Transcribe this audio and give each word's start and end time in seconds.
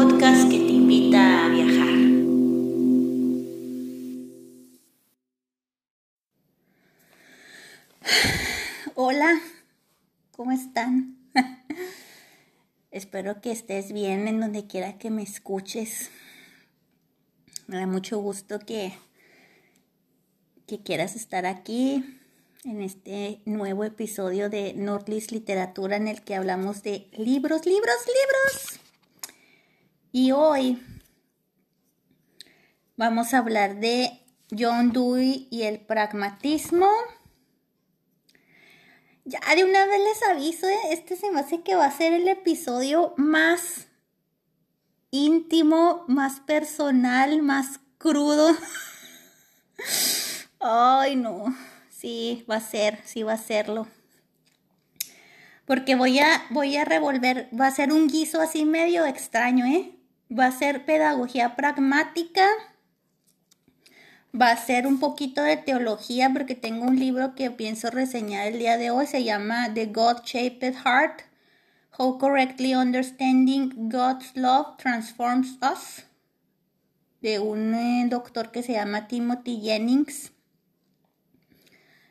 podcast 0.00 0.48
que 0.48 0.58
te 0.58 0.72
invita 0.74 1.44
a 1.44 1.48
viajar. 1.48 1.88
Hola, 8.94 9.40
¿cómo 10.30 10.52
están? 10.52 11.18
Espero 12.92 13.40
que 13.40 13.50
estés 13.50 13.90
bien 13.90 14.28
en 14.28 14.38
donde 14.38 14.68
quiera 14.68 14.98
que 14.98 15.10
me 15.10 15.24
escuches. 15.24 16.10
Me 17.66 17.78
da 17.78 17.88
mucho 17.88 18.20
gusto 18.20 18.60
que, 18.60 18.92
que 20.68 20.80
quieras 20.80 21.16
estar 21.16 21.44
aquí 21.44 22.04
en 22.62 22.82
este 22.82 23.40
nuevo 23.46 23.82
episodio 23.82 24.48
de 24.48 24.74
Nordlis 24.74 25.32
Literatura 25.32 25.96
en 25.96 26.06
el 26.06 26.22
que 26.22 26.36
hablamos 26.36 26.84
de 26.84 27.08
libros, 27.16 27.66
libros, 27.66 27.96
libros. 28.06 28.77
Y 30.20 30.32
hoy 30.32 30.84
vamos 32.96 33.32
a 33.32 33.38
hablar 33.38 33.78
de 33.78 34.26
John 34.50 34.92
Dewey 34.92 35.46
y 35.48 35.62
el 35.62 35.78
pragmatismo. 35.78 36.88
Ya 39.24 39.38
de 39.54 39.62
una 39.62 39.86
vez 39.86 40.00
les 40.00 40.22
aviso, 40.28 40.66
¿eh? 40.66 40.76
este 40.90 41.14
se 41.14 41.30
me 41.30 41.38
hace 41.38 41.62
que 41.62 41.76
va 41.76 41.84
a 41.84 41.96
ser 41.96 42.12
el 42.14 42.26
episodio 42.26 43.14
más 43.16 43.86
íntimo, 45.12 46.04
más 46.08 46.40
personal, 46.40 47.40
más 47.40 47.78
crudo. 47.98 48.56
Ay, 50.58 51.14
no. 51.14 51.56
Sí, 51.90 52.44
va 52.50 52.56
a 52.56 52.60
ser, 52.60 52.98
sí 53.04 53.22
va 53.22 53.34
a 53.34 53.38
serlo. 53.38 53.86
Porque 55.64 55.94
voy 55.94 56.18
a, 56.18 56.44
voy 56.50 56.76
a 56.76 56.84
revolver, 56.84 57.48
va 57.54 57.68
a 57.68 57.70
ser 57.70 57.92
un 57.92 58.08
guiso 58.08 58.40
así 58.40 58.64
medio 58.64 59.06
extraño, 59.06 59.64
¿eh? 59.64 59.94
Va 60.30 60.46
a 60.46 60.52
ser 60.52 60.84
pedagogía 60.84 61.56
pragmática. 61.56 62.46
Va 64.38 64.50
a 64.50 64.56
ser 64.56 64.86
un 64.86 65.00
poquito 65.00 65.42
de 65.42 65.56
teología 65.56 66.30
porque 66.30 66.54
tengo 66.54 66.84
un 66.84 66.98
libro 66.98 67.34
que 67.34 67.50
pienso 67.50 67.90
reseñar 67.90 68.46
el 68.46 68.58
día 68.58 68.76
de 68.76 68.90
hoy. 68.90 69.06
Se 69.06 69.24
llama 69.24 69.72
The 69.72 69.86
God-Shaped 69.86 70.74
Heart. 70.84 71.22
How 71.96 72.18
Correctly 72.18 72.74
Understanding 72.74 73.88
God's 73.88 74.36
Love 74.36 74.76
Transforms 74.76 75.58
Us. 75.62 76.04
De 77.22 77.38
un 77.38 77.74
eh, 77.74 78.06
doctor 78.10 78.52
que 78.52 78.62
se 78.62 78.74
llama 78.74 79.08
Timothy 79.08 79.62
Jennings. 79.62 80.32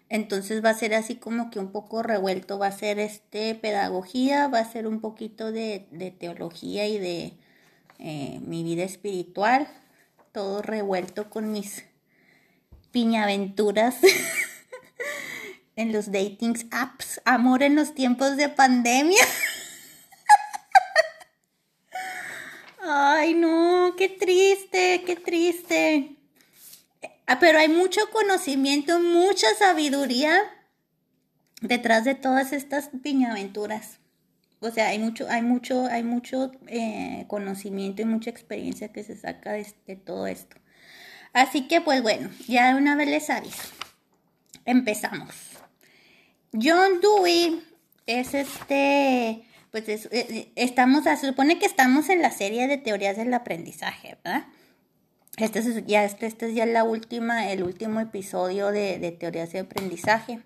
Entonces 0.10 0.66
va 0.66 0.72
a 0.72 0.74
ser 0.74 0.96
así 0.96 1.18
como 1.18 1.52
que 1.52 1.60
un 1.60 1.72
poco 1.72 2.02
revuelto. 2.02 2.58
Va 2.58 2.68
a 2.68 2.72
ser 2.72 2.98
este 2.98 3.54
pedagogía, 3.54 4.48
va 4.48 4.60
a 4.60 4.72
ser 4.72 4.88
un 4.88 5.02
poquito 5.02 5.52
de, 5.52 5.88
de 5.92 6.10
teología 6.10 6.88
y 6.88 6.98
de 6.98 7.38
eh, 8.00 8.40
mi 8.42 8.64
vida 8.64 8.84
espiritual. 8.84 9.68
Todo 10.32 10.62
revuelto 10.62 11.30
con 11.30 11.52
mis 11.52 11.84
piñaventuras 12.92 13.98
en 15.76 15.92
los 15.92 16.12
dating 16.12 16.68
apps. 16.72 17.22
Amor 17.26 17.64
en 17.64 17.76
los 17.76 17.94
tiempos 17.94 18.38
de 18.38 18.50
pandemia. 18.50 19.24
Ay, 22.82 23.34
no, 23.34 23.96
qué 23.98 24.10
triste, 24.10 25.04
qué 25.06 25.16
triste. 25.16 26.16
Ah, 27.26 27.40
pero 27.40 27.60
hay 27.60 27.68
mucho 27.68 28.02
conocimiento, 28.12 29.00
mucha 29.00 29.48
sabiduría 29.60 30.42
detrás 31.62 32.06
de 32.06 32.16
todas 32.16 32.54
estas 32.54 32.90
piñaventuras. 33.04 34.00
O 34.60 34.72
sea, 34.72 34.88
hay 34.88 35.00
mucho, 35.00 35.30
hay 35.30 35.42
mucho, 35.42 35.86
hay 35.86 36.04
mucho 36.04 36.52
eh, 36.68 37.26
conocimiento 37.28 38.02
y 38.02 38.06
mucha 38.06 38.30
experiencia 38.30 38.92
que 38.92 39.04
se 39.04 39.16
saca 39.16 39.54
de, 39.54 39.68
de, 39.86 39.96
todo 39.96 40.26
esto. 40.26 40.58
Así 41.34 41.68
que, 41.68 41.82
pues 41.82 42.02
bueno, 42.02 42.30
ya 42.48 42.76
una 42.76 42.96
vez 42.96 43.08
les 43.08 43.30
aviso. 43.30 43.64
Empezamos. 44.66 45.36
John 46.54 47.02
Dewey 47.02 47.62
es 48.08 48.34
este, 48.34 49.44
pues 49.72 49.88
es, 49.90 50.10
estamos, 50.56 51.04
se 51.04 51.18
supone 51.18 51.60
que 51.60 51.66
estamos 51.66 52.10
en 52.10 52.22
la 52.22 52.32
serie 52.32 52.68
de 52.68 52.78
teorías 52.78 53.18
del 53.18 53.34
aprendizaje, 53.34 54.18
¿verdad? 54.24 54.48
Este 55.38 55.60
es 55.60 55.86
ya, 55.86 56.04
este, 56.04 56.26
este 56.26 56.48
es 56.48 56.56
ya 56.56 56.66
la 56.66 56.84
última, 56.84 57.52
el 57.52 57.62
último 57.62 58.00
episodio 58.00 58.72
de, 58.72 58.98
de 58.98 59.12
teorías 59.12 59.52
de 59.52 59.60
aprendizaje. 59.60 60.40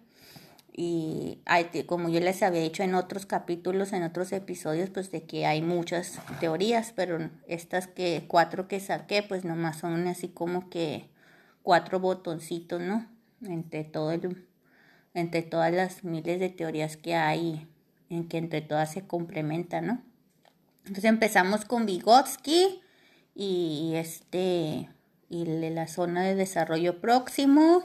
Y 0.73 1.41
como 1.85 2.09
yo 2.09 2.21
les 2.21 2.43
había 2.43 2.61
dicho 2.61 2.83
en 2.83 2.95
otros 2.95 3.25
capítulos, 3.25 3.91
en 3.91 4.03
otros 4.03 4.31
episodios, 4.31 4.89
pues 4.89 5.11
de 5.11 5.23
que 5.23 5.45
hay 5.45 5.61
muchas 5.61 6.19
teorías, 6.39 6.93
pero 6.95 7.29
estas 7.47 7.87
que 7.87 8.23
cuatro 8.27 8.67
que 8.67 8.79
saqué, 8.79 9.21
pues 9.21 9.43
nomás 9.43 9.79
son 9.79 10.07
así 10.07 10.29
como 10.29 10.69
que 10.69 11.09
cuatro 11.61 11.99
botoncitos, 11.99 12.81
¿no? 12.81 13.05
Entre 13.41 13.83
todo 13.83 14.11
el, 14.11 14.47
entre 15.13 15.41
todas 15.41 15.73
las 15.73 16.03
miles 16.05 16.39
de 16.39 16.49
teorías 16.49 16.95
que 16.95 17.15
hay, 17.15 17.67
en 18.09 18.29
que 18.29 18.37
entre 18.37 18.61
todas 18.61 18.93
se 18.93 19.05
complementan, 19.05 19.87
¿no? 19.87 20.01
Entonces 20.85 21.05
empezamos 21.05 21.65
con 21.65 21.85
Vygotsky 21.85 22.81
y 23.35 23.93
este 23.95 24.89
y 25.29 25.45
la 25.45 25.87
zona 25.87 26.23
de 26.23 26.35
desarrollo 26.35 26.99
próximo. 26.99 27.83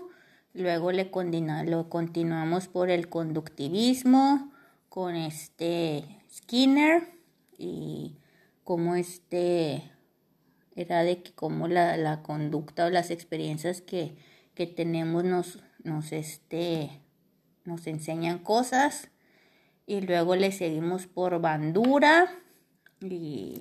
Luego 0.56 0.91
le 0.91 1.11
continuamos 1.11 2.69
por 2.69 2.91
el 2.91 3.09
conductivismo 3.09 4.50
con 4.89 5.15
este 5.15 6.05
Skinner 6.33 7.09
y 7.56 8.17
como 8.65 8.97
este 8.97 9.91
era 10.75 11.05
de 11.05 11.22
que 11.22 11.33
como 11.33 11.69
la, 11.69 11.97
la 11.97 12.22
conducta 12.22 12.87
o 12.87 12.91
las 12.91 13.11
experiencias 13.11 13.81
que, 13.81 14.16
que 14.55 14.66
tenemos 14.66 15.25
nos, 15.25 15.61
nos, 15.84 16.12
este, 16.12 16.91
nos 17.65 17.87
enseñan 17.87 18.39
cosas. 18.39 19.11
Y 19.87 20.00
luego 20.00 20.34
le 20.34 20.50
seguimos 20.50 21.06
por 21.06 21.41
Bandura 21.41 22.34
y 23.00 23.61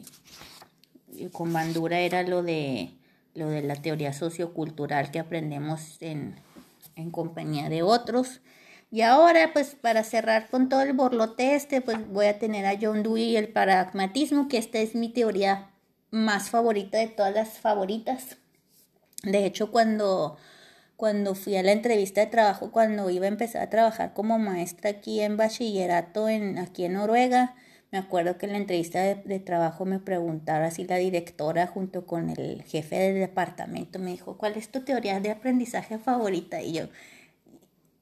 y 1.17 1.29
con 1.29 1.51
Bandura 1.53 1.99
era 1.99 2.23
lo 2.23 2.43
de, 2.43 2.91
lo 3.33 3.49
de 3.49 3.61
la 3.61 3.75
teoría 3.75 4.13
sociocultural 4.13 5.11
que 5.11 5.19
aprendemos 5.19 5.97
en, 6.01 6.35
en 6.95 7.11
compañía 7.11 7.69
de 7.69 7.83
otros. 7.83 8.41
Y 8.91 9.01
ahora, 9.01 9.51
pues 9.53 9.75
para 9.75 10.03
cerrar 10.03 10.49
con 10.49 10.69
todo 10.69 10.81
el 10.81 10.93
borlote 10.93 11.55
este, 11.55 11.81
pues 11.81 12.07
voy 12.09 12.27
a 12.27 12.39
tener 12.39 12.65
a 12.65 12.77
John 12.79 13.03
Dewey 13.03 13.31
y 13.31 13.37
el 13.37 13.49
pragmatismo, 13.49 14.47
que 14.47 14.57
esta 14.57 14.79
es 14.79 14.95
mi 14.95 15.09
teoría 15.09 15.71
más 16.11 16.49
favorita 16.49 16.97
de 16.97 17.07
todas 17.07 17.33
las 17.33 17.57
favoritas. 17.59 18.37
De 19.23 19.45
hecho, 19.45 19.71
cuando, 19.71 20.37
cuando 20.95 21.35
fui 21.35 21.57
a 21.57 21.63
la 21.63 21.71
entrevista 21.71 22.21
de 22.21 22.27
trabajo, 22.27 22.71
cuando 22.71 23.09
iba 23.09 23.25
a 23.25 23.29
empezar 23.29 23.63
a 23.63 23.69
trabajar 23.69 24.13
como 24.13 24.39
maestra 24.39 24.91
aquí 24.91 25.19
en 25.21 25.35
bachillerato 25.35 26.29
en, 26.29 26.57
aquí 26.59 26.85
en 26.85 26.93
Noruega, 26.93 27.55
me 27.95 27.99
acuerdo 27.99 28.37
que 28.37 28.45
en 28.45 28.51
la 28.51 28.57
entrevista 28.57 28.99
de, 28.99 29.39
trabajo 29.39 29.85
me 29.85 29.99
preguntara 29.99 30.69
si 30.69 30.83
la 30.83 30.97
directora 30.97 31.65
junto 31.65 32.05
con 32.05 32.29
el 32.29 32.61
jefe 32.63 32.97
del 32.97 33.21
departamento 33.21 33.99
me 33.99 34.11
dijo, 34.11 34.37
¿cuál 34.37 34.57
es 34.57 34.67
tu 34.67 34.81
teoría 34.81 35.21
de 35.21 35.31
aprendizaje 35.31 35.97
favorita? 35.97 36.61
Y 36.61 36.73
yo, 36.73 36.89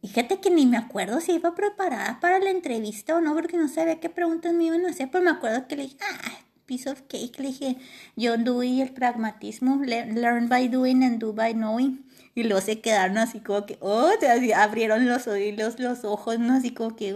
fíjate 0.02 0.40
que 0.40 0.50
ni 0.50 0.66
me 0.66 0.78
acuerdo 0.78 1.22
si 1.22 1.34
iba 1.34 1.54
preparada 1.54 2.20
para 2.20 2.40
la 2.40 2.50
entrevista 2.50 3.16
o 3.16 3.22
no, 3.22 3.36
porque 3.36 3.56
no 3.56 3.68
sabía 3.68 4.00
qué 4.00 4.10
preguntas 4.10 4.52
me 4.56 4.64
iban 4.64 4.84
a 4.88 4.90
hacer, 4.90 5.12
pero 5.12 5.24
me 5.24 5.30
acuerdo 5.30 5.68
que 5.68 5.76
le 5.76 5.84
dije, 5.84 5.98
ah, 6.02 6.32
piece 6.66 6.90
of 6.90 7.04
cake, 7.08 7.38
le 7.38 7.50
dije, 7.50 7.78
yo 8.16 8.36
doy 8.40 8.82
el 8.82 8.94
pragmatismo, 8.94 9.80
learn 9.84 10.50
by 10.50 10.70
doing 10.70 11.04
and 11.04 11.20
do 11.20 11.34
by 11.34 11.54
knowing. 11.54 12.04
Y 12.34 12.46
luego 12.46 12.62
se 12.62 12.82
quedaron 12.82 13.20
así 13.20 13.42
como 13.42 13.68
que, 13.68 13.78
oh, 13.80 14.10
abrieron 14.56 15.06
los 15.06 15.28
oídos, 15.28 15.80
los 15.80 16.04
ojos, 16.04 16.40
¿no? 16.40 16.56
Así 16.56 16.74
como 16.74 16.96
que, 16.96 17.16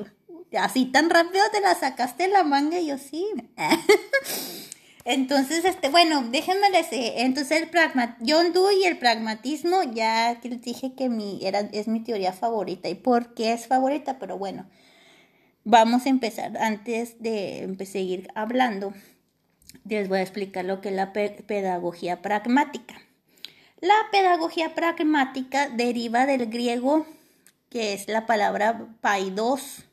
así 0.58 0.86
tan 0.86 1.10
rápido 1.10 1.44
te 1.52 1.62
la 1.62 1.76
sacaste 1.76 2.28
la 2.28 2.44
manga 2.44 2.80
y 2.80 2.88
yo 2.88 2.98
sí. 2.98 3.26
Entonces, 5.06 5.64
este, 5.64 5.88
bueno, 5.88 6.22
déjenme 6.32 6.70
decir, 6.70 7.14
entonces 7.16 7.62
el 7.62 7.70
pragma, 7.70 8.18
John 8.28 8.52
Dewey 8.52 8.82
y 8.82 8.86
el 8.88 8.98
pragmatismo, 8.98 9.82
ya 9.84 10.38
les 10.44 10.62
dije 10.62 10.96
que 10.96 11.08
mi, 11.08 11.40
era, 11.44 11.62
es 11.72 11.88
mi 11.88 12.02
teoría 12.02 12.34
favorita. 12.34 12.90
¿Y 12.90 12.96
por 12.96 13.34
qué 13.34 13.54
es 13.54 13.68
favorita? 13.68 14.20
Pero 14.20 14.38
bueno, 14.38 14.68
vamos 15.64 16.06
a 16.06 16.10
empezar. 16.10 16.58
Antes 16.58 17.22
de 17.22 17.74
seguir 17.90 18.28
hablando, 18.36 18.94
les 19.86 20.10
voy 20.10 20.20
a 20.20 20.24
explicar 20.24 20.66
lo 20.66 20.82
que 20.82 20.90
es 20.90 20.96
la 20.96 21.14
pedagogía 21.14 22.22
pragmática. 22.22 22.96
La 23.80 23.96
pedagogía 24.12 24.76
pragmática 24.76 25.70
deriva 25.70 26.26
del 26.26 26.48
griego, 26.48 27.06
que 27.70 27.94
es 27.94 28.10
la 28.10 28.26
palabra 28.26 28.90
paidos, 29.00 29.87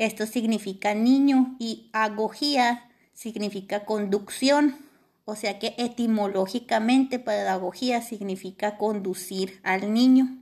esto 0.00 0.24
significa 0.24 0.94
niño 0.94 1.56
y 1.58 1.90
agogía 1.92 2.88
significa 3.12 3.84
conducción. 3.84 4.78
O 5.26 5.36
sea 5.36 5.58
que 5.58 5.74
etimológicamente 5.76 7.18
pedagogía 7.18 8.00
significa 8.00 8.78
conducir 8.78 9.60
al 9.62 9.92
niño. 9.92 10.38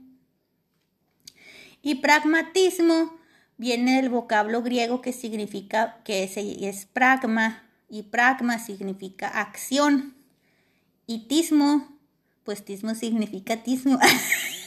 Y 1.81 1.95
pragmatismo 1.95 3.13
viene 3.57 3.97
del 3.97 4.09
vocablo 4.09 4.63
griego 4.63 5.01
que 5.01 5.11
significa 5.11 5.99
que 6.05 6.23
es, 6.23 6.37
es 6.37 6.85
pragma, 6.85 7.63
y 7.89 8.03
pragma 8.03 8.59
significa 8.59 9.27
acción. 9.27 10.15
Y 11.05 11.27
tismo, 11.27 11.97
pues 12.45 12.63
tismo 12.63 12.95
significa 12.95 13.61
tismo. 13.61 13.99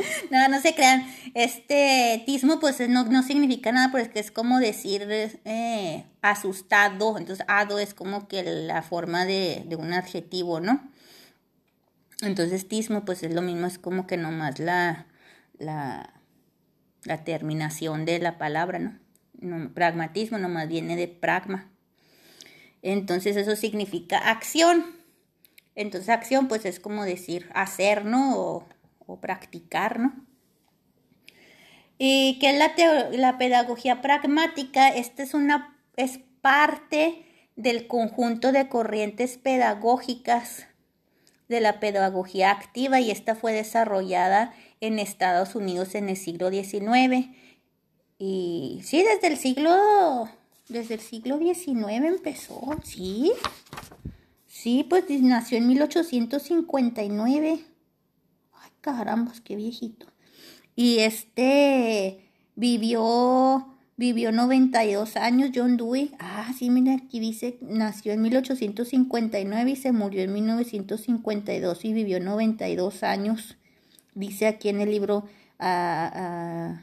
no, 0.30 0.48
no 0.48 0.60
se 0.60 0.74
crean. 0.74 1.06
Este 1.34 2.22
tismo, 2.26 2.60
pues 2.60 2.80
no, 2.88 3.04
no 3.04 3.22
significa 3.22 3.72
nada, 3.72 3.90
porque 3.90 4.20
es 4.20 4.30
como 4.30 4.58
decir 4.58 5.06
eh, 5.08 6.04
asustado. 6.22 7.18
Entonces, 7.18 7.44
ado 7.48 7.78
es 7.78 7.94
como 7.94 8.28
que 8.28 8.42
la 8.42 8.82
forma 8.82 9.24
de, 9.24 9.64
de 9.66 9.76
un 9.76 9.92
adjetivo, 9.92 10.60
¿no? 10.60 10.80
Entonces, 12.22 12.68
tismo, 12.68 13.04
pues 13.04 13.22
es 13.22 13.34
lo 13.34 13.42
mismo, 13.42 13.66
es 13.66 13.78
como 13.78 14.06
que 14.06 14.16
nomás 14.16 14.58
la, 14.58 15.06
la, 15.58 16.12
terminación 17.24 18.04
de 18.04 18.18
la 18.18 18.38
palabra, 18.38 18.78
¿no? 18.78 18.98
no 19.40 19.72
pragmatismo 19.72 20.38
nomás 20.38 20.68
viene 20.68 20.96
de 20.96 21.08
pragma. 21.08 21.70
Entonces, 22.82 23.36
eso 23.36 23.56
significa 23.56 24.18
acción. 24.18 25.00
Entonces 25.74 26.08
acción 26.10 26.48
pues 26.48 26.64
es 26.64 26.80
como 26.80 27.04
decir 27.04 27.48
hacer, 27.54 28.04
¿no? 28.04 28.66
Practicar, 29.18 29.98
¿no? 29.98 30.12
Y 31.98 32.38
que 32.38 32.52
la, 32.52 32.72
la 33.12 33.38
pedagogía 33.38 34.00
pragmática, 34.00 34.88
esta 34.88 35.22
es 35.22 35.34
una, 35.34 35.78
es 35.96 36.20
parte 36.40 37.26
del 37.56 37.86
conjunto 37.86 38.52
de 38.52 38.68
corrientes 38.68 39.36
pedagógicas 39.36 40.66
de 41.48 41.60
la 41.60 41.80
pedagogía 41.80 42.52
activa 42.52 43.00
y 43.00 43.10
esta 43.10 43.34
fue 43.34 43.52
desarrollada 43.52 44.54
en 44.80 44.98
Estados 44.98 45.54
Unidos 45.54 45.94
en 45.94 46.08
el 46.08 46.16
siglo 46.16 46.50
XIX. 46.50 47.28
Y 48.18 48.80
sí, 48.84 49.02
desde 49.02 49.26
el 49.26 49.36
siglo, 49.36 50.28
desde 50.68 50.94
el 50.94 51.00
siglo 51.00 51.38
XIX 51.38 52.04
empezó, 52.04 52.78
sí. 52.84 53.32
Sí, 54.46 54.86
pues 54.88 55.04
nació 55.08 55.58
en 55.58 55.66
1859. 55.68 57.60
Ay, 58.82 58.94
caramba, 58.94 59.32
qué 59.44 59.56
viejito. 59.56 60.06
Y 60.74 60.98
este 60.98 62.30
vivió 62.56 63.66
vivió 63.96 64.32
92 64.32 65.16
años 65.16 65.50
John 65.54 65.76
Dewey. 65.76 66.12
Ah, 66.18 66.50
sí, 66.58 66.70
mira, 66.70 66.94
aquí 66.94 67.20
dice, 67.20 67.58
nació 67.60 68.14
en 68.14 68.22
1859 68.22 69.70
y 69.70 69.76
se 69.76 69.92
murió 69.92 70.22
en 70.22 70.32
1952 70.32 71.84
y 71.84 71.92
vivió 71.92 72.18
92 72.18 73.02
años. 73.02 73.58
Dice 74.14 74.46
aquí 74.46 74.70
en 74.70 74.80
el 74.80 74.90
libro, 74.90 75.26
ah, 75.58 76.10
ah, 76.14 76.82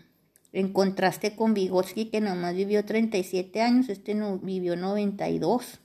en 0.53 0.71
contraste 0.71 1.35
con 1.35 1.55
Vygotsky, 1.55 2.05
que 2.05 2.21
nomás 2.21 2.55
vivió 2.55 2.85
37 2.85 3.63
años, 3.63 3.89
este 3.89 4.13
no, 4.13 4.37
vivió 4.37 4.75
92. 4.75 5.79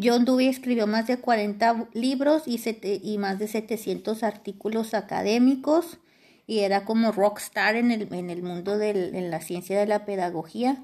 John 0.00 0.24
Dewey 0.24 0.46
escribió 0.46 0.86
más 0.86 1.08
de 1.08 1.18
40 1.18 1.88
libros 1.92 2.44
y, 2.46 3.18
más 3.18 3.38
de 3.40 3.48
700 3.48 4.22
artículos 4.22 4.94
académicos 4.94 5.98
y 6.46 6.60
era 6.60 6.84
como 6.84 7.10
rockstar 7.10 7.74
en 7.74 7.90
el, 7.90 8.42
mundo 8.42 8.78
de 8.78 9.28
la 9.28 9.40
ciencia 9.40 9.78
de 9.78 9.86
la 9.86 10.04
pedagogía. 10.04 10.82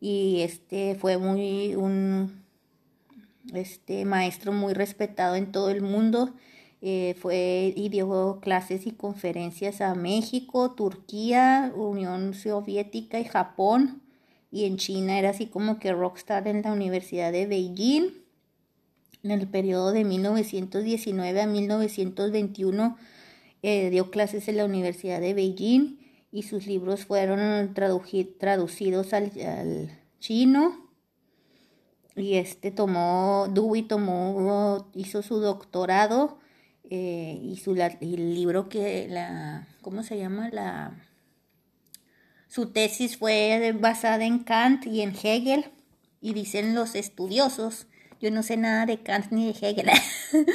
Y 0.00 0.40
este 0.42 0.94
fue 0.94 1.18
muy 1.18 1.74
un 1.74 2.42
este 3.52 4.04
maestro 4.04 4.52
muy 4.52 4.74
respetado 4.74 5.34
en 5.34 5.50
todo 5.50 5.68
el 5.68 5.82
mundo. 5.82 6.32
Eh, 6.80 7.14
fue 7.20 7.74
y 7.76 7.88
dio 7.88 8.38
clases 8.40 8.86
y 8.86 8.92
conferencias 8.92 9.80
a 9.80 9.94
México, 9.94 10.72
Turquía, 10.72 11.72
Unión 11.74 12.32
Soviética 12.32 13.18
y 13.18 13.24
Japón. 13.24 14.02
Y 14.52 14.66
en 14.66 14.76
China 14.76 15.18
era 15.18 15.30
así 15.30 15.46
como 15.46 15.78
que 15.78 15.92
rockstar 15.92 16.46
en 16.46 16.62
la 16.62 16.72
Universidad 16.72 17.32
de 17.32 17.46
Beijing 17.46 18.21
en 19.22 19.30
el 19.30 19.48
periodo 19.48 19.92
de 19.92 20.04
1919 20.04 21.40
a 21.40 21.46
1921 21.46 22.96
eh, 23.62 23.90
dio 23.90 24.10
clases 24.10 24.48
en 24.48 24.56
la 24.56 24.64
Universidad 24.64 25.20
de 25.20 25.34
Beijing 25.34 25.98
y 26.32 26.42
sus 26.42 26.66
libros 26.66 27.04
fueron 27.04 27.74
traducidos 27.74 29.12
al, 29.12 29.98
chino. 30.18 30.90
Y 32.16 32.34
este 32.34 32.70
tomó, 32.70 33.48
Dewey 33.52 33.82
tomó, 33.82 34.90
hizo 34.94 35.22
su 35.22 35.38
doctorado 35.38 36.38
eh, 36.90 37.38
y 37.42 37.56
su 37.56 37.74
el 37.74 38.34
libro 38.34 38.68
que 38.68 39.06
la, 39.08 39.68
¿cómo 39.80 40.02
se 40.02 40.18
llama? 40.18 40.48
La, 40.50 41.08
su 42.48 42.70
tesis 42.70 43.16
fue 43.16 43.74
basada 43.78 44.24
en 44.24 44.40
Kant 44.40 44.86
y 44.86 45.02
en 45.02 45.14
Hegel 45.14 45.66
y 46.20 46.34
dicen 46.34 46.74
los 46.74 46.94
estudiosos 46.94 47.86
yo 48.22 48.30
no 48.30 48.42
sé 48.42 48.56
nada 48.56 48.86
de 48.86 49.02
Kant 49.02 49.32
ni 49.32 49.52
de 49.52 49.58
Hegel. 49.60 49.90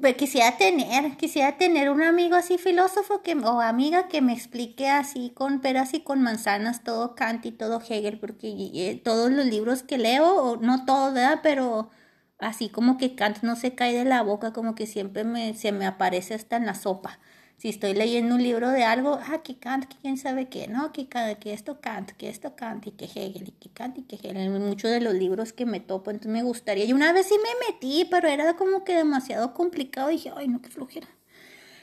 Pero 0.00 0.16
quisiera 0.16 0.56
tener, 0.56 1.16
quisiera 1.16 1.56
tener 1.56 1.90
un 1.90 2.02
amigo 2.02 2.34
así 2.34 2.58
filósofo 2.58 3.22
que, 3.22 3.34
o 3.34 3.60
amiga 3.60 4.08
que 4.08 4.20
me 4.22 4.32
explique 4.32 4.88
así 4.88 5.30
con 5.34 5.60
peras 5.60 5.94
y 5.94 6.00
con 6.00 6.22
manzanas 6.22 6.82
todo 6.82 7.14
Kant 7.14 7.46
y 7.46 7.52
todo 7.52 7.80
Hegel, 7.86 8.18
porque 8.18 8.48
eh, 8.48 9.00
todos 9.04 9.30
los 9.30 9.46
libros 9.46 9.82
que 9.82 9.98
leo, 9.98 10.56
no 10.60 10.84
todos, 10.84 11.14
¿verdad? 11.14 11.40
Pero 11.42 11.90
así 12.38 12.70
como 12.70 12.98
que 12.98 13.14
Kant 13.14 13.42
no 13.42 13.56
se 13.56 13.74
cae 13.74 13.94
de 13.94 14.04
la 14.04 14.22
boca, 14.22 14.52
como 14.52 14.74
que 14.74 14.86
siempre 14.86 15.22
me, 15.22 15.54
se 15.54 15.70
me 15.70 15.86
aparece 15.86 16.34
hasta 16.34 16.56
en 16.56 16.66
la 16.66 16.74
sopa 16.74 17.20
si 17.56 17.68
estoy 17.68 17.94
leyendo 17.94 18.34
un 18.34 18.42
libro 18.42 18.70
de 18.70 18.84
algo, 18.84 19.18
ah, 19.28 19.42
que 19.42 19.56
Kant, 19.56 19.86
que 19.86 19.96
quién 20.02 20.18
sabe 20.18 20.48
qué, 20.48 20.68
no, 20.68 20.92
que, 20.92 21.08
que 21.40 21.52
esto 21.52 21.80
Kant, 21.80 22.12
que 22.12 22.28
esto 22.28 22.54
Kant, 22.56 22.86
y 22.86 22.90
que 22.90 23.06
Hegel, 23.06 23.48
y 23.48 23.52
que 23.52 23.70
Kant, 23.70 23.98
y 23.98 24.02
que 24.02 24.16
Hegel, 24.16 24.50
muchos 24.50 24.90
de 24.90 25.00
los 25.00 25.14
libros 25.14 25.52
que 25.52 25.64
me 25.64 25.80
topo, 25.80 26.10
entonces 26.10 26.32
me 26.32 26.42
gustaría, 26.42 26.84
y 26.84 26.92
una 26.92 27.12
vez 27.12 27.26
sí 27.26 27.34
me 27.36 27.72
metí, 27.72 28.06
pero 28.10 28.28
era 28.28 28.54
como 28.54 28.84
que 28.84 28.94
demasiado 28.94 29.54
complicado, 29.54 30.08
dije, 30.08 30.30
ay, 30.36 30.48
no, 30.48 30.60
qué 30.60 30.68
flojera. 30.68 31.08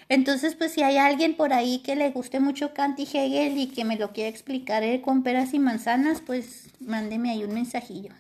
Entonces, 0.10 0.56
pues 0.56 0.74
si 0.74 0.84
hay 0.84 0.98
alguien 0.98 1.38
por 1.38 1.54
ahí 1.54 1.80
que 1.80 1.96
le 1.96 2.12
guste 2.12 2.42
mucho 2.42 2.74
Kant 2.74 3.00
y 3.00 3.04
Hegel 3.04 3.58
y 3.58 3.68
que 3.68 3.86
me 3.86 3.96
lo 3.96 4.12
quiera 4.12 4.30
explicar 4.30 4.84
eh, 4.84 5.02
con 5.02 5.24
peras 5.24 5.54
y 5.54 5.60
manzanas, 5.60 6.20
pues 6.20 6.68
mándeme 6.82 7.32
ahí 7.32 7.46
un 7.46 7.54
mensajillo. 7.54 8.12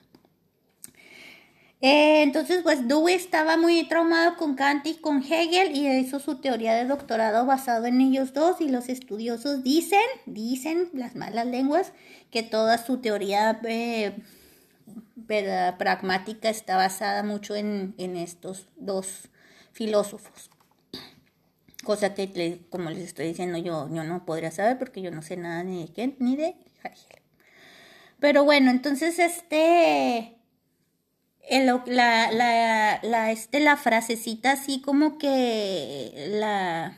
Eh, 1.81 2.21
entonces, 2.21 2.61
pues 2.61 2.87
Dewey 2.87 3.15
estaba 3.15 3.57
muy 3.57 3.87
traumado 3.87 4.37
con 4.37 4.53
Kant 4.53 4.85
y 4.85 4.97
con 4.97 5.23
Hegel 5.23 5.75
y 5.75 5.87
hizo 5.89 6.19
su 6.19 6.35
teoría 6.35 6.75
de 6.75 6.85
doctorado 6.85 7.47
basado 7.47 7.87
en 7.87 7.99
ellos 8.01 8.33
dos 8.33 8.61
y 8.61 8.69
los 8.69 8.87
estudiosos 8.87 9.63
dicen, 9.63 9.99
dicen 10.27 10.89
las 10.93 11.15
malas 11.15 11.47
lenguas, 11.47 11.91
que 12.29 12.43
toda 12.43 12.77
su 12.77 12.97
teoría 12.97 13.59
eh, 13.63 14.15
pragmática 15.79 16.49
está 16.49 16.77
basada 16.77 17.23
mucho 17.23 17.55
en, 17.55 17.95
estos 17.97 18.67
dos 18.75 19.29
filósofos. 19.71 20.51
Cosa 21.83 22.13
que, 22.13 22.61
como 22.69 22.91
les 22.91 23.05
estoy 23.05 23.25
diciendo, 23.25 23.57
yo, 23.57 23.89
yo 23.91 24.03
no 24.03 24.23
podría 24.23 24.51
saber 24.51 24.77
porque 24.77 25.01
yo 25.01 25.09
no 25.09 25.23
sé 25.23 25.35
nada 25.35 25.63
ni 25.63 25.87
de 25.87 25.93
Kant 25.93 26.19
ni 26.19 26.35
de 26.35 26.55
Hegel. 26.83 27.21
Pero 28.19 28.43
bueno, 28.43 28.69
entonces 28.69 29.17
este 29.17 30.37
la, 31.49 32.31
la, 32.31 32.99
la, 33.01 33.31
este, 33.31 33.59
la 33.59 33.77
frasecita 33.77 34.51
así 34.51 34.81
como 34.81 35.17
que 35.17 36.27
la... 36.39 36.97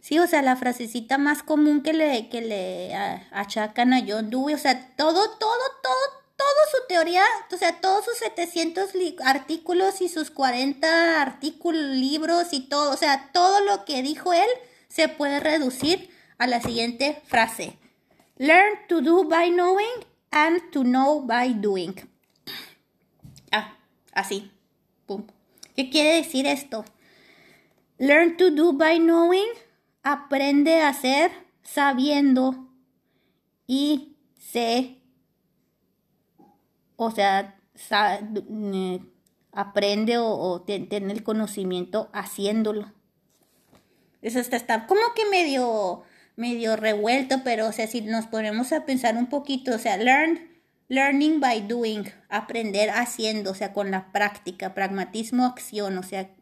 Sí, 0.00 0.18
o 0.18 0.26
sea, 0.26 0.42
la 0.42 0.56
frasecita 0.56 1.18
más 1.18 1.42
común 1.42 1.82
que 1.82 1.92
le, 1.92 2.28
que 2.30 2.40
le 2.40 2.94
achacan 3.32 3.92
a 3.92 4.00
John 4.06 4.30
Dewey, 4.30 4.54
o 4.54 4.58
sea, 4.58 4.94
todo, 4.96 5.30
todo, 5.38 5.62
todo, 5.82 6.20
todo 6.36 6.46
su 6.72 6.86
teoría, 6.88 7.22
o 7.52 7.56
sea, 7.56 7.80
todos 7.80 8.06
sus 8.06 8.16
700 8.16 8.90
artículos 9.24 10.00
y 10.00 10.08
sus 10.08 10.30
40 10.30 11.20
artículos, 11.20 11.82
libros 11.82 12.48
y 12.52 12.60
todo, 12.60 12.92
o 12.92 12.96
sea, 12.96 13.30
todo 13.32 13.60
lo 13.60 13.84
que 13.84 14.02
dijo 14.02 14.32
él 14.32 14.48
se 14.88 15.08
puede 15.08 15.38
reducir 15.38 16.10
a 16.38 16.46
la 16.46 16.60
siguiente 16.60 17.22
frase. 17.26 17.78
Learn 18.38 18.78
to 18.88 19.02
do 19.02 19.24
by 19.24 19.50
knowing 19.50 20.06
and 20.30 20.70
to 20.72 20.82
know 20.82 21.20
by 21.20 21.52
doing. 21.52 21.94
Así. 24.12 24.50
Pum. 25.06 25.26
¿Qué 25.76 25.90
quiere 25.90 26.16
decir 26.16 26.46
esto? 26.46 26.84
Learn 27.98 28.36
to 28.36 28.50
do 28.50 28.72
by 28.72 28.98
knowing. 28.98 29.48
Aprende 30.02 30.80
a 30.80 30.88
hacer 30.88 31.30
sabiendo. 31.62 32.68
Y 33.66 34.16
sé. 34.38 34.98
O 36.96 37.10
sea, 37.10 37.56
aprende 39.52 40.18
o, 40.18 40.62
tiene 40.62 41.12
el 41.12 41.22
conocimiento 41.22 42.10
haciéndolo. 42.12 42.92
Eso 44.22 44.38
está, 44.38 44.56
está 44.56 44.86
como 44.86 45.00
que 45.14 45.24
medio, 45.30 46.02
medio 46.36 46.76
revuelto, 46.76 47.42
pero 47.42 47.68
o 47.68 47.72
sea, 47.72 47.86
si 47.86 48.02
nos 48.02 48.26
ponemos 48.26 48.72
a 48.72 48.84
pensar 48.84 49.16
un 49.16 49.28
poquito, 49.28 49.74
o 49.74 49.78
sea, 49.78 49.96
learn 49.96 50.49
Learning 50.90 51.38
by 51.38 51.68
doing, 51.68 52.02
aprender 52.28 52.90
haciendo, 52.90 53.52
o 53.52 53.54
sea, 53.54 53.72
con 53.72 53.92
la 53.92 54.10
práctica, 54.10 54.74
pragmatismo, 54.74 55.46
acción, 55.46 55.96
o 55.98 56.02
sea, 56.02 56.34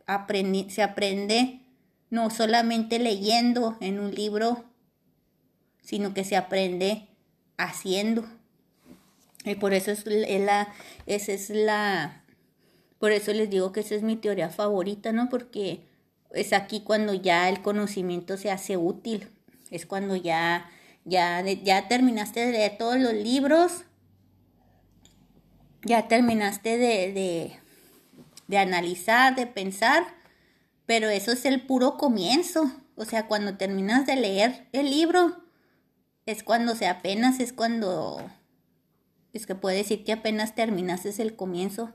se 0.69 0.83
aprende 0.83 1.61
no 2.09 2.31
solamente 2.31 2.99
leyendo 2.99 3.77
en 3.83 4.01
un 4.01 4.15
libro, 4.15 4.65
sino 5.83 6.15
que 6.15 6.25
se 6.25 6.35
aprende 6.35 7.09
haciendo. 7.59 8.25
Y 9.45 9.57
por 9.57 9.75
eso 9.75 9.91
es 9.91 10.07
la, 10.07 10.73
es 11.05 11.51
la, 11.51 12.25
por 12.99 13.13
eso 13.13 13.35
les 13.35 13.51
digo 13.51 13.73
que 13.73 13.81
esa 13.81 13.97
es 13.97 14.03
mi 14.03 14.17
teoría 14.17 14.49
favorita, 14.49 15.13
¿no? 15.13 15.29
Porque 15.29 15.83
es 16.33 16.55
aquí 16.55 16.81
cuando 16.81 17.13
ya 17.13 17.51
el 17.51 17.61
conocimiento 17.61 18.39
se 18.39 18.51
hace 18.51 18.79
útil, 18.79 19.29
es 19.71 19.85
cuando 19.85 20.17
ya, 20.17 20.71
ya, 21.05 21.43
ya 21.43 21.87
terminaste 21.87 22.47
de 22.47 22.53
leer 22.53 22.79
todos 22.79 22.97
los 22.97 23.13
libros, 23.13 23.85
ya 25.89 26.07
terminaste 26.07 26.77
de, 26.77 27.59
de, 28.47 28.59
analizar, 28.59 29.35
de 29.35 29.47
pensar, 29.47 30.07
pero 30.87 31.09
eso 31.09 31.33
es 31.33 31.45
el 31.47 31.63
puro 31.67 31.97
comienzo. 31.97 32.71
O 32.95 33.05
sea, 33.05 33.27
cuando 33.27 33.57
terminas 33.57 34.07
de 34.07 34.17
leer 34.17 34.69
el 34.73 34.91
libro, 34.91 35.43
es 36.27 36.43
cuando 36.43 36.75
se 36.75 36.87
apenas, 36.87 37.41
es 37.41 37.53
cuando, 37.55 38.31
es 39.33 39.47
que 39.47 39.55
puede 39.55 39.79
decir 39.79 40.05
que 40.05 40.13
apenas 40.13 40.55
terminaste 40.55 41.11
el 41.23 41.35
comienzo. 41.37 41.95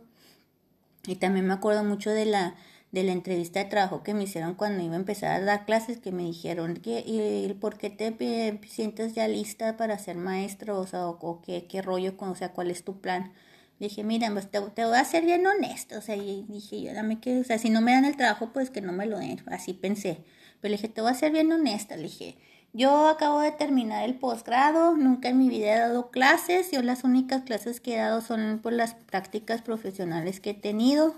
Y 1.06 1.16
también 1.16 1.46
me 1.46 1.54
acuerdo 1.54 1.84
mucho 1.84 2.10
de 2.10 2.26
la, 2.26 2.56
de 2.92 3.04
la 3.04 3.12
entrevista 3.12 3.60
de 3.60 3.70
trabajo 3.70 4.02
que 4.02 4.16
me 4.16 4.24
hicieron 4.24 4.56
cuando 4.56 4.84
iba 4.84 4.94
a 4.94 5.00
empezar 5.00 5.40
a 5.40 5.46
dar 5.46 5.66
clases, 5.66 6.00
que 6.00 6.12
me 6.12 6.24
dijeron, 6.24 6.78
que, 6.78 7.04
¿y 7.06 7.54
por 7.60 7.78
qué 7.78 7.92
te 7.92 8.60
sientes 8.68 9.14
ya 9.14 9.28
lista 9.28 9.78
para 9.78 10.00
ser 10.00 10.16
maestro? 10.16 10.80
O 10.80 10.88
sea, 10.88 11.08
o, 11.08 11.42
qué, 11.42 11.68
qué 11.68 11.84
rollo, 11.84 12.16
o 12.18 12.36
sea, 12.36 12.54
¿cuál 12.54 12.72
es 12.72 12.84
tu 12.84 13.00
plan? 13.02 13.34
Dije, 13.80 14.04
mira, 14.04 14.32
pues 14.32 14.50
te, 14.50 14.60
voy 14.60 14.98
a 14.98 15.04
ser 15.04 15.26
bien 15.26 15.46
honesto, 15.46 15.98
o 15.98 16.02
sea, 16.02 16.16
y 16.16 16.46
dije, 16.48 16.82
yo 16.82 16.94
dame 16.94 17.20
que, 17.20 17.40
o 17.40 17.44
sea, 17.44 17.58
si 17.58 17.70
no 17.70 17.82
me 17.82 17.92
dan 17.92 18.06
el 18.06 18.16
trabajo, 18.16 18.52
pues 18.54 18.70
que 18.70 18.82
no 18.82 18.94
me 18.94 19.06
lo 19.06 19.20
den, 19.20 19.44
así 19.48 19.74
pensé. 19.74 20.24
Pero 20.62 20.72
le 20.72 20.78
dije, 20.78 20.88
te 20.88 21.02
voy 21.02 21.12
a 21.12 21.16
ser 21.16 21.32
bien 21.32 21.52
honesta, 21.52 21.98
le 21.98 22.04
dije, 22.04 22.38
yo 22.72 23.08
acabo 23.08 23.42
de 23.42 23.52
terminar 23.52 24.04
el 24.06 24.16
posgrado, 24.16 24.96
nunca 24.96 25.30
en 25.30 25.38
mi 25.38 25.50
vida 25.50 25.76
he 25.76 25.80
dado 25.80 26.12
clases, 26.12 26.72
yo 26.72 26.82
las 26.82 27.04
únicas 27.04 27.44
clases 27.44 27.82
que 27.82 27.96
he 27.96 27.98
dado 27.98 28.22
son 28.22 28.60
por 28.64 28.74
las 28.74 28.96
prácticas 28.96 29.62
profesionales 29.62 30.40
que 30.40 30.52
he 30.52 30.56
tenido, 30.56 31.16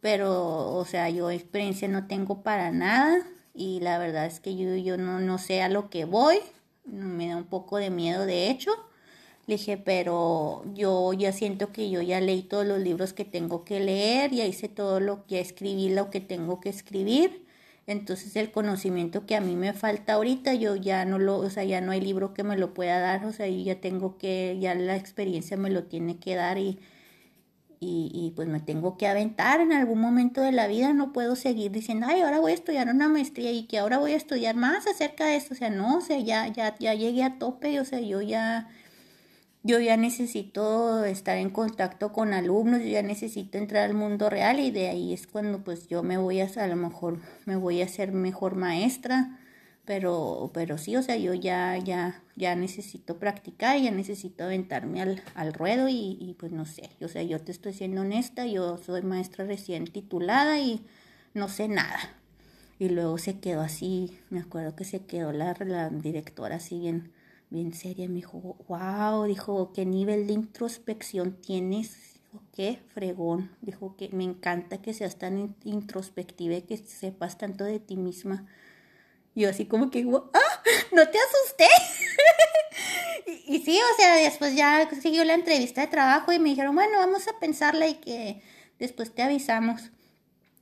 pero, 0.00 0.74
o 0.74 0.84
sea, 0.84 1.10
yo 1.10 1.30
experiencia 1.30 1.88
no 1.88 2.06
tengo 2.06 2.42
para 2.42 2.70
nada 2.70 3.22
y 3.54 3.80
la 3.80 3.98
verdad 3.98 4.26
es 4.26 4.40
que 4.40 4.56
yo, 4.56 4.74
yo 4.76 4.96
no, 4.96 5.20
no 5.20 5.38
sé 5.38 5.62
a 5.62 5.68
lo 5.68 5.90
que 5.90 6.04
voy, 6.04 6.38
me 6.84 7.28
da 7.28 7.36
un 7.36 7.44
poco 7.44 7.76
de 7.78 7.90
miedo 7.90 8.26
de 8.26 8.50
hecho. 8.50 8.70
Le 9.46 9.56
dije, 9.56 9.76
pero 9.78 10.64
yo 10.74 11.12
ya 11.12 11.32
siento 11.32 11.72
que 11.72 11.88
yo 11.90 12.02
ya 12.02 12.20
leí 12.20 12.42
todos 12.42 12.66
los 12.66 12.80
libros 12.80 13.12
que 13.12 13.24
tengo 13.24 13.64
que 13.64 13.78
leer, 13.80 14.32
ya 14.32 14.44
hice 14.44 14.68
todo 14.68 14.98
lo 15.00 15.24
que 15.26 15.40
escribí, 15.40 15.88
lo 15.88 16.10
que 16.10 16.20
tengo 16.20 16.60
que 16.60 16.68
escribir. 16.68 17.46
Entonces 17.86 18.34
el 18.34 18.50
conocimiento 18.50 19.26
que 19.26 19.36
a 19.36 19.40
mí 19.40 19.54
me 19.54 19.72
falta 19.72 20.14
ahorita, 20.14 20.54
yo 20.54 20.74
ya 20.74 21.04
no 21.04 21.18
lo, 21.20 21.38
o 21.38 21.50
sea, 21.50 21.62
ya 21.64 21.80
no 21.80 21.92
hay 21.92 22.00
libro 22.00 22.34
que 22.34 22.42
me 22.42 22.56
lo 22.56 22.74
pueda 22.74 22.98
dar, 22.98 23.24
o 23.24 23.32
sea, 23.32 23.46
yo 23.48 23.62
ya 23.62 23.80
tengo 23.80 24.18
que, 24.18 24.58
ya 24.60 24.74
la 24.74 24.96
experiencia 24.96 25.56
me 25.56 25.70
lo 25.70 25.84
tiene 25.84 26.18
que 26.18 26.34
dar 26.34 26.58
y, 26.58 26.80
y, 27.78 28.10
y 28.12 28.32
pues 28.34 28.48
me 28.48 28.60
tengo 28.60 28.96
que 28.96 29.06
aventar 29.06 29.60
en 29.60 29.72
algún 29.72 30.00
momento 30.00 30.40
de 30.40 30.52
la 30.52 30.66
vida, 30.66 30.92
no 30.94 31.12
puedo 31.12 31.36
seguir 31.36 31.70
diciendo, 31.72 32.06
ay, 32.08 32.22
ahora 32.22 32.40
voy 32.40 32.52
a 32.52 32.54
estudiar 32.54 32.88
una 32.88 33.08
maestría 33.08 33.52
y 33.52 33.64
que 33.68 33.78
ahora 33.78 33.98
voy 33.98 34.12
a 34.12 34.16
estudiar 34.16 34.56
más 34.56 34.86
acerca 34.88 35.26
de 35.26 35.36
esto, 35.36 35.54
o 35.54 35.56
sea, 35.56 35.70
no, 35.70 35.98
o 35.98 36.00
sea, 36.00 36.18
ya, 36.18 36.48
ya, 36.48 36.74
ya 36.78 36.94
llegué 36.94 37.22
a 37.22 37.38
tope, 37.38 37.78
o 37.80 37.84
sea, 37.84 38.00
yo 38.00 38.20
ya 38.22 38.68
yo 39.66 39.80
ya 39.80 39.96
necesito 39.96 41.04
estar 41.04 41.36
en 41.38 41.50
contacto 41.50 42.12
con 42.12 42.32
alumnos, 42.32 42.80
yo 42.80 42.86
ya 42.86 43.02
necesito 43.02 43.58
entrar 43.58 43.84
al 43.84 43.94
mundo 43.94 44.30
real 44.30 44.60
y 44.60 44.70
de 44.70 44.88
ahí 44.88 45.12
es 45.12 45.26
cuando 45.26 45.64
pues 45.64 45.88
yo 45.88 46.02
me 46.04 46.18
voy 46.18 46.40
a, 46.40 46.48
a 46.56 46.66
lo 46.68 46.76
mejor 46.76 47.18
me 47.46 47.56
voy 47.56 47.82
a 47.82 47.88
ser 47.88 48.12
mejor 48.12 48.54
maestra, 48.54 49.40
pero, 49.84 50.50
pero 50.54 50.78
sí, 50.78 50.96
o 50.96 51.02
sea, 51.02 51.16
yo 51.16 51.34
ya, 51.34 51.76
ya, 51.78 52.22
ya 52.36 52.54
necesito 52.54 53.18
practicar, 53.18 53.80
ya 53.80 53.90
necesito 53.90 54.44
aventarme 54.44 55.02
al, 55.02 55.22
al 55.34 55.52
ruedo 55.52 55.88
y, 55.88 56.16
y 56.20 56.34
pues 56.38 56.52
no 56.52 56.64
sé, 56.64 56.90
o 57.02 57.08
sea, 57.08 57.22
yo 57.24 57.40
te 57.40 57.50
estoy 57.52 57.72
siendo 57.72 58.02
honesta, 58.02 58.46
yo 58.46 58.78
soy 58.78 59.02
maestra 59.02 59.44
recién 59.46 59.86
titulada 59.86 60.60
y 60.60 60.86
no 61.34 61.48
sé 61.48 61.68
nada. 61.68 61.98
Y 62.78 62.90
luego 62.90 63.18
se 63.18 63.40
quedó 63.40 63.62
así, 63.62 64.18
me 64.30 64.40
acuerdo 64.40 64.76
que 64.76 64.84
se 64.84 65.06
quedó 65.06 65.32
la, 65.32 65.56
la 65.60 65.88
directora 65.90 66.56
así 66.56 66.78
bien 66.78 67.15
bien 67.50 67.72
seria, 67.72 68.08
me 68.08 68.16
dijo, 68.16 68.56
wow, 68.68 69.24
dijo, 69.24 69.72
¿qué 69.72 69.84
nivel 69.84 70.26
de 70.26 70.32
introspección 70.32 71.40
tienes? 71.40 72.20
Dijo, 72.24 72.42
qué 72.52 72.78
fregón, 72.94 73.56
dijo 73.60 73.96
que 73.96 74.08
me 74.10 74.24
encanta 74.24 74.82
que 74.82 74.94
seas 74.94 75.16
tan 75.16 75.56
introspectiva 75.64 76.54
y 76.54 76.62
que 76.62 76.76
sepas 76.76 77.38
tanto 77.38 77.64
de 77.64 77.80
ti 77.80 77.96
misma. 77.96 78.46
Yo 79.34 79.50
así 79.50 79.66
como 79.66 79.90
que, 79.90 80.00
¡ah! 80.02 80.62
¡No 80.92 81.08
te 81.08 81.18
asusté! 81.18 81.68
y, 83.26 83.56
y, 83.56 83.62
sí, 83.62 83.78
o 83.78 83.96
sea, 83.96 84.16
después 84.16 84.56
ya 84.56 84.88
siguió 85.00 85.24
la 85.24 85.34
entrevista 85.34 85.82
de 85.82 85.88
trabajo 85.88 86.32
y 86.32 86.38
me 86.38 86.48
dijeron, 86.48 86.74
bueno, 86.74 86.98
vamos 86.98 87.28
a 87.28 87.38
pensarla 87.38 87.86
y 87.86 87.94
que 87.94 88.42
después 88.78 89.14
te 89.14 89.22
avisamos. 89.22 89.90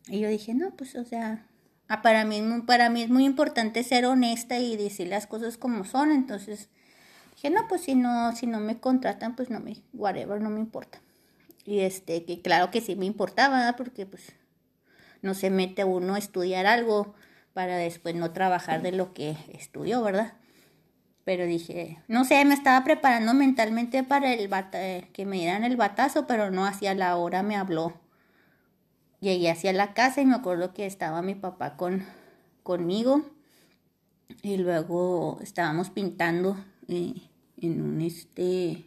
Y 0.09 0.21
yo 0.21 0.29
dije, 0.29 0.55
no, 0.55 0.75
pues, 0.77 0.97
o 0.97 1.05
sea, 1.05 1.47
para, 1.87 2.25
mí, 2.25 2.43
para 2.67 2.91
mí 2.91 3.03
es 3.03 3.11
muy 3.11 3.25
importante 3.25 3.83
ser 3.83 4.07
honesta 4.07 4.59
y 4.59 4.77
decir 4.77 5.09
las 5.09 5.27
cosas 5.27 5.59
como 5.59 5.85
son. 5.85 6.11
Entonces 6.11 6.69
dije, 7.35 7.51
no, 7.51 7.69
pues 7.69 7.83
si 7.83 7.95
no, 7.95 8.35
si 8.35 8.47
no 8.47 8.61
me 8.61 8.79
contratan, 8.79 9.37
pues 9.37 9.51
no 9.51 9.61
me, 9.61 9.77
whatever, 9.93 10.41
no 10.41 10.51
me 10.51 10.61
importa. 10.61 11.01
Y 11.65 11.81
este, 11.81 12.25
que 12.25 12.41
claro 12.41 12.71
que 12.71 12.81
sí 12.81 12.97
me 12.97 13.07
importaba, 13.07 13.75
porque 13.77 14.07
pues 14.07 14.33
no 15.23 15.35
se 15.35 15.51
mete 15.51 15.85
uno 15.85 16.15
a 16.15 16.19
estudiar 16.19 16.67
algo 16.67 17.15
para 17.55 17.77
después 17.77 18.15
no 18.15 18.33
trabajar 18.33 18.83
de 18.83 18.93
lo 18.93 19.15
que 19.15 19.37
estudió, 19.53 20.03
¿verdad? 20.03 20.35
Pero 21.25 21.47
dije, 21.47 22.03
no 22.09 22.25
sé, 22.25 22.45
me 22.45 22.53
estaba 22.53 22.85
preparando 22.85 23.33
mentalmente 23.33 24.03
para 24.03 24.35
el 24.35 24.49
bata, 24.49 24.79
que 25.13 25.25
me 25.25 25.37
dieran 25.37 25.65
el 25.65 25.77
batazo, 25.77 26.27
pero 26.27 26.51
no 26.51 26.67
hacia 26.67 26.95
la 26.95 27.17
hora 27.17 27.43
me 27.43 27.57
habló 27.57 27.95
llegué 29.25 29.51
hacia 29.51 29.73
la 29.73 29.95
casa 29.95 30.21
y 30.21 30.27
me 30.27 30.37
acuerdo 30.37 30.73
que 30.73 30.87
estaba 30.87 31.23
mi 31.23 31.35
papá 31.35 31.77
con, 31.77 32.05
conmigo 32.63 33.25
y 34.43 34.59
luego 34.59 35.39
estábamos 35.43 35.91
pintando 35.91 36.57
eh, 36.89 37.15
en 37.61 37.83
un 37.83 38.01
este, 38.01 38.85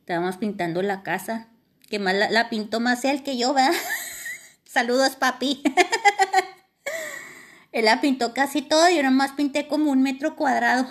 estábamos 0.00 0.38
pintando 0.38 0.82
la 0.82 1.02
casa, 1.02 1.48
que 1.88 1.98
más 1.98 2.14
la, 2.14 2.48
pintó 2.48 2.80
más 2.80 3.04
él 3.04 3.22
que 3.22 3.36
yo, 3.36 3.54
¿verdad? 3.54 3.76
Saludos 4.64 5.16
papi. 5.16 5.62
él 7.72 7.84
la 7.84 8.00
pintó 8.00 8.34
casi 8.34 8.62
todo, 8.62 8.88
yo 8.88 9.02
nomás 9.02 9.32
pinté 9.32 9.68
como 9.68 9.90
un 9.90 10.02
metro 10.02 10.34
cuadrado. 10.34 10.86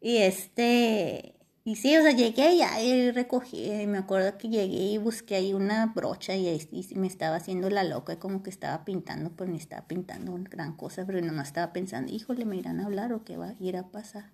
Y 0.00 0.18
este, 0.18 1.33
y 1.66 1.76
sí, 1.76 1.96
o 1.96 2.02
sea, 2.02 2.12
llegué 2.12 2.58
y 2.82 3.10
recogí, 3.10 3.70
eh, 3.70 3.86
me 3.86 3.96
acuerdo 3.96 4.36
que 4.36 4.48
llegué 4.50 4.92
y 4.92 4.98
busqué 4.98 5.36
ahí 5.36 5.54
una 5.54 5.86
brocha 5.86 6.34
y, 6.36 6.46
y 6.70 6.94
me 6.96 7.06
estaba 7.06 7.36
haciendo 7.36 7.70
la 7.70 7.84
loca, 7.84 8.18
como 8.18 8.42
que 8.42 8.50
estaba 8.50 8.84
pintando, 8.84 9.30
pues 9.30 9.48
me 9.48 9.56
estaba 9.56 9.86
pintando 9.86 10.32
una 10.32 10.50
gran 10.50 10.76
cosa, 10.76 11.06
pero 11.06 11.22
nomás 11.22 11.48
estaba 11.48 11.72
pensando, 11.72 12.12
híjole, 12.12 12.44
me 12.44 12.56
irán 12.56 12.80
a 12.80 12.84
hablar 12.84 13.14
o 13.14 13.24
qué 13.24 13.38
va 13.38 13.48
a 13.48 13.56
ir 13.60 13.78
a 13.78 13.88
pasar. 13.88 14.30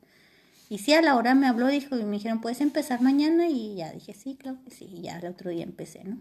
Y 0.69 0.79
sí, 0.79 0.93
a 0.93 1.03
la 1.03 1.15
hora 1.15 1.37
me 1.37 1.47
habló, 1.47 1.69
dijo, 1.69 1.97
y 1.97 2.05
me 2.05 2.17
dijeron, 2.17 2.41
¿puedes 2.41 2.61
empezar 2.61 3.01
mañana? 3.01 3.49
Y 3.49 3.77
ya 3.77 3.93
dije, 3.93 4.13
sí, 4.13 4.37
claro 4.37 4.59
que 4.65 4.73
sí, 4.73 4.89
y 4.93 5.03
ya 5.03 5.19
el 5.19 5.27
otro 5.27 5.51
día 5.51 5.63
empecé, 5.63 6.03
¿no? 6.03 6.21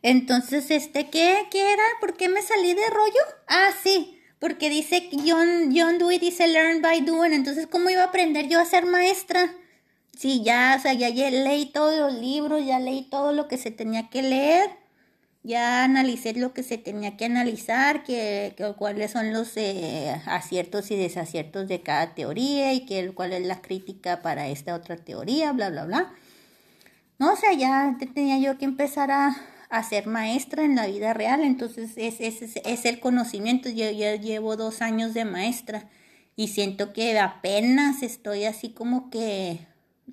Entonces, 0.00 0.70
este, 0.70 1.10
¿qué, 1.10 1.46
qué 1.50 1.72
era? 1.72 1.82
¿Por 2.00 2.16
qué 2.16 2.30
me 2.30 2.40
salí 2.40 2.72
de 2.72 2.88
rollo? 2.90 3.20
Ah, 3.48 3.70
sí, 3.82 4.18
porque 4.42 4.68
dice 4.68 5.08
John, 5.24 5.72
John 5.72 5.98
Dewey 5.98 6.18
dice 6.18 6.48
learn 6.48 6.82
by 6.82 7.02
doing, 7.02 7.32
entonces 7.32 7.68
¿cómo 7.68 7.90
iba 7.90 8.02
a 8.02 8.06
aprender 8.06 8.48
yo 8.48 8.58
a 8.58 8.64
ser 8.64 8.86
maestra? 8.86 9.54
Sí, 10.18 10.42
ya, 10.42 10.74
o 10.76 10.82
sea, 10.82 10.94
ya, 10.94 11.10
leí 11.10 11.66
todos 11.66 11.96
los 11.96 12.20
libros, 12.20 12.66
ya 12.66 12.80
leí 12.80 13.04
todo 13.08 13.32
lo 13.32 13.46
que 13.46 13.56
se 13.56 13.70
tenía 13.70 14.10
que 14.10 14.20
leer, 14.20 14.68
ya 15.44 15.84
analicé 15.84 16.34
lo 16.34 16.52
que 16.54 16.64
se 16.64 16.76
tenía 16.76 17.16
que 17.16 17.26
analizar, 17.26 18.02
que, 18.02 18.56
cuáles 18.78 19.12
son 19.12 19.32
los 19.32 19.56
eh, 19.56 20.20
aciertos 20.26 20.90
y 20.90 20.96
desaciertos 20.96 21.68
de 21.68 21.82
cada 21.82 22.16
teoría 22.16 22.72
y 22.72 22.84
que, 22.84 23.12
cuál 23.14 23.34
es 23.34 23.46
la 23.46 23.62
crítica 23.62 24.22
para 24.22 24.48
esta 24.48 24.74
otra 24.74 24.96
teoría, 24.96 25.52
bla, 25.52 25.70
bla, 25.70 25.84
bla. 25.84 26.12
No, 27.20 27.34
o 27.34 27.36
sea, 27.36 27.52
ya 27.52 27.96
tenía 28.12 28.38
yo 28.38 28.58
que 28.58 28.64
empezar 28.64 29.12
a, 29.12 29.36
a 29.72 29.82
ser 29.82 30.06
maestra 30.06 30.64
en 30.64 30.76
la 30.76 30.86
vida 30.86 31.14
real. 31.14 31.42
Entonces 31.42 31.92
es, 31.96 32.20
es, 32.20 32.56
es 32.62 32.84
el 32.84 33.00
conocimiento. 33.00 33.70
Yo 33.70 33.90
ya 33.90 34.14
llevo 34.16 34.56
dos 34.56 34.82
años 34.82 35.14
de 35.14 35.24
maestra 35.24 35.88
y 36.36 36.48
siento 36.48 36.92
que 36.92 37.18
apenas 37.18 38.02
estoy 38.02 38.44
así 38.44 38.68
como 38.68 39.08
que 39.08 39.60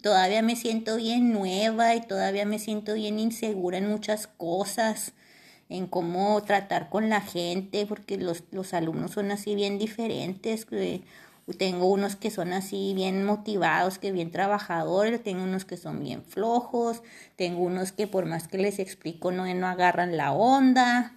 todavía 0.02 0.42
me 0.42 0.56
siento 0.56 0.96
bien 0.96 1.34
nueva 1.34 1.94
y 1.96 2.02
todavía 2.02 2.46
me 2.46 2.58
siento 2.58 2.94
bien 2.94 3.20
insegura 3.20 3.78
en 3.78 3.90
muchas 3.90 4.28
cosas, 4.28 5.12
en 5.68 5.88
cómo 5.88 6.42
tratar 6.44 6.90
con 6.90 7.10
la 7.10 7.20
gente, 7.20 7.86
porque 7.86 8.18
los, 8.18 8.44
los 8.52 8.74
alumnos 8.74 9.12
son 9.12 9.30
así 9.30 9.56
bien 9.56 9.78
diferentes. 9.78 10.66
Tengo 11.58 11.88
unos 11.88 12.16
que 12.16 12.32
son 12.32 12.54
así 12.54 12.94
bien 12.94 13.24
motivados, 13.24 13.98
que 13.98 14.12
bien 14.12 14.32
trabajadores, 14.32 15.24
tengo 15.24 15.44
unos 15.44 15.66
que 15.66 15.78
son 15.78 16.00
bien 16.04 16.24
flojos, 16.24 17.02
tengo 17.36 17.62
unos 17.64 17.92
que 17.92 18.08
por 18.08 18.26
más 18.26 18.48
que 18.48 18.58
les 18.58 18.80
explico 18.80 19.32
no, 19.32 19.52
no 19.54 19.68
agarran 19.68 20.18
la 20.18 20.32
onda. 20.32 21.16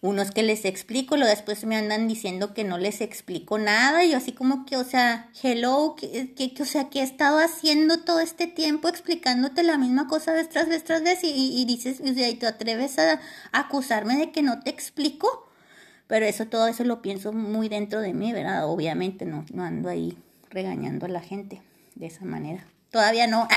unos 0.00 0.32
que 0.32 0.42
les 0.42 0.66
explico, 0.66 1.16
luego 1.16 1.30
después 1.30 1.64
me 1.64 1.76
andan 1.76 2.08
diciendo 2.08 2.52
que 2.52 2.62
no 2.62 2.76
les 2.76 3.00
explico 3.00 3.56
nada, 3.58 4.04
y 4.04 4.10
yo 4.10 4.18
así 4.18 4.32
como 4.32 4.66
que, 4.66 4.76
o 4.76 4.84
sea, 4.84 5.30
hello, 5.42 5.96
que, 5.96 6.34
que, 6.34 6.62
o 6.62 6.66
sea, 6.66 6.90
que 6.90 7.00
he 7.00 7.02
estado 7.02 7.38
haciendo 7.38 8.00
todo 8.04 8.20
este 8.20 8.46
tiempo 8.46 8.88
explicándote 8.88 9.62
la 9.62 9.78
misma 9.78 10.06
cosa 10.06 10.32
vez 10.34 10.50
tras 10.50 10.68
vez 10.68 10.84
tras 10.84 11.02
vez, 11.02 11.20
y, 11.22 11.64
dices, 11.64 12.02
o 12.02 12.12
sea, 12.12 12.28
y 12.28 12.34
te 12.34 12.46
atreves 12.46 12.98
a, 12.98 13.18
acusarme 13.52 14.16
de 14.18 14.30
que 14.30 14.42
no 14.42 14.60
te 14.60 14.68
explico, 14.68 15.43
pero 16.14 16.26
eso, 16.26 16.46
todo 16.46 16.68
eso 16.68 16.84
lo 16.84 17.02
pienso 17.02 17.32
muy 17.32 17.68
dentro 17.68 18.00
de 18.00 18.14
mí, 18.14 18.32
¿verdad? 18.32 18.68
Obviamente 18.68 19.26
no, 19.26 19.44
no 19.52 19.64
ando 19.64 19.88
ahí 19.88 20.16
regañando 20.48 21.06
a 21.06 21.08
la 21.08 21.20
gente 21.20 21.60
de 21.96 22.06
esa 22.06 22.24
manera. 22.24 22.64
Todavía 22.92 23.26
no. 23.26 23.48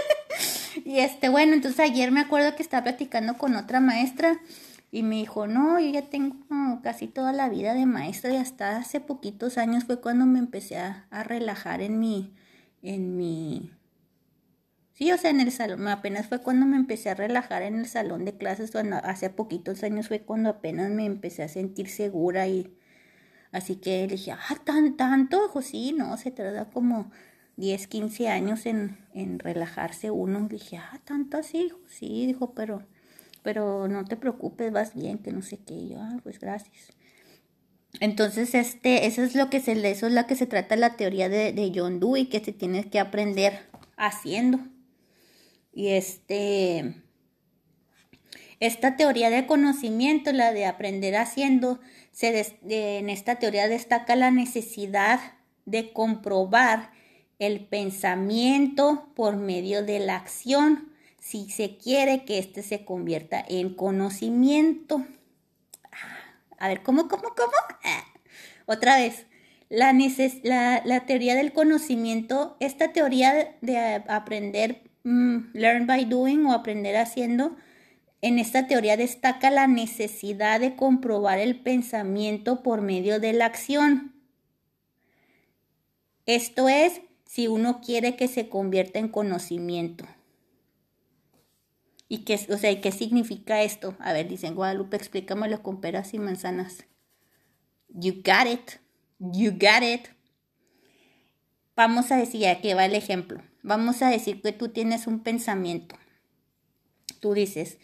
y 0.86 1.00
este, 1.00 1.28
bueno, 1.28 1.52
entonces 1.52 1.80
ayer 1.80 2.10
me 2.10 2.20
acuerdo 2.20 2.56
que 2.56 2.62
estaba 2.62 2.84
platicando 2.84 3.36
con 3.36 3.56
otra 3.56 3.80
maestra, 3.80 4.40
y 4.90 5.02
me 5.02 5.16
dijo, 5.16 5.46
no, 5.46 5.78
yo 5.78 5.90
ya 5.90 6.00
tengo 6.00 6.34
casi 6.82 7.08
toda 7.08 7.34
la 7.34 7.50
vida 7.50 7.74
de 7.74 7.84
maestra 7.84 8.32
y 8.32 8.36
hasta 8.36 8.78
hace 8.78 9.00
poquitos 9.00 9.58
años 9.58 9.84
fue 9.84 10.00
cuando 10.00 10.24
me 10.24 10.38
empecé 10.38 10.78
a, 10.78 11.06
relajar 11.24 11.82
en 11.82 12.00
mi, 12.00 12.32
en 12.80 13.18
mi, 13.18 13.70
sí, 15.02 15.10
o 15.10 15.18
sea, 15.18 15.30
en 15.30 15.40
el 15.40 15.50
salón, 15.50 15.88
apenas 15.88 16.28
fue 16.28 16.40
cuando 16.40 16.64
me 16.64 16.76
empecé 16.76 17.10
a 17.10 17.14
relajar 17.14 17.62
en 17.62 17.76
el 17.76 17.86
salón 17.86 18.24
de 18.24 18.36
clases, 18.36 18.70
cuando 18.70 18.96
hace 18.98 19.30
poquitos 19.30 19.82
años 19.82 20.06
fue 20.06 20.20
cuando 20.20 20.48
apenas 20.50 20.90
me 20.90 21.06
empecé 21.06 21.42
a 21.42 21.48
sentir 21.48 21.88
segura 21.88 22.46
y 22.46 22.72
así 23.50 23.76
que 23.76 24.06
le 24.06 24.14
dije, 24.14 24.30
ah, 24.32 24.56
tan, 24.64 24.96
tanto, 24.96 25.42
dijo, 25.42 25.60
sí, 25.60 25.92
no, 25.92 26.16
se 26.18 26.30
tarda 26.30 26.66
como 26.70 27.10
10, 27.56 27.88
15 27.88 28.28
años 28.28 28.64
en, 28.66 28.98
en 29.12 29.40
relajarse 29.40 30.12
uno. 30.12 30.40
Le 30.42 30.48
dije, 30.50 30.76
ah, 30.76 31.00
tanto 31.04 31.36
así, 31.38 31.64
dijo, 31.64 31.80
sí, 31.88 32.26
dijo, 32.26 32.54
pero 32.54 32.86
pero 33.42 33.88
no 33.88 34.04
te 34.04 34.16
preocupes, 34.16 34.72
vas 34.72 34.94
bien, 34.94 35.18
que 35.18 35.32
no 35.32 35.42
sé 35.42 35.58
qué. 35.58 35.88
yo, 35.88 36.00
ah, 36.00 36.20
pues 36.22 36.38
gracias. 36.38 36.92
Entonces, 37.98 38.54
este, 38.54 39.06
eso 39.06 39.22
es 39.24 39.34
lo 39.34 39.50
que 39.50 39.58
se, 39.58 39.72
eso 39.90 40.06
es 40.06 40.12
la 40.12 40.28
que 40.28 40.36
se 40.36 40.46
trata 40.46 40.76
la 40.76 40.96
teoría 40.96 41.28
de, 41.28 41.52
de 41.52 41.72
John 41.74 41.98
Dewey, 41.98 42.26
que 42.26 42.38
se 42.38 42.52
tiene 42.52 42.88
que 42.88 43.00
aprender 43.00 43.68
haciendo. 43.96 44.60
Y 45.72 45.88
este, 45.88 47.02
esta 48.60 48.96
teoría 48.96 49.30
de 49.30 49.46
conocimiento, 49.46 50.32
la 50.32 50.52
de 50.52 50.66
aprender 50.66 51.16
haciendo, 51.16 51.80
se 52.12 52.46
en 52.68 53.10
esta 53.10 53.38
teoría 53.38 53.68
destaca 53.68 54.16
la 54.16 54.30
necesidad 54.30 55.20
de 55.64 55.92
comprobar 55.92 56.90
el 57.38 57.64
pensamiento 57.66 59.08
por 59.14 59.36
medio 59.36 59.84
de 59.84 59.98
la 59.98 60.16
acción 60.16 60.92
si 61.18 61.48
se 61.50 61.76
quiere 61.76 62.24
que 62.24 62.38
éste 62.38 62.62
se 62.62 62.84
convierta 62.84 63.42
en 63.48 63.74
conocimiento. 63.74 65.06
A 66.58 66.68
ver, 66.68 66.82
¿cómo, 66.82 67.08
cómo, 67.08 67.34
cómo? 67.34 67.52
Otra 68.66 68.96
vez. 68.96 69.26
La, 69.68 69.94
la, 70.84 71.06
teoría 71.06 71.34
del 71.34 71.54
conocimiento, 71.54 72.58
esta 72.60 72.92
teoría 72.92 73.56
de 73.62 73.78
aprender, 74.06 74.82
mm, 75.04 75.52
learn 75.54 75.86
by 75.86 76.04
doing 76.04 76.46
o 76.46 76.52
aprender 76.52 76.96
haciendo, 76.96 77.56
en 78.20 78.38
esta 78.38 78.66
teoría 78.68 78.96
destaca 78.96 79.50
la 79.50 79.66
necesidad 79.66 80.60
de 80.60 80.76
comprobar 80.76 81.38
el 81.38 81.60
pensamiento 81.60 82.62
por 82.62 82.80
medio 82.80 83.18
de 83.18 83.32
la 83.32 83.46
acción. 83.46 84.14
Esto 86.26 86.68
es, 86.68 87.00
si 87.26 87.48
uno 87.48 87.80
quiere 87.80 88.14
que 88.14 88.28
se 88.28 88.48
convierta 88.48 89.00
en 89.00 89.08
conocimiento. 89.08 90.06
¿Y 92.08 92.18
qué, 92.18 92.34
o 92.34 92.58
sea, 92.58 92.80
qué 92.80 92.92
significa 92.92 93.62
esto? 93.62 93.96
A 93.98 94.12
ver, 94.12 94.28
dicen 94.28 94.54
Guadalupe, 94.54 94.96
explícamelo 94.96 95.62
con 95.62 95.80
peras 95.80 96.12
y 96.14 96.18
manzanas. 96.18 96.84
You 97.88 98.22
got 98.22 98.46
it. 98.46 98.72
You 99.18 99.52
got 99.52 99.82
it. 99.82 100.08
Vamos 101.74 102.12
a 102.12 102.16
decir, 102.16 102.46
aquí 102.46 102.72
va 102.74 102.84
el 102.84 102.94
ejemplo. 102.94 103.42
Vamos 103.62 104.02
a 104.02 104.08
decir 104.08 104.42
que 104.42 104.52
tú 104.52 104.68
tienes 104.68 105.06
un 105.06 105.20
pensamiento. 105.20 105.96
Tú 107.20 107.34
dices, 107.34 107.78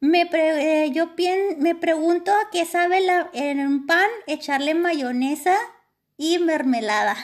me 0.00 0.22
eh, 0.32 0.90
yo 0.92 1.10
me 1.58 1.74
pregunto 1.74 2.32
a 2.32 2.50
qué 2.52 2.64
sabe 2.64 3.00
la, 3.00 3.28
en 3.32 3.60
un 3.66 3.86
pan 3.86 4.08
echarle 4.28 4.74
mayonesa 4.74 5.56
y 6.16 6.38
mermelada. 6.38 7.16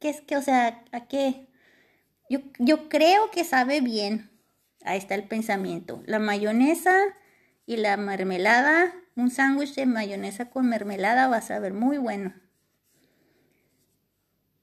¿Qué 0.00 0.08
es 0.08 0.20
que, 0.20 0.36
o 0.36 0.42
sea, 0.42 0.82
a 0.90 1.06
qué? 1.06 1.46
Yo, 2.28 2.40
yo 2.58 2.88
creo 2.88 3.30
que 3.30 3.44
sabe 3.44 3.80
bien. 3.80 4.30
Ahí 4.84 4.98
está 4.98 5.14
el 5.14 5.24
pensamiento. 5.24 6.02
La 6.06 6.18
mayonesa 6.18 6.96
y 7.64 7.76
la 7.76 7.96
mermelada, 7.96 8.92
un 9.14 9.30
sándwich 9.30 9.74
de 9.76 9.86
mayonesa 9.86 10.50
con 10.50 10.68
mermelada 10.68 11.28
va 11.28 11.38
a 11.38 11.42
saber 11.42 11.72
muy 11.72 11.96
bueno. 11.96 12.34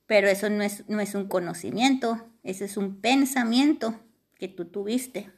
Pero 0.06 0.28
eso 0.28 0.50
no 0.50 0.64
es, 0.64 0.88
no 0.90 1.00
es 1.00 1.16
un 1.16 1.28
conocimiento, 1.28 2.31
ese 2.43 2.65
es 2.65 2.77
un 2.77 3.01
pensamiento 3.01 3.99
que 4.38 4.47
tú 4.47 4.65
tuviste. 4.65 5.30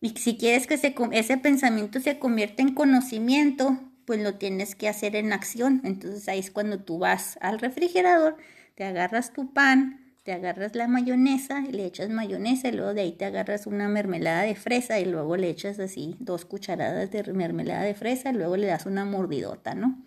Y 0.00 0.10
si 0.10 0.36
quieres 0.36 0.66
que 0.66 0.74
ese 0.74 1.38
pensamiento 1.38 2.00
se 2.00 2.18
convierta 2.18 2.62
en 2.62 2.74
conocimiento, 2.74 3.78
pues 4.04 4.20
lo 4.20 4.34
tienes 4.34 4.74
que 4.74 4.88
hacer 4.88 5.16
en 5.16 5.32
acción. 5.32 5.80
Entonces 5.84 6.28
ahí 6.28 6.40
es 6.40 6.50
cuando 6.50 6.80
tú 6.80 6.98
vas 6.98 7.38
al 7.40 7.58
refrigerador, 7.58 8.36
te 8.74 8.84
agarras 8.84 9.32
tu 9.32 9.52
pan, 9.52 10.02
te 10.22 10.32
agarras 10.32 10.76
la 10.76 10.86
mayonesa 10.86 11.62
le 11.62 11.84
echas 11.84 12.08
mayonesa 12.08 12.68
y 12.68 12.72
luego 12.72 12.94
de 12.94 13.00
ahí 13.00 13.12
te 13.12 13.24
agarras 13.24 13.66
una 13.66 13.88
mermelada 13.88 14.42
de 14.42 14.54
fresa 14.54 15.00
y 15.00 15.04
luego 15.04 15.36
le 15.36 15.50
echas 15.50 15.80
así 15.80 16.16
dos 16.20 16.44
cucharadas 16.44 17.10
de 17.10 17.32
mermelada 17.32 17.82
de 17.82 17.94
fresa 17.94 18.30
y 18.30 18.34
luego 18.34 18.56
le 18.56 18.68
das 18.68 18.86
una 18.86 19.04
mordidota, 19.04 19.74
¿no? 19.74 20.00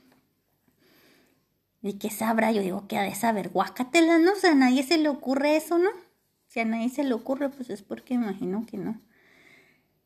¿Y 1.85 1.99
qué 1.99 2.09
sabrá? 2.09 2.51
Yo 2.51 2.63
digo 2.63 2.87
que 2.87 2.97
ha 2.97 3.03
de 3.03 3.13
saber, 3.13 3.49
guácatela, 3.49 4.17
¿no? 4.17 4.31
O 4.31 4.35
sea, 4.35 4.53
a 4.53 4.55
nadie 4.55 4.81
se 4.81 4.97
le 4.97 5.07
ocurre 5.07 5.55
eso, 5.55 5.77
¿no? 5.77 5.91
Si 6.47 6.59
a 6.59 6.65
nadie 6.65 6.89
se 6.89 7.03
le 7.03 7.13
ocurre, 7.13 7.49
pues 7.49 7.69
es 7.69 7.83
porque 7.83 8.15
imagino 8.15 8.65
que 8.65 8.77
no. 8.77 8.99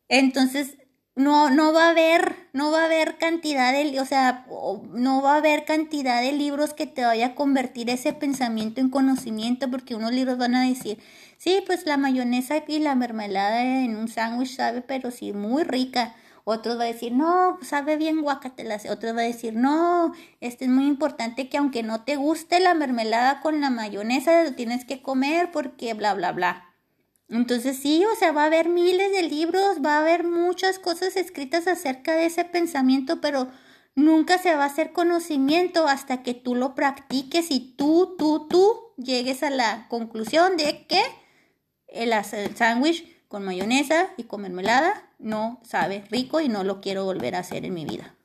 Entonces, 0.09 0.77
no, 1.15 1.49
no 1.49 1.71
va 1.71 1.87
a 1.87 1.89
haber, 1.91 2.35
no 2.51 2.69
va 2.69 2.81
a 2.81 2.85
haber 2.85 3.17
cantidad 3.17 3.71
de, 3.71 3.97
o 4.01 4.03
sea, 4.03 4.45
no 4.91 5.21
va 5.21 5.35
a 5.35 5.37
haber 5.37 5.63
cantidad 5.63 6.21
de 6.21 6.33
libros 6.33 6.73
que 6.73 6.85
te 6.85 7.05
vaya 7.05 7.27
a 7.27 7.35
convertir 7.35 7.89
ese 7.89 8.11
pensamiento 8.11 8.81
en 8.81 8.89
conocimiento, 8.89 9.71
porque 9.71 9.95
unos 9.95 10.11
libros 10.11 10.37
van 10.37 10.55
a 10.55 10.67
decir, 10.67 10.99
sí, 11.37 11.63
pues 11.65 11.85
la 11.85 11.95
mayonesa 11.95 12.61
y 12.67 12.79
la 12.79 12.95
mermelada 12.95 13.63
en 13.63 13.95
un 13.95 14.09
sándwich 14.09 14.53
sabe, 14.53 14.81
pero 14.81 15.11
sí, 15.11 15.31
muy 15.31 15.63
rica. 15.63 16.13
Otros 16.51 16.79
va 16.79 16.85
a 16.85 16.87
decir, 16.87 17.11
no, 17.11 17.59
sabe 17.61 17.95
bien 17.95 18.23
guacatelas. 18.23 18.89
Otros 18.89 19.15
va 19.15 19.19
a 19.19 19.25
decir, 19.25 19.53
no, 19.53 20.15
este 20.41 20.65
es 20.65 20.71
muy 20.71 20.87
importante 20.87 21.47
que 21.47 21.59
aunque 21.59 21.83
no 21.83 22.03
te 22.05 22.15
guste 22.15 22.59
la 22.59 22.73
mermelada 22.73 23.39
con 23.41 23.61
la 23.61 23.69
mayonesa, 23.69 24.43
lo 24.43 24.55
tienes 24.55 24.83
que 24.83 25.03
comer 25.03 25.51
porque 25.51 25.93
bla, 25.93 26.15
bla, 26.15 26.31
bla. 26.31 26.73
Entonces 27.29 27.77
sí, 27.77 28.03
o 28.03 28.15
sea, 28.15 28.31
va 28.31 28.41
a 28.41 28.47
haber 28.47 28.67
miles 28.67 29.11
de 29.11 29.29
libros, 29.29 29.77
va 29.85 29.97
a 29.97 29.99
haber 29.99 30.23
muchas 30.23 30.79
cosas 30.79 31.17
escritas 31.17 31.67
acerca 31.67 32.15
de 32.15 32.25
ese 32.25 32.45
pensamiento, 32.45 33.21
pero 33.21 33.47
nunca 33.93 34.39
se 34.39 34.55
va 34.55 34.63
a 34.63 34.67
hacer 34.67 34.91
conocimiento 34.91 35.87
hasta 35.87 36.23
que 36.23 36.33
tú 36.33 36.55
lo 36.55 36.73
practiques 36.73 37.51
y 37.51 37.75
tú, 37.77 38.15
tú, 38.17 38.47
tú 38.49 38.75
llegues 38.97 39.43
a 39.43 39.51
la 39.51 39.87
conclusión 39.87 40.57
de 40.57 40.87
que 40.87 41.03
el, 41.89 42.11
el 42.11 42.55
sándwich 42.57 43.27
con 43.27 43.45
mayonesa 43.45 44.09
y 44.17 44.23
con 44.23 44.41
mermelada 44.41 45.08
no 45.19 45.61
sabe 45.63 46.03
rico 46.09 46.39
y 46.39 46.49
no 46.49 46.63
lo 46.63 46.81
quiero 46.81 47.05
volver 47.05 47.35
a 47.35 47.39
hacer 47.39 47.65
en 47.65 47.73
mi 47.73 47.85
vida. 47.85 48.15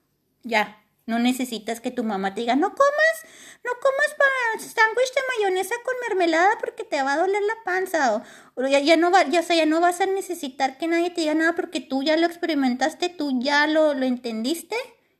Ya, 0.43 0.81
no 1.07 1.19
necesitas 1.19 1.81
que 1.81 1.91
tu 1.91 2.03
mamá 2.03 2.35
te 2.35 2.41
diga, 2.41 2.57
no 2.57 2.71
comas, 2.71 3.17
no 3.63 3.71
comas 3.81 4.15
para 4.17 4.65
sándwich 4.65 5.15
de 5.15 5.21
mayonesa 5.37 5.75
con 5.85 5.95
mermelada 6.09 6.51
porque 6.61 6.85
te 6.85 7.03
va 7.03 7.15
a 7.15 7.19
doler 7.19 7.43
la 7.43 7.63
panza. 7.65 8.23
O, 8.55 8.67
ya, 8.67 8.79
ya, 8.79 8.97
no 8.97 9.11
va, 9.11 9.25
ya, 9.29 9.43
ya 9.43 9.67
no 9.67 9.81
vas 9.81 10.01
a 10.01 10.07
necesitar 10.07 10.79
que 10.79 10.87
nadie 10.87 11.11
te 11.11 11.21
diga 11.23 11.35
nada 11.35 11.55
porque 11.55 11.81
tú 11.81 12.03
ya 12.03 12.17
lo 12.17 12.27
experimentaste, 12.27 13.11
tú 13.11 13.39
ya 13.41 13.67
lo, 13.67 13.93
lo 13.93 14.07
entendiste 14.07 14.77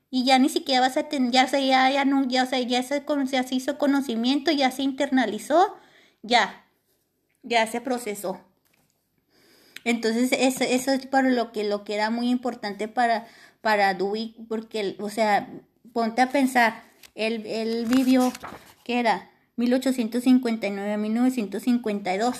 y 0.09 0.25
ya 0.25 0.39
ni 0.39 0.49
siquiera 0.49 0.81
vas 0.81 0.97
a 0.97 1.09
tener, 1.09 1.31
ya 1.31 1.47
se, 1.47 1.65
ya, 1.67 1.89
ya 1.91 2.05
no, 2.05 2.23
ya, 2.27 2.45
se, 2.45 2.65
ya, 2.65 2.81
se, 2.81 3.03
ya 3.25 3.43
se 3.43 3.55
hizo 3.55 3.77
conocimiento, 3.77 4.51
ya 4.51 4.71
se 4.71 4.81
internalizó, 4.81 5.75
ya, 6.23 6.65
ya 7.43 7.67
se 7.67 7.81
procesó. 7.81 8.39
Entonces, 9.85 10.31
eso, 10.33 10.63
eso 10.63 10.91
es 10.91 11.05
para 11.05 11.29
lo 11.29 11.51
que, 11.51 11.63
lo 11.63 11.85
que 11.85 11.93
era 11.93 12.09
muy 12.09 12.29
importante 12.29 12.87
para, 12.87 13.27
para 13.61 13.93
Dewey, 13.93 14.35
porque, 14.49 14.97
o 14.99 15.09
sea, 15.09 15.47
ponte 15.93 16.21
a 16.21 16.31
pensar, 16.31 16.83
él, 17.13 17.45
él 17.45 17.85
vivió, 17.87 18.33
¿qué 18.83 18.99
era? 18.99 19.29
1859 19.57 20.91
a 20.91 20.97
1952. 20.97 22.39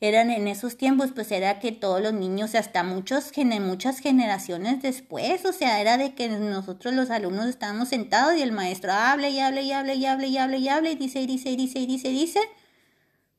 Eran 0.00 0.30
en 0.30 0.46
esos 0.46 0.76
tiempos, 0.76 1.10
pues 1.12 1.32
era 1.32 1.58
que 1.58 1.72
todos 1.72 2.02
los 2.02 2.12
niños, 2.12 2.54
hasta 2.54 2.84
muchos, 2.84 3.32
muchas 3.60 3.98
generaciones 3.98 4.82
después, 4.82 5.44
o 5.46 5.52
sea, 5.52 5.80
era 5.80 5.96
de 5.96 6.14
que 6.14 6.28
nosotros 6.28 6.94
los 6.94 7.10
alumnos 7.10 7.46
estábamos 7.46 7.88
sentados 7.88 8.36
y 8.36 8.42
el 8.42 8.52
maestro 8.52 8.92
habla 8.92 9.28
y 9.28 9.40
habla 9.40 9.62
y 9.62 9.72
habla 9.72 9.94
y 9.94 10.06
habla 10.06 10.26
y 10.26 10.38
habla 10.38 10.56
y 10.58 10.68
habla 10.68 10.90
y 10.90 10.94
dice 10.94 11.22
y 11.22 11.26
dice 11.26 11.50
y 11.50 11.56
dice 11.56 11.78
y 11.80 11.86
dice 11.86 12.08
y 12.10 12.12
dice. 12.12 12.40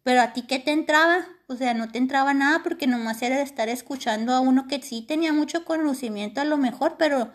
Pero 0.04 0.22
a 0.22 0.34
ti 0.34 0.42
qué 0.42 0.60
te 0.60 0.72
entraba? 0.72 1.28
O 1.50 1.56
sea, 1.56 1.74
no 1.74 1.90
te 1.90 1.98
entraba 1.98 2.34
nada 2.36 2.62
porque 2.64 2.86
nomás 2.86 3.22
era 3.24 3.38
de 3.38 3.42
estar 3.42 3.70
escuchando 3.70 4.34
a 4.34 4.40
uno 4.40 4.68
que 4.68 4.82
sí 4.84 5.02
tenía 5.02 5.34
mucho 5.34 5.66
conocimiento 5.66 6.42
a 6.42 6.46
lo 6.46 6.58
mejor, 6.58 6.96
pero 6.98 7.32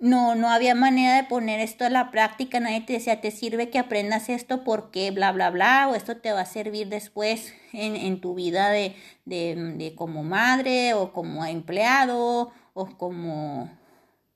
no, 0.00 0.34
no 0.34 0.50
había 0.50 0.74
manera 0.74 1.16
de 1.16 1.24
poner 1.24 1.60
esto 1.60 1.84
a 1.84 1.90
la 1.90 2.10
práctica, 2.10 2.58
nadie 2.58 2.80
te 2.80 2.94
decía, 2.94 3.20
te 3.20 3.30
sirve 3.30 3.70
que 3.70 3.78
aprendas 3.78 4.28
esto 4.28 4.64
porque 4.64 5.10
bla, 5.12 5.30
bla, 5.30 5.50
bla, 5.50 5.88
o 5.88 5.94
esto 5.94 6.16
te 6.16 6.32
va 6.32 6.40
a 6.40 6.46
servir 6.46 6.88
después 6.88 7.54
en, 7.72 7.94
en 7.96 8.20
tu 8.20 8.34
vida 8.34 8.70
de, 8.70 8.96
de, 9.24 9.54
de, 9.76 9.94
como 9.94 10.24
madre 10.24 10.94
o 10.94 11.12
como 11.12 11.44
empleado 11.44 12.50
o 12.74 12.86
como 12.98 13.70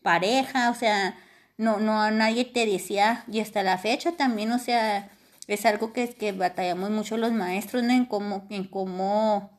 pareja, 0.02 0.70
o 0.70 0.74
sea, 0.74 1.16
no, 1.56 1.80
no, 1.80 2.10
nadie 2.10 2.44
te 2.44 2.66
decía, 2.66 3.24
y 3.32 3.40
hasta 3.40 3.62
la 3.62 3.78
fecha 3.78 4.12
también, 4.12 4.52
o 4.52 4.58
sea, 4.58 5.10
es 5.46 5.66
algo 5.66 5.92
que, 5.92 6.08
que 6.14 6.32
batallamos 6.32 6.90
mucho 6.90 7.16
los 7.16 7.32
maestros, 7.32 7.82
¿no? 7.82 7.92
En 7.92 8.06
cómo, 8.06 8.46
en 8.50 8.64
cómo 8.64 9.50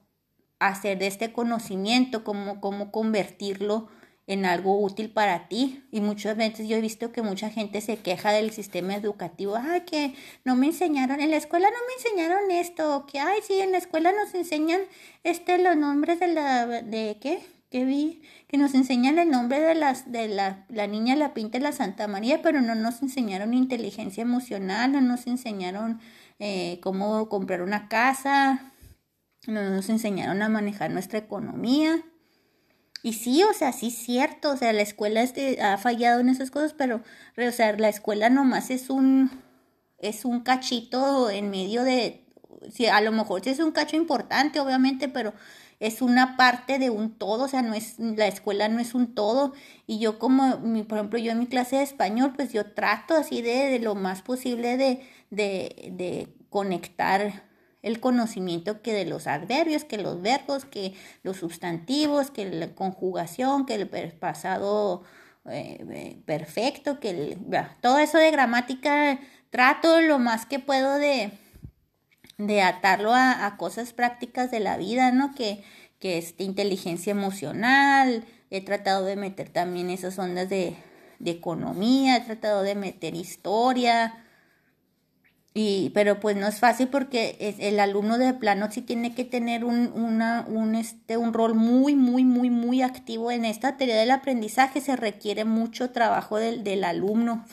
hacer 0.59 0.97
de 0.97 1.07
este 1.07 1.31
conocimiento, 1.31 2.23
cómo, 2.23 2.61
cómo 2.61 2.91
convertirlo 2.91 3.87
en 4.27 4.45
algo 4.45 4.79
útil 4.79 5.11
para 5.11 5.47
ti. 5.47 5.83
Y 5.91 6.01
muchas 6.01 6.35
veces 6.37 6.67
yo 6.67 6.77
he 6.77 6.81
visto 6.81 7.11
que 7.11 7.21
mucha 7.21 7.49
gente 7.49 7.81
se 7.81 7.97
queja 7.97 8.31
del 8.31 8.51
sistema 8.51 8.95
educativo. 8.95 9.55
Ay, 9.55 9.81
que 9.81 10.15
no 10.43 10.55
me 10.55 10.67
enseñaron, 10.67 11.19
en 11.19 11.31
la 11.31 11.37
escuela 11.37 11.69
no 11.69 11.77
me 11.87 11.93
enseñaron 11.93 12.51
esto. 12.51 13.05
Que, 13.05 13.19
ay, 13.19 13.39
sí, 13.45 13.59
en 13.59 13.71
la 13.71 13.77
escuela 13.77 14.11
nos 14.11 14.33
enseñan 14.33 14.81
este, 15.23 15.57
los 15.59 15.75
nombres 15.75 16.19
de 16.19 16.27
la, 16.27 16.65
de 16.65 17.17
qué, 17.21 17.43
que 17.75 17.83
vi, 17.83 18.21
que 18.47 18.57
nos 18.57 18.73
enseñan 18.73 19.19
el 19.19 19.29
nombre 19.29 19.59
de 19.59 19.75
las, 19.75 20.09
de 20.09 20.29
la, 20.29 20.65
la 20.69 20.88
niña 20.88 21.13
la 21.17 21.33
pinta 21.33 21.57
de 21.57 21.63
la 21.65 21.73
Santa 21.73 22.07
María, 22.07 22.41
pero 22.41 22.61
no 22.61 22.73
nos 22.73 23.01
enseñaron 23.01 23.53
inteligencia 23.53 24.21
emocional, 24.21 24.93
no 24.93 25.01
nos 25.01 25.27
enseñaron 25.27 25.99
eh, 26.39 26.79
cómo 26.81 27.27
comprar 27.27 27.61
una 27.61 27.89
casa, 27.89 28.71
no 29.45 29.61
nos 29.71 29.89
enseñaron 29.89 30.41
a 30.41 30.47
manejar 30.47 30.89
nuestra 30.91 31.19
economía. 31.19 32.01
Y 33.03 33.11
sí, 33.11 33.43
o 33.43 33.51
sea, 33.51 33.73
sí 33.73 33.88
es 33.88 33.95
cierto, 33.95 34.51
o 34.51 34.55
sea, 34.55 34.71
la 34.71 34.81
escuela 34.81 35.21
este, 35.21 35.61
ha 35.61 35.77
fallado 35.77 36.21
en 36.21 36.29
esas 36.29 36.51
cosas, 36.51 36.71
pero, 36.71 37.03
o 37.38 37.51
sea, 37.51 37.75
la 37.75 37.89
escuela 37.89 38.29
nomás 38.29 38.69
es 38.69 38.89
un, 38.89 39.29
es 39.97 40.23
un 40.23 40.43
cachito 40.43 41.29
en 41.29 41.49
medio 41.49 41.83
de, 41.83 42.23
sí, 42.71 42.85
a 42.85 43.01
lo 43.01 43.11
mejor 43.11 43.43
sí 43.43 43.49
es 43.49 43.59
un 43.59 43.73
cacho 43.73 43.97
importante, 43.97 44.61
obviamente, 44.61 45.09
pero 45.09 45.33
es 45.79 46.01
una 46.01 46.38
parte 46.38 46.79
de 46.79 46.89
un 46.89 47.11
todo, 47.11 47.45
o 47.45 47.47
sea, 47.47 47.61
no 47.61 47.73
es, 47.73 47.99
la 47.99 48.27
escuela 48.27 48.67
no 48.69 48.79
es 48.79 48.93
un 48.93 49.13
todo. 49.13 49.53
Y 49.88 49.99
yo 49.99 50.19
como, 50.19 50.57
mi, 50.59 50.83
por 50.83 50.97
ejemplo, 50.97 51.19
yo 51.19 51.31
en 51.31 51.39
mi 51.39 51.47
clase 51.47 51.77
de 51.77 51.83
español, 51.83 52.33
pues 52.35 52.53
yo 52.53 52.73
trato 52.73 53.15
así 53.15 53.41
de, 53.41 53.79
lo 53.79 53.95
más 53.95 54.21
posible 54.21 54.77
de, 54.77 55.01
de, 55.29 56.27
conectar 56.49 57.43
el 57.81 57.99
conocimiento 57.99 58.81
que 58.81 58.93
de 58.93 59.05
los 59.05 59.27
adverbios, 59.27 59.83
que 59.83 59.97
los 59.97 60.21
verbos, 60.21 60.65
que 60.65 60.93
los 61.23 61.38
sustantivos, 61.38 62.31
que 62.31 62.45
la 62.45 62.73
conjugación, 62.73 63.65
que 63.65 63.75
el 63.75 63.88
pasado 64.13 65.03
eh, 65.49 66.17
perfecto, 66.25 66.99
que 66.99 67.09
el, 67.09 67.38
todo 67.81 67.99
eso 67.99 68.17
de 68.17 68.31
gramática 68.31 69.19
trato 69.49 70.01
lo 70.01 70.17
más 70.17 70.45
que 70.45 70.59
puedo 70.59 70.97
de, 70.97 71.31
de 72.37 72.61
atarlo 72.61 73.13
a, 73.13 73.55
cosas 73.57 73.93
prácticas 73.93 74.51
de 74.51 74.59
la 74.59 74.77
vida, 74.77 75.11
¿no? 75.11 75.33
Que, 75.35 75.63
que 75.99 76.17
es 76.17 76.35
inteligencia 76.37 77.11
emocional, 77.11 78.25
he 78.49 78.61
tratado 78.61 79.05
de 79.05 79.15
meter 79.15 79.49
también 79.49 79.89
esas 79.89 80.19
ondas 80.19 80.49
de, 80.49 80.75
de 81.19 81.31
economía, 81.31 82.17
he 82.17 82.21
tratado 82.21 82.61
de 82.63 82.75
meter 82.75 83.15
historia, 83.15 84.25
y, 85.57 85.91
pero 85.91 86.19
pues 86.19 86.35
no 86.35 86.47
es 86.47 86.59
fácil 86.59 86.89
porque 86.89 87.55
el 87.59 87.79
alumno 87.79 88.17
de 88.17 88.33
plano 88.33 88.69
sí 88.69 88.81
tiene 88.81 89.15
que 89.15 89.23
tener 89.23 89.63
un, 89.63 89.89
una, 89.95 90.45
un, 90.49 90.75
este, 90.75 91.15
un 91.15 91.31
rol 91.31 91.55
muy, 91.55 91.95
muy, 91.95 92.25
muy, 92.25 92.49
muy 92.49 92.81
activo 92.81 93.31
en 93.31 93.45
esta 93.45 93.77
teoría 93.77 93.95
del 93.95 94.11
aprendizaje. 94.11 94.81
Se 94.81 94.97
requiere 94.97 95.45
mucho 95.45 95.91
trabajo 95.91 96.35
del, 96.39 96.65
del 96.65 96.83
alumno, 96.83 97.45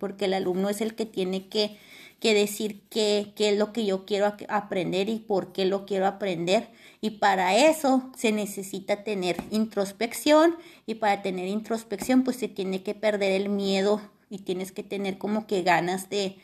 porque 0.00 0.24
el 0.24 0.34
alumno 0.34 0.68
es 0.68 0.80
el 0.80 0.96
que 0.96 1.06
tiene 1.06 1.46
que, 1.46 1.78
que 2.24 2.32
decir 2.32 2.80
qué, 2.88 3.34
qué 3.36 3.50
es 3.50 3.58
lo 3.58 3.74
que 3.74 3.84
yo 3.84 4.06
quiero 4.06 4.32
aprender 4.48 5.10
y 5.10 5.18
por 5.18 5.52
qué 5.52 5.66
lo 5.66 5.84
quiero 5.84 6.06
aprender. 6.06 6.70
Y 7.02 7.10
para 7.10 7.54
eso 7.54 8.10
se 8.16 8.32
necesita 8.32 9.04
tener 9.04 9.36
introspección 9.50 10.56
y 10.86 10.94
para 10.94 11.20
tener 11.20 11.48
introspección 11.48 12.24
pues 12.24 12.38
se 12.38 12.48
tiene 12.48 12.82
que 12.82 12.94
perder 12.94 13.32
el 13.32 13.50
miedo 13.50 14.00
y 14.30 14.38
tienes 14.38 14.72
que 14.72 14.82
tener 14.82 15.18
como 15.18 15.46
que 15.46 15.62
ganas 15.62 16.08
de 16.08 16.38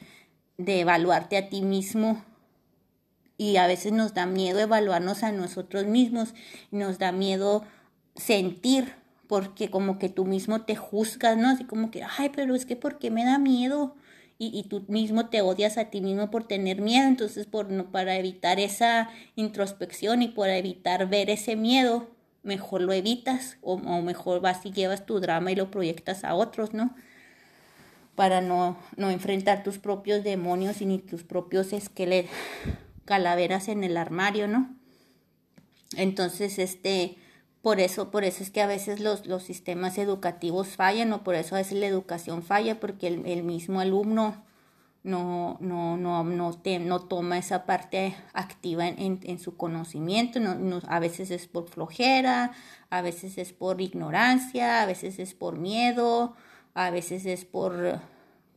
de 0.64 0.80
evaluarte 0.80 1.38
a 1.38 1.48
ti 1.48 1.62
mismo 1.62 2.22
y 3.38 3.56
a 3.56 3.66
veces 3.66 3.92
nos 3.92 4.12
da 4.12 4.26
miedo 4.26 4.58
evaluarnos 4.58 5.22
a 5.22 5.32
nosotros 5.32 5.86
mismos, 5.86 6.34
nos 6.70 6.98
da 6.98 7.10
miedo 7.10 7.64
sentir 8.14 8.92
porque 9.26 9.70
como 9.70 9.98
que 9.98 10.10
tú 10.10 10.26
mismo 10.26 10.62
te 10.62 10.76
juzgas, 10.76 11.38
¿no? 11.38 11.48
Así 11.48 11.64
como 11.64 11.90
que, 11.90 12.02
ay, 12.02 12.30
pero 12.34 12.54
es 12.54 12.66
que 12.66 12.76
¿por 12.76 12.98
qué 12.98 13.10
me 13.10 13.24
da 13.24 13.38
miedo? 13.38 13.94
Y, 14.42 14.62
tú 14.70 14.86
mismo 14.88 15.28
te 15.28 15.42
odias 15.42 15.76
a 15.76 15.90
ti 15.90 16.00
mismo 16.00 16.30
por 16.30 16.48
tener 16.48 16.80
miedo, 16.80 17.06
entonces 17.06 17.46
por, 17.46 17.70
no, 17.70 17.90
para 17.90 18.16
evitar 18.16 18.58
esa 18.58 19.10
introspección 19.36 20.22
y 20.22 20.28
para 20.28 20.56
evitar 20.56 21.10
ver 21.10 21.28
ese 21.28 21.56
miedo, 21.56 22.08
mejor 22.42 22.80
lo 22.80 22.94
evitas 22.94 23.58
o, 23.60 23.74
o 23.74 24.00
mejor 24.00 24.40
vas 24.40 24.64
y 24.64 24.72
llevas 24.72 25.04
tu 25.04 25.20
drama 25.20 25.52
y 25.52 25.56
lo 25.56 25.70
proyectas 25.70 26.24
a 26.24 26.34
otros, 26.34 26.72
¿no? 26.72 26.94
para 28.20 28.42
no, 28.42 28.76
no 28.96 29.08
enfrentar 29.08 29.62
tus 29.62 29.78
propios 29.78 30.22
demonios 30.22 30.82
y 30.82 30.84
ni 30.84 30.98
tus 30.98 31.24
propios 31.24 31.72
esqueletos, 31.72 32.30
calaveras 33.06 33.68
en 33.68 33.82
el 33.82 33.96
armario, 33.96 34.46
¿no? 34.46 34.76
Entonces, 35.96 36.58
este, 36.58 37.16
por 37.62 37.80
eso, 37.80 38.10
por 38.10 38.24
eso 38.24 38.42
es 38.42 38.50
que 38.50 38.62
a 38.62 38.66
veces 38.66 39.00
los, 39.00 39.26
los 39.26 39.42
sistemas 39.42 39.98
educativos 39.98 40.68
fallan 40.68 41.12
o 41.12 41.22
por 41.22 41.34
eso 41.34 41.54
a 41.54 41.58
veces 41.58 41.78
la 41.78 41.86
educación 41.86 42.42
falla 42.42 42.80
porque 42.80 43.08
el, 43.08 43.26
el 43.26 43.42
mismo 43.42 43.80
alumno 43.80 44.42
no, 45.02 45.56
no, 45.60 45.96
no, 45.96 46.24
no, 46.24 46.52
te, 46.54 46.78
no 46.78 47.00
toma 47.00 47.38
esa 47.38 47.64
parte 47.64 48.14
activa 48.32 48.86
en, 48.86 49.20
en, 49.22 49.38
su 49.38 49.56
conocimiento, 49.56 50.40
no, 50.40 50.54
no, 50.54 50.80
a 50.88 50.98
veces 51.00 51.30
es 51.30 51.46
por 51.46 51.68
flojera, 51.68 52.52
a 52.90 53.00
veces 53.00 53.38
es 53.38 53.52
por 53.52 53.80
ignorancia, 53.80 54.82
a 54.82 54.86
veces 54.86 55.18
es 55.18 55.32
por 55.34 55.58
miedo, 55.58 56.34
a 56.74 56.90
veces 56.90 57.24
es 57.26 57.44
por 57.44 58.00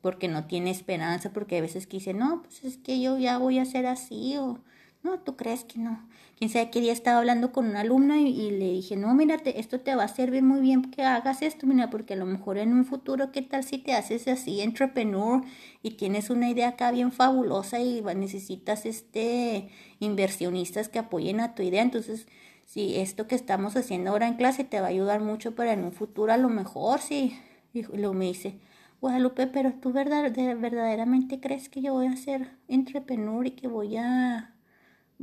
porque 0.02 0.28
no 0.28 0.48
tiene 0.48 0.70
esperanza, 0.70 1.32
porque 1.32 1.58
a 1.58 1.62
veces 1.62 1.88
que 1.88 1.98
dice, 1.98 2.14
no, 2.14 2.42
pues 2.44 2.66
es 2.66 2.78
que 2.78 3.00
yo 3.00 3.18
ya 3.18 3.38
voy 3.38 3.60
a 3.60 3.66
ser 3.66 3.86
así, 3.86 4.36
o 4.38 4.60
no, 5.02 5.20
tú 5.20 5.38
crees 5.38 5.64
que 5.64 5.80
no. 5.80 6.06
Sabe 6.50 6.70
qué 6.72 6.82
día 6.82 6.92
estaba 6.92 7.20
hablando 7.20 7.52
con 7.52 7.68
una 7.68 7.82
alumna 7.82 8.20
y, 8.20 8.52
le 8.52 8.72
dije, 8.72 8.96
no, 8.98 9.14
mírate, 9.14 9.60
esto 9.60 9.80
te 9.80 9.96
va 9.96 10.04
a 10.04 10.08
servir 10.08 10.44
muy 10.44 10.62
bien 10.62 10.92
que 10.92 11.04
hagas 11.04 11.42
esto, 11.42 11.66
mira, 11.66 11.90
porque 11.90 12.14
a 12.14 12.18
lo 12.18 12.26
mejor 12.26 12.58
en 12.58 12.74
un 12.74 12.86
futuro, 12.86 13.32
¿qué 13.32 13.42
tal 13.42 13.64
si 13.64 13.78
te 13.78 13.94
haces 13.94 14.28
así, 14.28 14.62
entrepreneur, 14.62 15.42
y 15.82 15.92
tienes 15.92 16.30
una 16.30 16.50
idea 16.50 16.70
acá 16.70 16.92
bien 16.92 17.12
fabulosa 17.12 17.80
y 17.80 18.02
necesitas 18.02 18.86
este 18.86 19.70
inversionistas 20.00 20.90
que 20.90 21.00
apoyen 21.00 21.40
a 21.40 21.56
tu 21.56 21.64
idea? 21.64 21.82
Entonces, 21.82 22.28
si 22.66 22.98
esto 22.98 23.28
que 23.28 23.36
estamos 23.36 23.76
haciendo 23.76 24.12
ahora 24.12 24.28
en 24.28 24.36
clase 24.36 24.64
te 24.64 24.80
va 24.82 24.88
a 24.88 24.90
ayudar 24.90 25.22
mucho 25.22 25.56
para 25.56 25.74
en 25.74 25.84
un 25.84 25.92
futuro, 25.92 26.34
a 26.34 26.38
lo 26.38 26.50
mejor, 26.50 27.00
sí. 27.00 27.40
Y 27.74 27.84
luego 27.84 28.14
me 28.14 28.26
dice, 28.26 28.60
Guadalupe, 29.02 29.48
pero 29.48 29.74
tú 29.74 29.92
verdad, 29.92 30.32
verdaderamente 30.34 31.40
crees 31.40 31.70
que 31.70 31.82
yo 31.82 31.94
voy 31.94 32.08
a 32.08 32.16
ser 32.18 32.52
entrepreneur 32.68 33.46
y 33.46 33.52
que 33.52 33.68
voy 33.68 33.98
a 33.98 34.53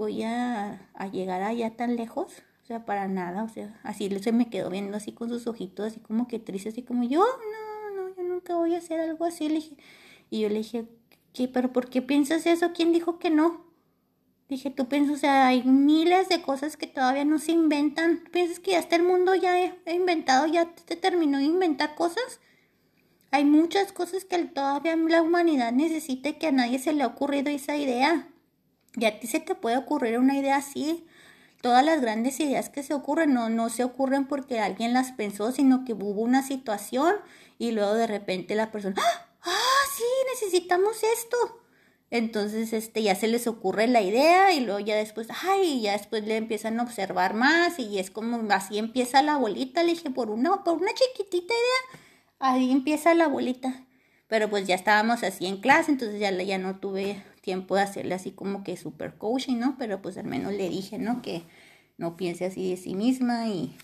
voy 0.01 0.23
a, 0.23 0.89
a, 0.95 1.07
llegar 1.09 1.43
allá 1.43 1.77
tan 1.77 1.97
lejos? 1.97 2.43
O 2.63 2.67
sea, 2.67 2.87
para 2.87 3.07
nada, 3.07 3.45
o 3.45 3.49
sea, 3.49 3.79
así 3.83 4.09
se 4.21 4.33
me 4.33 4.49
quedó 4.49 4.71
viendo 4.71 4.97
así 4.97 5.13
con 5.13 5.29
sus 5.29 5.47
ojitos, 5.47 5.87
así 5.87 6.01
como 6.01 6.27
que 6.27 6.39
triste, 6.39 6.71
así 6.71 6.83
como 6.83 7.05
yo, 7.05 7.21
no, 7.21 7.97
no, 7.97 8.17
yo 8.17 8.23
nunca 8.23 8.57
voy 8.57 8.75
a 8.75 8.79
hacer 8.79 8.99
algo 9.01 9.25
así. 9.27 9.49
Le 9.49 9.57
dije, 9.57 9.77
y 10.31 10.41
yo 10.41 10.49
le 10.49 10.57
dije, 10.57 10.87
¿qué? 11.35 11.49
¿Pero 11.49 11.73
por 11.73 11.91
qué 11.91 12.01
piensas 12.01 12.47
eso? 12.47 12.73
¿Quién 12.73 12.93
dijo 12.93 13.19
que 13.19 13.31
no? 13.31 13.67
Dije, 14.49 14.71
tú 14.71 14.89
piensas, 14.89 15.17
o 15.17 15.19
sea, 15.19 15.49
hay 15.49 15.63
miles 15.63 16.29
de 16.29 16.43
cosas 16.43 16.77
que 16.77 16.87
todavía 16.87 17.25
no 17.25 17.39
se 17.39 17.53
inventan. 17.53 18.25
¿Piensas 18.33 18.59
que 18.59 18.73
ya 18.73 18.79
está 18.79 18.97
el 18.97 19.05
mundo 19.05 19.35
ya 19.35 19.61
he 19.61 19.95
inventado, 19.95 20.47
ya 20.47 20.75
te 20.75 20.97
terminó 20.97 21.39
de 21.39 21.45
inventar 21.45 21.95
cosas? 21.95 22.41
Hay 23.33 23.45
muchas 23.45 23.93
cosas 23.93 24.25
que 24.25 24.39
todavía 24.47 24.97
la 24.97 25.23
humanidad 25.23 25.73
necesita 25.73 26.31
y 26.31 26.33
que 26.35 26.49
a 26.49 26.53
nadie 26.53 26.81
se 26.81 26.93
le 26.93 27.05
ha 27.05 27.07
ocurrido 27.07 27.51
esa 27.51 27.77
idea. 27.77 28.29
Y 28.97 29.05
a 29.05 29.21
ti 29.21 29.27
se 29.27 29.41
te 29.41 29.55
puede 29.55 29.77
ocurrir 29.77 30.19
una 30.19 30.37
idea 30.37 30.57
así. 30.57 31.07
Todas 31.61 31.85
las 31.85 32.01
grandes 32.01 32.41
ideas 32.41 32.71
que 32.71 32.83
se 32.83 32.95
ocurren 32.95 33.35
no, 33.35 33.51
no 33.51 33.69
se 33.69 33.85
ocurren 33.85 34.27
porque 34.27 34.61
alguien 34.61 34.95
las 34.95 35.13
pensó, 35.13 35.53
sino 35.53 35.85
que 35.85 35.93
hubo 35.93 36.23
una 36.23 36.43
situación 36.43 37.15
y 37.59 37.73
luego 37.73 37.95
de 37.95 38.07
repente 38.07 38.55
la 38.55 38.73
persona, 38.73 38.97
¡ah! 38.99 39.27
¡Ah, 39.43 39.83
sí! 39.97 40.05
Necesitamos 40.33 41.03
esto. 41.03 41.37
Entonces, 42.11 42.73
este, 42.73 43.03
ya 43.03 43.15
se 43.15 43.29
les 43.29 43.47
ocurre 43.47 43.87
la 43.87 44.03
idea 44.03 44.53
y 44.53 44.61
luego 44.61 44.81
ya 44.81 44.97
después, 44.97 45.29
ay, 45.45 45.81
ya 45.83 45.93
después 45.93 46.25
le 46.25 46.37
empiezan 46.37 46.81
a 46.81 46.83
observar 46.83 47.35
más 47.35 47.79
y 47.79 48.01
es 48.01 48.11
como 48.11 48.41
así 48.53 48.79
empieza 48.79 49.23
la 49.23 49.37
bolita. 49.37 49.83
Le 49.83 49.93
dije, 49.93 50.11
por 50.11 50.31
una, 50.31 50.65
por 50.65 50.79
una 50.79 50.93
chiquitita 50.93 51.55
idea, 51.55 52.03
ahí 52.41 52.73
empieza 52.73 53.15
la 53.15 53.29
bolita. 53.29 53.87
Pero 54.27 54.51
pues 54.51 54.67
ya 54.67 54.75
estábamos 54.75 55.23
así 55.23 55.47
en 55.47 55.61
clase, 55.61 55.93
entonces 55.93 56.21
ya, 56.21 56.31
ya 56.31 56.59
no 56.59 56.79
tuve 56.81 57.23
tiempo 57.41 57.77
de 57.77 57.83
hacerle 57.83 58.15
así 58.15 58.33
como 58.33 58.65
que 58.65 58.77
super 58.77 59.15
coaching, 59.15 59.59
¿no? 59.59 59.77
Pero 59.79 60.03
pues 60.03 60.17
al 60.19 60.27
menos 60.27 60.53
le 60.53 60.69
dije, 60.69 60.99
¿no? 60.99 61.23
Que 61.23 61.43
no 61.99 62.17
piense 62.17 62.47
así 62.47 62.71
de 62.71 62.77
sí 62.77 62.95
misma 62.95 63.49
y... 63.49 63.77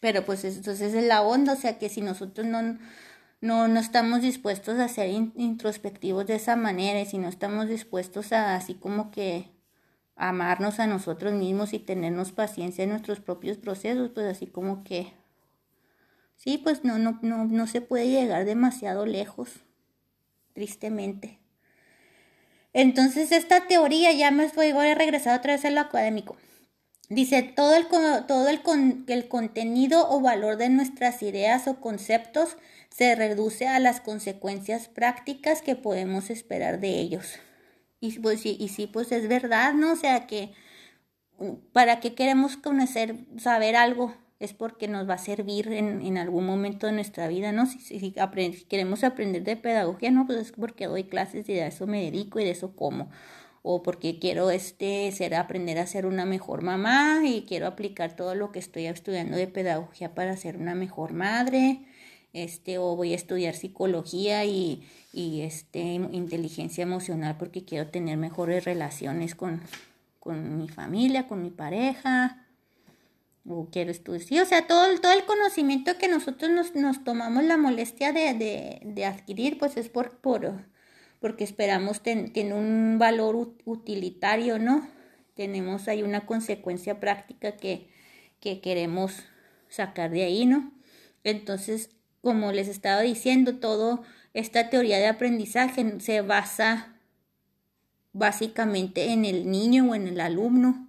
Pero 0.00 0.24
pues 0.24 0.44
entonces 0.44 0.94
es 0.94 1.04
la 1.04 1.22
onda, 1.22 1.54
o 1.54 1.56
sea 1.56 1.78
que 1.78 1.88
si 1.88 2.00
nosotros 2.00 2.46
no, 2.46 2.78
no, 3.40 3.68
no 3.68 3.80
estamos 3.80 4.22
dispuestos 4.22 4.78
a 4.78 4.88
ser 4.88 5.10
introspectivos 5.10 6.26
de 6.26 6.36
esa 6.36 6.54
manera 6.54 7.00
y 7.00 7.06
si 7.06 7.18
no 7.18 7.28
estamos 7.28 7.68
dispuestos 7.68 8.32
a 8.32 8.56
así 8.56 8.74
como 8.74 9.10
que 9.10 9.48
amarnos 10.16 10.80
a 10.80 10.86
nosotros 10.86 11.34
mismos 11.34 11.72
y 11.72 11.78
tenernos 11.78 12.32
paciencia 12.32 12.84
en 12.84 12.90
nuestros 12.90 13.20
propios 13.20 13.58
procesos, 13.58 14.10
pues 14.10 14.26
así 14.26 14.46
como 14.46 14.84
que 14.84 15.12
sí, 16.36 16.58
pues 16.58 16.84
no, 16.84 16.98
no, 16.98 17.18
no, 17.22 17.44
no 17.44 17.66
se 17.66 17.80
puede 17.80 18.08
llegar 18.08 18.44
demasiado 18.44 19.06
lejos, 19.06 19.64
tristemente. 20.54 21.38
Entonces 22.78 23.32
esta 23.32 23.66
teoría 23.66 24.12
ya 24.12 24.30
me 24.30 24.48
voy 24.48 24.68
a 24.68 24.94
regresar 24.94 25.38
otra 25.38 25.54
vez 25.54 25.64
a 25.64 25.70
lo 25.70 25.80
académico. 25.80 26.36
Dice, 27.08 27.42
todo, 27.42 27.74
el, 27.74 27.86
todo 27.86 28.48
el, 28.50 28.60
el 29.06 29.28
contenido 29.28 30.06
o 30.10 30.20
valor 30.20 30.58
de 30.58 30.68
nuestras 30.68 31.22
ideas 31.22 31.68
o 31.68 31.80
conceptos 31.80 32.58
se 32.90 33.14
reduce 33.14 33.66
a 33.66 33.80
las 33.80 34.02
consecuencias 34.02 34.88
prácticas 34.88 35.62
que 35.62 35.74
podemos 35.74 36.28
esperar 36.28 36.78
de 36.78 37.00
ellos. 37.00 37.38
Y 37.98 38.18
pues 38.18 38.42
sí, 38.42 38.58
y 38.60 38.68
sí, 38.68 38.86
pues 38.86 39.10
es 39.10 39.26
verdad, 39.26 39.72
¿no? 39.72 39.92
O 39.92 39.96
sea 39.96 40.26
que, 40.26 40.52
¿para 41.72 42.00
qué 42.00 42.14
queremos 42.14 42.58
conocer, 42.58 43.16
saber 43.38 43.74
algo? 43.74 44.14
Es 44.38 44.52
porque 44.52 44.86
nos 44.86 45.08
va 45.08 45.14
a 45.14 45.18
servir 45.18 45.72
en, 45.72 46.02
en 46.02 46.18
algún 46.18 46.44
momento 46.44 46.86
de 46.86 46.92
nuestra 46.92 47.26
vida, 47.26 47.52
¿no? 47.52 47.64
Si, 47.66 47.78
si, 47.80 48.14
queremos 48.68 49.02
aprender 49.02 49.44
de 49.44 49.56
pedagogía, 49.56 50.10
no, 50.10 50.26
pues 50.26 50.38
es 50.38 50.52
porque 50.52 50.86
doy 50.86 51.04
clases 51.04 51.48
y 51.48 51.54
de 51.54 51.66
eso 51.66 51.86
me 51.86 52.02
dedico 52.02 52.38
y 52.38 52.44
de 52.44 52.50
eso 52.50 52.76
como. 52.76 53.10
O 53.62 53.82
porque 53.82 54.18
quiero 54.18 54.50
este 54.50 55.10
ser 55.12 55.34
aprender 55.34 55.78
a 55.78 55.86
ser 55.86 56.06
una 56.06 56.26
mejor 56.26 56.62
mamá 56.62 57.22
y 57.24 57.42
quiero 57.48 57.66
aplicar 57.66 58.14
todo 58.14 58.34
lo 58.34 58.52
que 58.52 58.58
estoy 58.58 58.86
estudiando 58.86 59.36
de 59.36 59.48
pedagogía 59.48 60.14
para 60.14 60.36
ser 60.36 60.58
una 60.58 60.74
mejor 60.74 61.14
madre. 61.14 61.80
Este 62.32 62.76
o 62.78 62.94
voy 62.94 63.12
a 63.12 63.16
estudiar 63.16 63.54
psicología 63.54 64.44
y, 64.44 64.86
y 65.14 65.40
este 65.40 65.80
inteligencia 65.80 66.82
emocional 66.82 67.36
porque 67.38 67.64
quiero 67.64 67.88
tener 67.88 68.18
mejores 68.18 68.64
relaciones 68.66 69.34
con, 69.34 69.62
con 70.20 70.58
mi 70.58 70.68
familia 70.68 71.26
con 71.26 71.42
mi 71.42 71.50
pareja 71.50 72.45
o 73.48 73.68
quiero 73.70 73.90
estudiar 73.90 74.22
sí, 74.22 74.38
o 74.40 74.44
sea 74.44 74.66
todo, 74.66 74.84
todo 75.00 75.12
el 75.12 75.24
conocimiento 75.24 75.98
que 75.98 76.08
nosotros 76.08 76.50
nos, 76.50 76.74
nos 76.74 77.04
tomamos 77.04 77.44
la 77.44 77.56
molestia 77.56 78.12
de, 78.12 78.34
de, 78.34 78.80
de 78.82 79.04
adquirir 79.04 79.58
pues 79.58 79.76
es 79.76 79.88
por, 79.88 80.18
por 80.18 80.66
porque 81.20 81.44
esperamos 81.44 82.02
tiene 82.02 82.54
un 82.54 82.98
valor 82.98 83.54
utilitario, 83.64 84.58
¿no? 84.58 84.88
Tenemos 85.34 85.88
ahí 85.88 86.02
una 86.02 86.26
consecuencia 86.26 87.00
práctica 87.00 87.56
que, 87.56 87.88
que 88.40 88.60
queremos 88.60 89.24
sacar 89.68 90.10
de 90.10 90.24
ahí, 90.24 90.46
¿no? 90.46 90.72
Entonces, 91.24 91.90
como 92.22 92.52
les 92.52 92.68
estaba 92.68 93.00
diciendo, 93.00 93.56
todo 93.56 94.02
esta 94.34 94.70
teoría 94.70 94.98
de 94.98 95.08
aprendizaje 95.08 96.00
se 96.00 96.20
basa 96.20 96.94
básicamente 98.12 99.12
en 99.12 99.24
el 99.24 99.50
niño 99.50 99.90
o 99.90 99.94
en 99.94 100.06
el 100.08 100.20
alumno. 100.20 100.85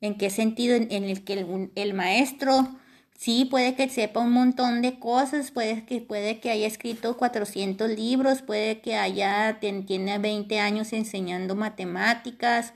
¿En 0.00 0.18
qué 0.18 0.30
sentido? 0.30 0.76
En, 0.76 1.04
el 1.04 1.24
que 1.24 1.46
el, 1.74 1.94
maestro 1.94 2.78
Sí, 3.18 3.46
puede 3.46 3.74
que 3.74 3.88
sepa 3.88 4.20
un 4.20 4.32
montón 4.32 4.82
de 4.82 4.98
cosas, 4.98 5.50
puede 5.50 5.86
que, 5.86 6.02
puede 6.02 6.38
que 6.38 6.50
haya 6.50 6.66
escrito 6.66 7.16
400 7.16 7.88
libros, 7.90 8.42
puede 8.42 8.80
que 8.82 8.94
haya, 8.94 9.58
tiene 9.58 10.18
20 10.18 10.60
años 10.60 10.92
enseñando 10.92 11.54
matemáticas, 11.56 12.74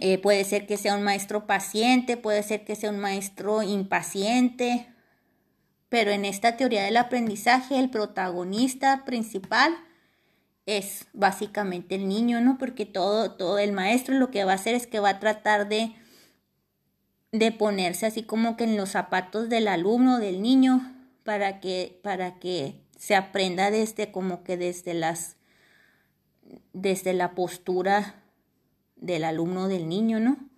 eh, 0.00 0.18
puede 0.18 0.44
ser 0.44 0.66
que 0.66 0.76
sea 0.76 0.96
un 0.96 1.02
maestro 1.02 1.46
paciente, 1.46 2.16
puede 2.16 2.42
ser 2.42 2.64
que 2.64 2.76
sea 2.76 2.90
un 2.90 2.98
maestro 2.98 3.62
impaciente, 3.62 4.88
pero 5.88 6.10
en 6.10 6.24
esta 6.24 6.56
teoría 6.56 6.84
del 6.84 6.96
aprendizaje 6.96 7.78
el 7.78 7.90
protagonista 7.90 9.04
principal 9.04 9.76
es 10.66 11.06
básicamente 11.12 11.94
el 11.94 12.08
niño, 12.08 12.40
¿no? 12.40 12.58
Porque 12.58 12.86
todo, 12.86 13.32
todo 13.32 13.58
el 13.58 13.72
maestro 13.72 14.14
lo 14.16 14.30
que 14.30 14.44
va 14.44 14.52
a 14.52 14.56
hacer 14.56 14.74
es 14.74 14.86
que 14.86 15.00
va 15.00 15.10
a 15.10 15.20
tratar 15.20 15.68
de 15.68 15.94
de 17.34 17.50
ponerse 17.50 18.06
así 18.06 18.22
como 18.22 18.56
que 18.56 18.62
en 18.62 18.76
los 18.76 18.90
zapatos 18.90 19.48
del 19.48 19.66
alumno, 19.66 20.20
del 20.20 20.40
niño, 20.40 20.94
para 21.24 21.58
que, 21.58 21.98
para 22.04 22.38
que 22.38 22.76
se 22.96 23.16
aprenda 23.16 23.72
desde 23.72 24.12
como 24.12 24.44
que 24.44 24.56
desde 24.56 24.94
las, 24.94 25.36
desde 26.72 27.12
la 27.12 27.34
postura 27.34 28.22
del 28.94 29.24
alumno, 29.24 29.66
del 29.66 29.88
niño, 29.88 30.20
¿no? 30.20 30.48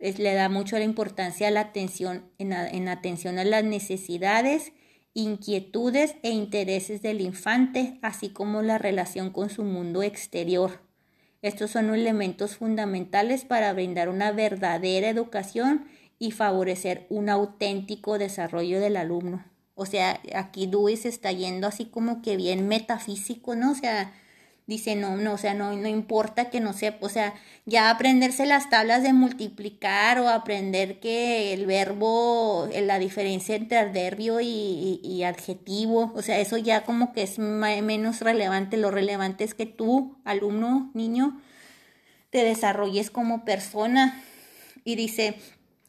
Es, 0.00 0.18
le 0.18 0.34
da 0.34 0.48
mucho 0.48 0.76
la 0.76 0.84
importancia 0.84 1.46
a 1.46 1.52
la 1.52 1.60
atención, 1.60 2.28
en, 2.38 2.52
en 2.52 2.88
atención 2.88 3.38
a 3.38 3.44
las 3.44 3.62
necesidades, 3.62 4.72
inquietudes 5.16 6.14
e 6.22 6.28
intereses 6.28 7.00
del 7.00 7.22
infante, 7.22 7.98
así 8.02 8.28
como 8.28 8.60
la 8.60 8.76
relación 8.76 9.30
con 9.30 9.48
su 9.48 9.64
mundo 9.64 10.02
exterior. 10.02 10.82
Estos 11.40 11.70
son 11.70 11.94
elementos 11.94 12.56
fundamentales 12.56 13.46
para 13.46 13.72
brindar 13.72 14.10
una 14.10 14.30
verdadera 14.32 15.08
educación 15.08 15.86
y 16.18 16.32
favorecer 16.32 17.06
un 17.08 17.30
auténtico 17.30 18.18
desarrollo 18.18 18.78
del 18.78 18.98
alumno. 18.98 19.42
O 19.74 19.86
sea, 19.86 20.20
aquí 20.34 20.66
Dewey 20.66 20.98
se 20.98 21.08
está 21.08 21.32
yendo 21.32 21.66
así 21.66 21.86
como 21.86 22.20
que 22.20 22.36
bien 22.36 22.68
metafísico, 22.68 23.56
¿no? 23.56 23.72
O 23.72 23.74
sea, 23.74 24.12
dice, 24.66 24.96
no, 24.96 25.16
no, 25.16 25.34
o 25.34 25.38
sea, 25.38 25.54
no, 25.54 25.76
no 25.76 25.88
importa 25.88 26.50
que 26.50 26.60
no 26.60 26.72
sepa, 26.72 27.06
o 27.06 27.08
sea, 27.08 27.34
ya 27.66 27.90
aprenderse 27.90 28.46
las 28.46 28.68
tablas 28.68 29.02
de 29.02 29.12
multiplicar 29.12 30.18
o 30.18 30.28
aprender 30.28 30.98
que 30.98 31.52
el 31.52 31.66
verbo, 31.66 32.68
la 32.82 32.98
diferencia 32.98 33.54
entre 33.54 33.78
adverbio 33.78 34.40
y, 34.40 35.00
y, 35.02 35.22
adjetivo, 35.22 36.12
o 36.14 36.22
sea, 36.22 36.38
eso 36.40 36.56
ya 36.56 36.84
como 36.84 37.12
que 37.12 37.22
es 37.22 37.38
menos 37.38 38.20
relevante, 38.20 38.76
lo 38.76 38.90
relevante 38.90 39.44
es 39.44 39.54
que 39.54 39.66
tú, 39.66 40.16
alumno, 40.24 40.90
niño, 40.94 41.40
te 42.30 42.42
desarrolles 42.44 43.10
como 43.10 43.44
persona. 43.44 44.22
Y 44.84 44.94
dice, 44.94 45.36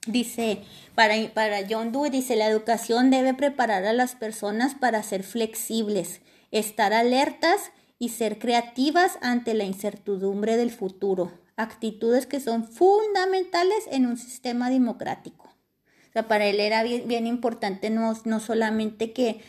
Dice, 0.08 0.60
para, 0.96 1.16
para 1.34 1.60
John 1.70 1.92
Dewey, 1.92 2.10
dice, 2.10 2.38
la 2.38 2.48
educación 2.48 3.12
debe 3.12 3.34
preparar 3.34 3.86
a 3.86 3.92
las 3.92 4.16
personas 4.16 4.74
para 4.74 5.04
ser 5.04 5.24
flexibles, 5.24 6.22
estar 6.52 6.94
alertas 6.94 7.72
y 7.99 8.10
ser 8.10 8.39
creativas 8.39 9.17
ante 9.21 9.53
la 9.53 9.63
incertidumbre 9.63 10.57
del 10.57 10.71
futuro, 10.71 11.31
actitudes 11.55 12.25
que 12.25 12.39
son 12.39 12.67
fundamentales 12.67 13.86
en 13.91 14.05
un 14.05 14.17
sistema 14.17 14.69
democrático. 14.69 15.45
O 16.10 16.13
sea, 16.13 16.27
para 16.27 16.45
él 16.45 16.60
era 16.60 16.83
bien, 16.83 17.27
importante 17.27 17.89
no, 17.89 18.13
no 18.25 18.39
solamente 18.39 19.13
que 19.13 19.41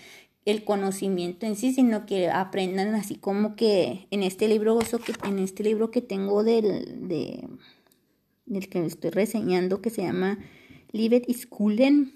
el 0.44 0.64
conocimiento 0.64 1.44
en 1.44 1.56
sí, 1.56 1.72
sino 1.72 2.06
que 2.06 2.30
aprendan 2.30 2.94
así 2.94 3.16
como 3.16 3.54
que 3.54 4.06
en 4.11 4.22
este 4.22 4.48
libro, 4.48 4.78
que, 4.78 5.12
en 5.28 5.38
este 5.38 5.62
libro 5.62 5.90
que 5.90 6.00
tengo 6.00 6.42
del, 6.42 7.08
de, 7.08 7.46
del 8.46 8.68
que 8.70 8.84
estoy 8.84 9.11
reseñando, 9.11 9.82
que 9.82 9.90
se 9.90 10.02
llama 10.02 10.38
Livet 10.92 11.26
Schulen, 11.30 12.14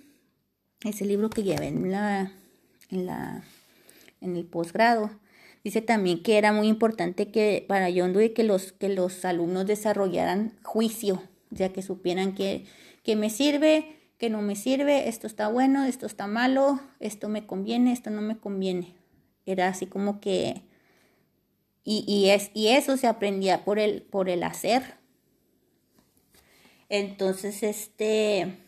ese 0.83 1.05
libro 1.05 1.29
que 1.31 1.43
llevé 1.43 1.69
en 1.69 1.91
la, 1.91 2.33
en 2.91 3.07
la, 3.07 3.45
en 4.21 4.37
el 4.37 4.45
posgrado. 4.45 5.11
Dice 5.65 5.81
también 5.81 6.23
que 6.23 6.39
era 6.39 6.53
muy 6.53 6.69
importante 6.69 7.31
que 7.31 7.65
para 7.69 7.89
John 7.95 8.13
Dewey 8.13 8.35
que 8.35 8.43
los, 8.43 8.73
que 8.73 8.89
los 8.89 9.25
alumnos 9.25 9.67
desarrollaran 9.67 10.59
juicio, 10.63 11.23
ya 11.51 11.73
que 11.73 11.83
supieran 11.83 12.35
que, 12.35 12.67
me 13.17 13.31
sirve, 13.31 13.97
que 14.19 14.29
no 14.29 14.43
me 14.43 14.57
sirve, 14.57 15.09
esto 15.09 15.27
está 15.27 15.49
bueno, 15.49 15.85
esto 15.85 16.07
está 16.07 16.27
malo, 16.27 16.81
esto 16.99 17.29
me 17.29 17.47
conviene, 17.47 17.93
esto 17.93 18.11
no 18.11 18.23
me 18.23 18.39
conviene. 18.39 18.95
Era 19.47 19.69
así 19.69 19.87
como 19.87 20.21
que... 20.21 20.63
Y, 21.85 22.05
y, 22.07 22.31
es, 22.31 22.51
y 22.55 22.69
eso 22.69 22.97
se 22.97 23.09
aprendía 23.09 23.65
por 23.65 23.81
el, 23.81 24.03
por 24.03 24.29
el 24.29 24.45
hacer, 24.45 25.03
entonces, 26.93 27.63
este, 27.63 28.59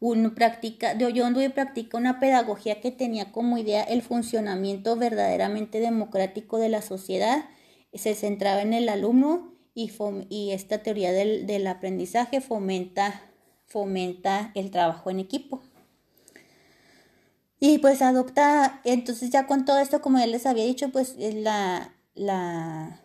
uno 0.00 0.34
practica, 0.34 0.94
de 0.94 1.06
y 1.06 1.48
practica 1.48 1.98
una 1.98 2.20
pedagogía 2.20 2.80
que 2.80 2.90
tenía 2.90 3.32
como 3.32 3.58
idea 3.58 3.82
el 3.82 4.02
funcionamiento 4.02 4.96
verdaderamente 4.96 5.80
democrático 5.80 6.58
de 6.58 6.68
la 6.68 6.82
sociedad, 6.82 7.46
se 7.92 8.14
centraba 8.14 8.62
en 8.62 8.74
el 8.74 8.88
alumno 8.88 9.54
y, 9.74 9.90
y 10.28 10.52
esta 10.52 10.78
teoría 10.82 11.12
del, 11.12 11.46
del, 11.46 11.66
aprendizaje 11.66 12.40
fomenta, 12.40 13.22
fomenta 13.66 14.52
el 14.54 14.70
trabajo 14.70 15.10
en 15.10 15.18
equipo. 15.18 15.62
Y 17.60 17.78
pues 17.78 18.02
adopta, 18.02 18.80
entonces 18.84 19.30
ya 19.30 19.46
con 19.48 19.64
todo 19.64 19.80
esto, 19.80 20.00
como 20.00 20.18
ya 20.18 20.26
les 20.26 20.46
había 20.46 20.64
dicho, 20.64 20.90
pues 20.90 21.16
la, 21.18 21.92
la, 22.14 23.00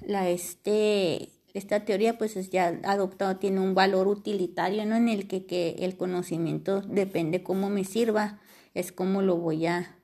la, 0.00 0.28
este, 0.28 1.30
esta 1.54 1.84
teoría 1.84 2.18
pues 2.18 2.36
es 2.36 2.50
ya 2.50 2.80
adoptado, 2.84 3.36
tiene 3.36 3.60
un 3.60 3.74
valor 3.74 4.08
utilitario, 4.08 4.84
¿no? 4.86 4.96
En 4.96 5.08
el 5.08 5.26
que, 5.26 5.46
que 5.46 5.76
el 5.80 5.96
conocimiento 5.96 6.80
depende 6.82 7.42
cómo 7.42 7.70
me 7.70 7.84
sirva, 7.84 8.38
es 8.74 8.92
cómo 8.92 9.22
lo 9.22 9.36
voy 9.36 9.66
a, 9.66 9.96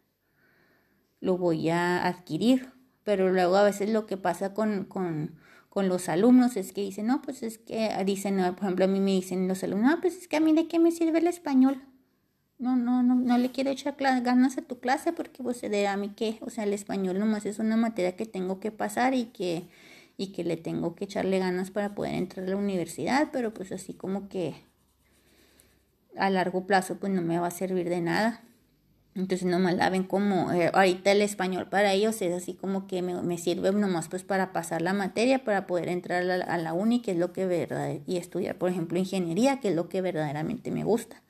lo 1.20 1.38
voy 1.38 1.70
a 1.70 2.06
adquirir. 2.06 2.72
pero 3.04 3.32
luego 3.32 3.56
a 3.56 3.62
veces 3.62 3.90
lo 3.90 4.06
que 4.06 4.16
pasa 4.16 4.52
con, 4.52 4.84
con, 4.84 5.36
con 5.68 5.88
los 5.88 6.08
alumnos 6.08 6.56
es 6.56 6.72
que 6.72 6.80
dicen, 6.80 7.06
no, 7.06 7.22
pues 7.22 7.42
es 7.42 7.58
que, 7.58 7.90
dicen, 8.04 8.36
por 8.54 8.64
ejemplo, 8.64 8.86
a 8.86 8.88
mí 8.88 8.98
me 8.98 9.12
dicen 9.12 9.46
los 9.46 9.62
alumnos, 9.62 9.90
no, 9.92 10.00
pues 10.00 10.16
es 10.16 10.28
que 10.28 10.36
a 10.36 10.40
mí 10.40 10.52
de 10.52 10.66
qué 10.68 10.78
me 10.78 10.90
sirve 10.90 11.20
el 11.20 11.28
español. 11.28 11.82
No, 12.58 12.74
no, 12.74 13.02
no, 13.02 13.14
no 13.14 13.36
le 13.38 13.50
quiero 13.52 13.70
echar 13.70 13.94
ganas 13.98 14.56
a 14.56 14.62
tu 14.62 14.80
clase 14.80 15.12
porque 15.12 15.42
pues 15.42 15.62
a 15.62 15.96
mí 15.98 16.08
qué, 16.16 16.38
o 16.40 16.48
sea, 16.48 16.64
el 16.64 16.72
español 16.72 17.18
nomás 17.18 17.44
es 17.44 17.58
una 17.58 17.76
materia 17.76 18.16
que 18.16 18.24
tengo 18.24 18.58
que 18.60 18.72
pasar 18.72 19.12
y 19.14 19.26
que, 19.26 19.68
y 20.16 20.32
que 20.32 20.44
le 20.44 20.56
tengo 20.56 20.94
que 20.94 21.04
echarle 21.04 21.38
ganas 21.38 21.70
para 21.70 21.94
poder 21.94 22.14
entrar 22.14 22.46
a 22.46 22.50
la 22.50 22.56
universidad, 22.56 23.28
pero 23.32 23.52
pues 23.52 23.72
así 23.72 23.94
como 23.94 24.28
que 24.28 24.54
a 26.16 26.30
largo 26.30 26.66
plazo 26.66 26.96
pues 26.98 27.12
no 27.12 27.22
me 27.22 27.38
va 27.38 27.48
a 27.48 27.50
servir 27.50 27.88
de 27.88 28.00
nada. 28.00 28.42
Entonces 29.14 29.46
nomás 29.46 29.74
la 29.74 29.88
ven 29.88 30.04
como, 30.04 30.52
eh, 30.52 30.70
ahorita 30.74 31.10
el 31.12 31.22
español 31.22 31.68
para 31.70 31.94
ellos 31.94 32.20
es 32.20 32.34
así 32.34 32.52
como 32.52 32.86
que 32.86 33.00
me, 33.00 33.20
me, 33.22 33.38
sirve 33.38 33.72
nomás 33.72 34.08
pues 34.08 34.24
para 34.24 34.52
pasar 34.52 34.82
la 34.82 34.92
materia, 34.92 35.42
para 35.42 35.66
poder 35.66 35.88
entrar 35.88 36.22
a 36.22 36.36
la, 36.36 36.44
a 36.44 36.58
la 36.58 36.74
uni, 36.74 37.00
que 37.00 37.12
es 37.12 37.16
lo 37.16 37.32
que 37.32 37.46
verdad, 37.46 37.94
y 38.06 38.18
estudiar, 38.18 38.58
por 38.58 38.68
ejemplo, 38.68 38.98
ingeniería, 38.98 39.58
que 39.58 39.68
es 39.68 39.74
lo 39.74 39.88
que 39.88 40.02
verdaderamente 40.02 40.70
me 40.70 40.84
gusta. 40.84 41.22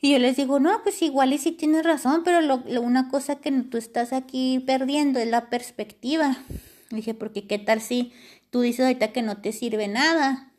Y 0.00 0.12
yo 0.12 0.18
les 0.20 0.36
digo, 0.36 0.60
no, 0.60 0.80
pues 0.84 1.02
igual 1.02 1.32
y 1.32 1.38
sí 1.38 1.50
tienes 1.50 1.84
razón, 1.84 2.22
pero 2.24 2.40
lo, 2.40 2.62
una 2.80 3.08
cosa 3.08 3.36
que 3.36 3.50
tú 3.50 3.76
estás 3.76 4.12
aquí 4.12 4.62
perdiendo 4.64 5.18
es 5.18 5.28
la 5.28 5.50
perspectiva. 5.50 6.36
Dije, 6.90 7.14
porque 7.14 7.46
qué 7.46 7.58
tal 7.58 7.80
si 7.80 8.12
tú 8.50 8.62
dices 8.62 8.86
ahorita 8.86 9.12
que 9.12 9.22
no 9.22 9.38
te 9.38 9.52
sirve 9.52 9.88
nada, 9.88 10.52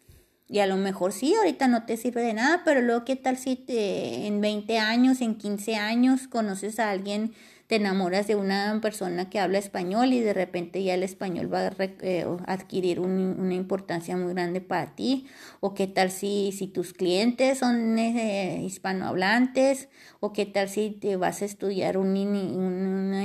y 0.48 0.60
a 0.60 0.68
lo 0.68 0.78
mejor 0.78 1.14
sí, 1.14 1.36
ahorita 1.36 1.68
no 1.68 1.86
te 1.86 1.96
sirve 1.96 2.24
de 2.24 2.34
nada, 2.34 2.64
pero 2.66 2.82
luego 2.82 3.06
qué 3.06 3.16
tal 3.16 3.38
si 3.38 3.56
te, 3.56 4.26
en 4.26 4.42
20 4.42 4.80
años, 4.80 5.22
en 5.22 5.36
15 5.36 5.76
años 5.76 6.28
conoces 6.28 6.80
a 6.80 6.90
alguien, 6.90 7.34
te 7.70 7.76
enamoras 7.76 8.26
de 8.26 8.36
una 8.36 8.80
persona 8.82 9.30
que 9.30 9.40
habla 9.40 9.60
español 9.60 10.12
y 10.12 10.22
de 10.22 10.34
repente 10.34 10.84
ya 10.84 10.96
el 10.96 11.04
español 11.04 11.54
va 11.54 11.68
a 11.68 11.74
eh, 11.78 12.26
adquirir 12.48 13.00
una 13.00 13.54
importancia 13.54 14.18
muy 14.18 14.34
grande 14.34 14.60
para 14.60 14.96
ti. 14.96 15.28
O 15.60 15.76
qué 15.76 15.86
tal 15.86 16.10
si, 16.10 16.52
si 16.52 16.66
tus 16.66 16.94
clientes 16.94 17.60
son 17.60 18.00
eh, 18.00 18.64
hispanohablantes, 18.66 19.90
o 20.20 20.34
qué 20.34 20.48
tal 20.48 20.68
si 20.68 20.90
te 20.90 21.16
vas 21.16 21.44
a 21.44 21.46
estudiar 21.46 22.00
un, 22.00 22.18
una, 22.18 23.24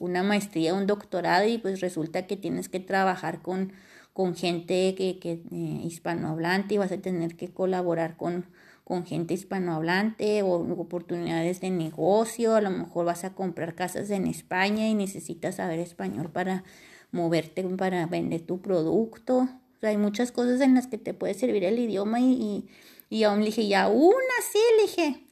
una 0.00 0.24
maestría, 0.24 0.74
un 0.74 0.88
doctorado 0.88 1.46
y 1.46 1.58
pues 1.58 1.80
resulta 1.80 2.26
que 2.26 2.36
tienes 2.36 2.68
que 2.68 2.80
trabajar 2.80 3.40
con 3.40 3.72
con 4.12 4.34
gente 4.34 4.94
que, 4.96 5.18
que 5.18 5.32
eh, 5.32 5.80
hispanohablante 5.84 6.74
y 6.74 6.78
vas 6.78 6.92
a 6.92 6.98
tener 6.98 7.36
que 7.36 7.52
colaborar 7.52 8.16
con, 8.16 8.46
con 8.84 9.06
gente 9.06 9.34
hispanohablante 9.34 10.42
o 10.42 10.56
oportunidades 10.78 11.60
de 11.60 11.70
negocio, 11.70 12.54
a 12.54 12.60
lo 12.60 12.70
mejor 12.70 13.06
vas 13.06 13.24
a 13.24 13.34
comprar 13.34 13.74
casas 13.74 14.10
en 14.10 14.26
España 14.26 14.88
y 14.88 14.94
necesitas 14.94 15.56
saber 15.56 15.78
español 15.78 16.30
para 16.30 16.64
moverte, 17.12 17.62
para 17.62 18.06
vender 18.06 18.42
tu 18.42 18.60
producto. 18.60 19.38
O 19.38 19.80
sea, 19.80 19.90
hay 19.90 19.96
muchas 19.96 20.32
cosas 20.32 20.60
en 20.60 20.74
las 20.74 20.86
que 20.86 20.98
te 20.98 21.14
puede 21.14 21.34
servir 21.34 21.64
el 21.64 21.78
idioma 21.78 22.20
y, 22.20 22.68
y, 23.08 23.22
aún 23.22 23.40
le 23.40 23.46
dije, 23.46 23.62
y 23.62 23.74
aún 23.74 24.12
así, 24.38 24.58
dije, 24.82 25.26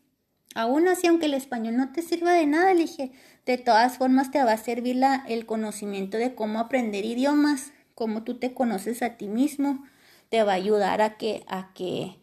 aún 0.55 0.89
así, 0.89 1.09
aunque 1.09 1.27
el 1.27 1.35
español 1.35 1.77
no 1.77 1.93
te 1.93 2.03
sirva 2.03 2.33
de 2.33 2.47
nada, 2.47 2.75
dije, 2.75 3.13
de 3.53 3.59
todas 3.59 3.99
formas 3.99 4.31
te 4.31 4.43
va 4.43 4.53
a 4.53 4.59
servir 4.59 4.97
la, 4.97 5.25
el 5.29 5.47
conocimiento 5.47 6.17
de 6.17 6.35
cómo 6.35 6.59
aprender 6.61 7.05
idiomas 7.05 7.73
cómo 7.99 8.23
tú 8.23 8.39
te 8.39 8.55
conoces 8.55 9.03
a 9.03 9.17
ti 9.17 9.27
mismo, 9.27 9.85
te 10.29 10.45
va 10.45 10.53
a 10.53 10.55
ayudar 10.55 11.03
a 11.03 11.17
que, 11.17 11.43
a 11.49 11.73
que 11.75 12.15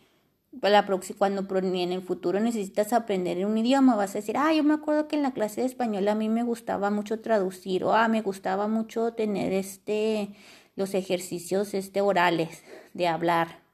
la 0.62 0.86
próxima, 0.86 1.18
cuando 1.20 1.46
en 1.58 1.92
el 1.92 2.02
futuro 2.02 2.40
necesitas 2.40 2.94
aprender 2.94 3.46
un 3.46 3.58
idioma, 3.58 3.98
vas 3.98 4.12
a 4.12 4.20
decir, 4.20 4.38
ah, 4.38 4.54
yo 4.54 4.64
me 4.64 4.74
acuerdo 4.74 5.10
que 5.10 5.18
en 5.18 5.22
la 5.22 5.34
clase 5.34 5.60
de 5.60 5.68
español 5.68 6.08
a 6.08 6.16
mí 6.16 6.30
me 6.30 6.44
gustaba 6.44 6.92
mucho 6.92 7.20
traducir, 7.20 7.84
o 7.84 7.94
ah, 7.94 8.08
me 8.08 8.22
gustaba 8.22 8.70
mucho 8.70 9.12
tener 9.12 9.52
este, 9.52 10.30
los 10.78 10.94
ejercicios 10.94 11.74
este, 11.74 12.00
orales 12.00 12.64
de 12.94 13.10
hablar. 13.10 13.65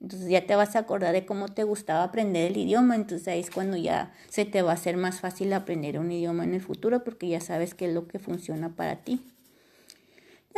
Entonces 0.00 0.28
ya 0.28 0.46
te 0.46 0.54
vas 0.54 0.76
a 0.76 0.80
acordar 0.80 1.12
de 1.12 1.26
cómo 1.26 1.48
te 1.48 1.64
gustaba 1.64 2.04
aprender 2.04 2.52
el 2.52 2.56
idioma, 2.56 2.94
entonces 2.94 3.26
ahí 3.28 3.40
es 3.40 3.50
cuando 3.50 3.76
ya 3.76 4.12
se 4.28 4.44
te 4.44 4.62
va 4.62 4.70
a 4.70 4.74
hacer 4.74 4.96
más 4.96 5.20
fácil 5.20 5.52
aprender 5.52 5.98
un 5.98 6.12
idioma 6.12 6.44
en 6.44 6.54
el 6.54 6.60
futuro 6.60 7.02
porque 7.02 7.28
ya 7.28 7.40
sabes 7.40 7.74
qué 7.74 7.86
es 7.86 7.94
lo 7.94 8.06
que 8.06 8.18
funciona 8.18 8.68
para 8.76 8.96
ti 8.96 9.20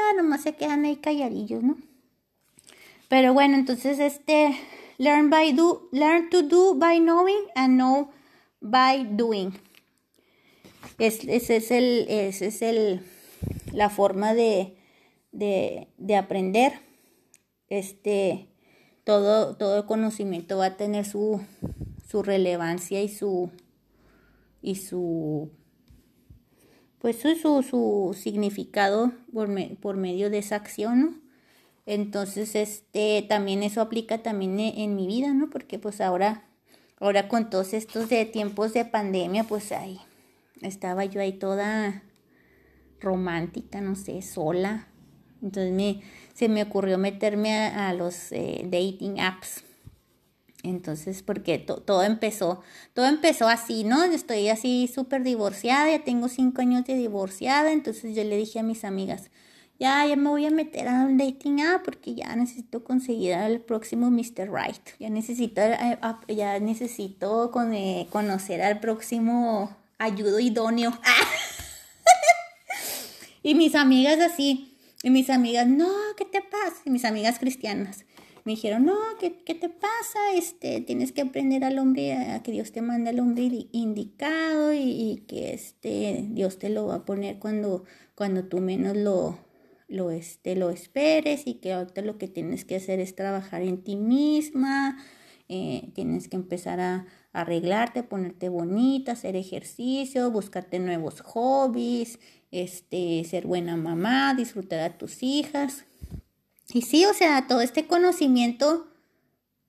ya 0.00 0.22
nomás 0.22 0.42
se 0.42 0.54
quedan 0.54 0.84
ahí 0.84 0.96
calladillos, 0.96 1.62
¿no? 1.62 1.76
Pero 3.08 3.32
bueno, 3.32 3.56
entonces 3.56 3.98
este, 3.98 4.56
learn 4.98 5.30
by 5.30 5.52
do, 5.52 5.88
learn 5.92 6.30
to 6.30 6.42
do 6.42 6.74
by 6.74 6.98
knowing 6.98 7.44
and 7.54 7.76
know 7.76 8.10
by 8.60 9.04
doing. 9.04 9.52
Es, 10.98 11.24
ese 11.24 11.56
es 11.56 11.70
el, 11.70 12.06
ese 12.08 12.46
es 12.46 12.62
el, 12.62 13.00
la 13.72 13.90
forma 13.90 14.34
de, 14.34 14.76
de, 15.32 15.88
de 15.98 16.16
aprender. 16.16 16.72
Este, 17.68 18.48
todo, 19.10 19.56
todo 19.56 19.86
conocimiento 19.86 20.58
va 20.58 20.66
a 20.66 20.76
tener 20.76 21.04
su, 21.04 21.40
su 22.08 22.22
relevancia 22.22 23.02
y 23.02 23.08
su, 23.08 23.50
y 24.62 24.76
su 24.76 25.50
pues 27.00 27.16
su, 27.18 27.64
su 27.68 28.16
significado 28.16 29.10
por, 29.32 29.48
por, 29.78 29.96
medio 29.96 30.30
de 30.30 30.38
esa 30.38 30.54
acción. 30.54 31.22
Entonces, 31.86 32.54
este, 32.54 33.26
también 33.28 33.64
eso 33.64 33.80
aplica 33.80 34.18
también 34.18 34.60
e, 34.60 34.84
en, 34.84 34.94
mi 34.94 35.08
vida, 35.08 35.34
¿no? 35.34 35.50
Porque 35.50 35.80
pues 35.80 36.00
ahora, 36.00 36.44
ahora 37.00 37.26
con 37.26 37.50
todos 37.50 37.72
estos 37.72 38.08
de 38.10 38.26
tiempos 38.26 38.74
de 38.74 38.84
pandemia, 38.84 39.42
pues 39.42 39.72
ahí 39.72 39.98
estaba 40.62 41.04
yo 41.04 41.20
ahí 41.20 41.32
toda 41.32 42.04
romántica, 43.00 43.80
no 43.80 43.96
sé, 43.96 44.22
sola. 44.22 44.86
Entonces 45.42 45.72
me, 45.72 46.02
se 46.34 46.48
me 46.48 46.62
ocurrió 46.62 46.98
meterme 46.98 47.54
a, 47.54 47.92
los 47.94 48.32
eh, 48.32 48.62
dating 48.64 49.20
apps 49.20 49.64
entonces, 50.62 51.22
porque 51.22 51.58
todo 51.58 52.02
empezó, 52.02 52.62
todo 52.92 53.06
empezó 53.06 53.48
así, 53.48 53.84
¿no? 53.84 54.04
Estoy 54.04 54.48
así 54.48 54.90
súper 54.92 55.22
divorciada, 55.22 55.90
ya 55.90 56.04
tengo 56.04 56.28
cinco 56.28 56.60
años 56.60 56.84
de 56.84 56.96
divorciada, 56.96 57.72
entonces 57.72 58.14
yo 58.14 58.24
le 58.24 58.36
dije 58.36 58.58
a 58.58 58.62
mis 58.62 58.84
amigas, 58.84 59.30
ya, 59.78 60.06
ya 60.06 60.16
me 60.16 60.28
voy 60.28 60.44
a 60.44 60.50
meter 60.50 60.88
a 60.88 61.04
un 61.04 61.16
dating 61.16 61.62
app 61.62 61.84
porque 61.84 62.14
ya 62.14 62.36
necesito 62.36 62.84
conseguir 62.84 63.32
al 63.32 63.60
próximo 63.60 64.10
Mr. 64.10 64.50
Right, 64.52 64.86
ya 64.98 65.08
necesito, 65.08 65.62
eh, 65.62 65.98
ya 66.28 66.60
necesito 66.60 67.50
eh, 67.72 68.06
conocer 68.10 68.60
al 68.60 68.80
próximo 68.80 69.74
ayudo 69.96 70.40
idóneo. 70.40 70.92
y 73.42 73.54
mis 73.54 73.74
amigas 73.74 74.20
así, 74.20 74.69
y 75.02 75.10
mis 75.10 75.30
amigas, 75.30 75.66
no, 75.66 75.90
¿qué 76.16 76.24
te 76.24 76.42
pasa? 76.42 76.82
Y 76.84 76.90
mis 76.90 77.04
amigas 77.04 77.38
cristianas 77.38 78.04
me 78.44 78.52
dijeron, 78.52 78.84
no, 78.84 78.96
¿qué, 79.18 79.38
¿qué, 79.44 79.54
te 79.54 79.68
pasa? 79.68 80.18
Este, 80.34 80.80
tienes 80.80 81.12
que 81.12 81.22
aprender 81.22 81.64
al 81.64 81.78
hombre, 81.78 82.14
a 82.14 82.42
que 82.42 82.52
Dios 82.52 82.72
te 82.72 82.82
manda 82.82 83.10
al 83.10 83.20
hombre 83.20 83.68
indicado 83.72 84.72
y, 84.72 85.24
que 85.28 85.52
este, 85.52 86.26
Dios 86.30 86.58
te 86.58 86.70
lo 86.70 86.86
va 86.86 86.96
a 86.96 87.04
poner 87.04 87.38
cuando, 87.38 87.84
cuando 88.14 88.44
tú 88.44 88.58
menos 88.58 88.96
lo, 88.96 89.38
lo, 89.88 90.10
este, 90.10 90.56
lo 90.56 90.70
esperes 90.70 91.46
y 91.46 91.54
que 91.54 91.72
ahorita 91.72 92.02
lo 92.02 92.18
que 92.18 92.28
tienes 92.28 92.64
que 92.64 92.76
hacer 92.76 93.00
es 93.00 93.14
trabajar 93.14 93.62
en 93.62 93.82
ti 93.82 93.96
misma, 93.96 94.98
eh, 95.48 95.90
tienes 95.94 96.28
que 96.28 96.36
empezar 96.36 96.80
a 96.80 97.06
arreglarte, 97.32 98.02
ponerte 98.02 98.48
bonita, 98.48 99.12
hacer 99.12 99.36
ejercicio, 99.36 100.30
buscarte 100.30 100.78
nuevos 100.78 101.20
hobbies, 101.20 102.18
este, 102.50 103.24
ser 103.24 103.46
buena 103.46 103.76
mamá, 103.76 104.34
disfrutar 104.34 104.80
a 104.80 104.98
tus 104.98 105.22
hijas. 105.22 105.84
Y 106.72 106.82
sí, 106.82 107.04
o 107.04 107.14
sea, 107.14 107.46
todo 107.46 107.60
este 107.60 107.86
conocimiento, 107.86 108.86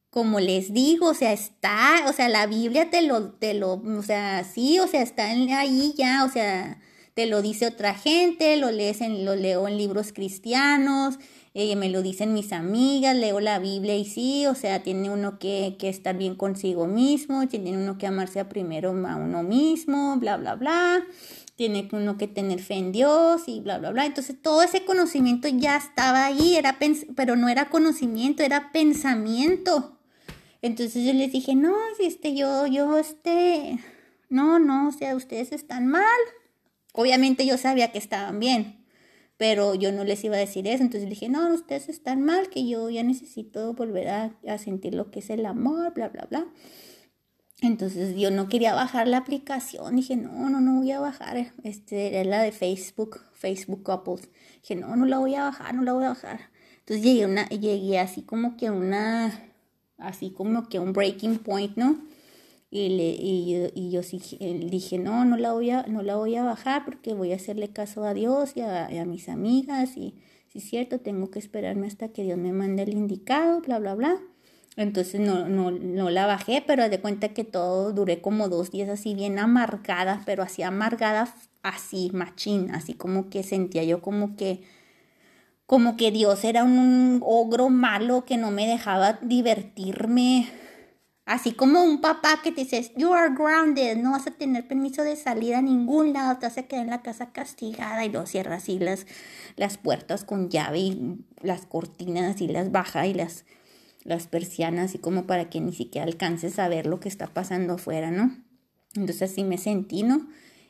como 0.10 0.39
les 0.39 0.74
digo, 0.74 1.10
o 1.10 1.13
sea, 1.13 1.34
está, 1.34 2.06
o 2.08 2.13
sea, 2.13 2.30
la 2.30 2.46
Biblia 2.46 2.89
te 2.89 3.02
lo, 3.02 3.32
te 3.32 3.54
lo, 3.54 3.74
o 3.74 4.04
sea, 4.04 4.44
sí, 4.44 4.80
o 4.80 4.88
sea, 4.88 5.02
está 5.02 5.26
ahí 5.26 5.94
ya, 5.98 6.24
o 6.26 6.30
sea, 6.30 6.80
te 7.13 7.26
lo 7.26 7.41
dice 7.41 7.67
otra 7.67 7.94
gente, 7.94 8.56
lo 8.58 8.72
lees 8.72 9.02
en, 9.02 9.26
lo 9.26 9.36
leo 9.36 9.68
en 9.68 9.78
libros 9.78 10.14
cristianos, 10.14 11.18
eh, 11.53 11.76
me 11.76 11.89
lo 11.89 12.01
dicen 12.01 12.34
mis 12.34 12.53
amigas, 12.53 13.16
leo 13.16 13.39
la 13.39 13.60
Biblia 13.60 13.95
y 13.97 14.05
sí, 14.05 14.45
o 14.45 14.55
sea, 14.55 14.84
tiene 14.84 15.10
uno 15.10 15.39
que, 15.39 15.76
que 15.80 15.89
estar 15.89 16.16
bien 16.18 16.36
consigo 16.36 16.88
mismo, 16.88 17.47
tiene 17.47 17.72
uno 17.72 17.97
que 17.97 18.08
amarse 18.08 18.39
a 18.39 18.47
primero 18.47 18.91
a 18.91 19.16
uno 19.16 19.43
mismo, 19.43 20.18
bla, 20.18 20.38
bla, 20.38 20.55
bla 20.55 21.05
tiene 21.56 21.88
uno 21.91 22.18
que 22.18 22.28
tener 22.28 22.62
fe 22.62 22.76
en 22.76 22.91
Dios 22.91 23.43
y 23.47 23.60
bla, 23.60 23.78
bla, 23.78 23.91
bla. 23.91 24.06
Entonces 24.06 24.36
todo 24.41 24.64
ese 24.64 24.86
conocimiento 24.86 25.47
ya 25.47 25.78
estaba 25.78 26.26
ahí, 26.26 26.56
era 26.56 26.78
pero 27.16 27.36
no 27.36 27.49
era 27.49 27.70
conocimiento, 27.70 28.43
era 28.43 28.72
pensamiento. 28.72 29.99
Entonces 30.62 31.06
yo 31.06 31.14
les 31.14 31.32
dije, 31.32 31.56
no, 31.56 31.76
este, 31.99 32.36
yo, 32.36 32.68
yo, 32.68 32.97
este, 32.97 33.80
no, 34.30 34.60
no, 34.60 34.89
o 34.89 34.91
sea, 34.91 35.16
ustedes 35.16 35.52
están 35.52 35.88
mal. 35.88 36.20
Obviamente 36.93 37.45
yo 37.45 37.58
sabía 37.58 37.91
que 37.91 37.97
estaban 37.97 38.39
bien, 38.39 38.86
pero 39.38 39.76
yo 39.76 39.91
no 39.91 40.04
les 40.04 40.24
iba 40.24 40.36
a 40.36 40.39
decir 40.39 40.68
eso. 40.68 40.84
Entonces 40.84 41.10
dije, 41.10 41.30
no, 41.30 41.54
ustedes 41.54 41.89
están 41.89 42.22
mal, 42.22 42.49
que 42.49 42.68
yo 42.68 42.89
ya 42.89 43.04
necesito 43.04 43.74
volver 43.74 44.08
a 44.10 44.58
sentir 44.58 44.93
lo 44.93 45.10
que 45.10 45.20
es 45.20 45.30
el 45.30 45.45
amor, 45.45 45.93
bla, 45.93 46.10
bla, 46.10 46.28
bla. 46.30 46.47
Entonces 47.62 48.16
yo 48.16 48.32
no 48.32 48.49
quería 48.49 48.74
bajar 48.74 49.07
la 49.07 49.18
aplicación, 49.18 49.95
dije, 49.95 50.16
no, 50.16 50.49
no, 50.49 50.59
no 50.62 50.80
voy 50.80 50.91
a 50.91 50.99
bajar, 50.99 51.53
este 51.64 52.07
era 52.20 52.28
la 52.28 52.41
de 52.41 52.51
Facebook, 52.51 53.22
Facebook 53.34 53.84
Couples. 53.84 54.30
Dije, 54.64 54.76
no, 54.76 54.95
no 54.95 55.05
la 55.05 55.20
voy 55.20 55.36
a 55.36 55.43
bajar, 55.43 55.76
no 55.76 55.84
la 55.84 55.93
voy 55.93 56.05
a 56.05 56.09
bajar. 56.09 56.49
Entonces 56.80 57.05
llegué, 57.05 57.26
una, 57.26 57.47
llegué 57.49 57.99
así 57.99 58.24
como 58.24 58.57
que 58.57 58.72
una, 58.72 59.32
así 59.99 60.32
como 60.32 60.70
que 60.70 60.80
un 60.80 60.91
breaking 60.91 61.38
point, 61.38 61.78
¿no? 61.78 62.01
Y, 62.72 62.89
le, 62.89 63.09
y, 63.20 63.91
yo, 63.91 64.01
sí, 64.01 64.20
dije, 64.39 64.97
no, 64.97 65.24
no 65.26 65.38
la, 65.38 65.53
voy 65.53 65.70
a, 65.70 65.84
no 65.84 66.01
la 66.01 66.16
voy 66.16 66.38
a 66.38 66.43
bajar 66.43 66.84
porque 66.86 67.14
voy 67.14 67.32
a 67.32 67.36
hacerle 67.36 67.70
caso 67.70 68.05
a 68.05 68.14
Dios 68.16 68.53
y 68.55 68.62
a, 68.62 68.88
a 68.88 69.05
mis 69.05 69.30
amigas 69.30 69.97
y 69.97 70.16
si 70.47 70.57
es 70.59 70.64
cierto, 70.66 70.99
tengo 70.99 71.30
que 71.30 71.39
esperarme 71.39 71.88
hasta 71.88 72.09
que 72.09 72.24
Dios 72.24 72.38
me 72.38 72.53
mande 72.53 72.84
el 72.84 72.93
indicado, 72.93 73.62
bla, 73.62 73.78
bla, 73.80 73.93
bla. 73.95 74.22
Entonces 74.78 75.19
no, 75.19 75.47
no, 75.49 75.72
no 75.72 76.09
la 76.09 76.26
bajé, 76.26 76.63
pero 76.65 76.88
de 76.88 77.01
cuenta 77.01 77.30
que 77.30 77.43
todo 77.43 77.91
duré 77.91 78.22
como 78.22 78.47
dos 78.47 78.72
días 78.72 78.89
así 78.89 79.13
bien 79.13 79.38
amargada, 79.38 80.22
pero 80.26 80.43
así 80.43 80.63
amargada, 80.63 81.34
así 81.61 82.09
machín, 82.13 82.72
así 82.74 82.93
como 82.93 83.30
que 83.30 83.43
sentía 83.43 83.84
yo 83.84 84.01
como 84.01 84.36
que, 84.38 84.61
como 85.65 85.97
que 85.97 86.11
Dios 86.11 86.43
era 86.45 86.63
un, 86.63 87.22
ogro 87.24 87.69
malo 87.69 88.24
que 88.26 88.38
no 88.38 88.51
me 88.51 88.67
dejaba 88.67 89.19
divertirme. 89.22 90.49
Así 91.26 91.51
como 91.51 91.84
un 91.84 92.01
papá 92.01 92.41
que 92.43 92.51
te 92.51 92.61
dice, 92.61 92.91
you 92.97 93.13
are 93.13 93.34
grounded, 93.34 93.97
no 93.97 94.11
vas 94.11 94.28
a 94.28 94.32
tener 94.32 94.67
permiso 94.67 95.03
de 95.03 95.15
salir 95.15 95.53
a 95.55 95.61
ningún 95.61 96.13
lado, 96.13 96.39
te 96.39 96.47
vas 96.47 96.57
a 96.57 96.63
quedar 96.63 96.84
en 96.84 96.89
la 96.89 97.03
casa 97.03 97.32
castigada 97.32 98.03
y 98.03 98.09
lo 98.09 98.26
cierra 98.26 98.55
así 98.55 98.80
las, 98.80 99.05
las 99.55 99.78
puertas 99.78 100.24
con 100.24 100.49
llave 100.49 100.80
y 100.80 101.26
las 101.41 101.67
cortinas 101.67 102.41
y 102.41 102.47
las 102.47 102.72
baja 102.72 103.05
y 103.05 103.13
las 103.13 103.45
las 104.04 104.28
persianas, 104.28 104.95
y 104.95 104.97
como 104.97 105.26
para 105.26 105.49
que 105.49 105.60
ni 105.62 105.74
siquiera 105.74 106.06
alcances 106.06 106.60
a 106.60 106.68
ver 106.68 106.86
lo 106.86 106.99
que 106.99 107.10
está 107.10 107.28
pasando 107.28 107.74
afuera, 107.74 108.12
¿no? 108.12 108.36
Entonces 108.95 109.32
así 109.32 109.43
me 109.43 109.58
sentí, 109.58 110.04
¿no? 110.04 110.28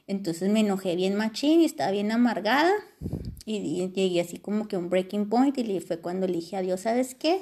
Entonces 0.07 0.51
me 0.51 0.59
enojé 0.59 0.95
bien 0.95 1.15
machín 1.15 1.61
y 1.61 1.65
estaba 1.65 1.91
bien 1.91 2.11
amargada 2.11 2.73
y, 3.45 3.89
llegué 3.93 4.21
así 4.21 4.39
como 4.39 4.67
que 4.67 4.77
un 4.77 4.89
breaking 4.89 5.29
point 5.29 5.57
y 5.57 5.79
fue 5.79 5.99
cuando 5.99 6.27
le 6.27 6.33
dije 6.33 6.57
a 6.57 6.61
Dios, 6.61 6.81
¿sabes 6.81 7.15
qué? 7.15 7.41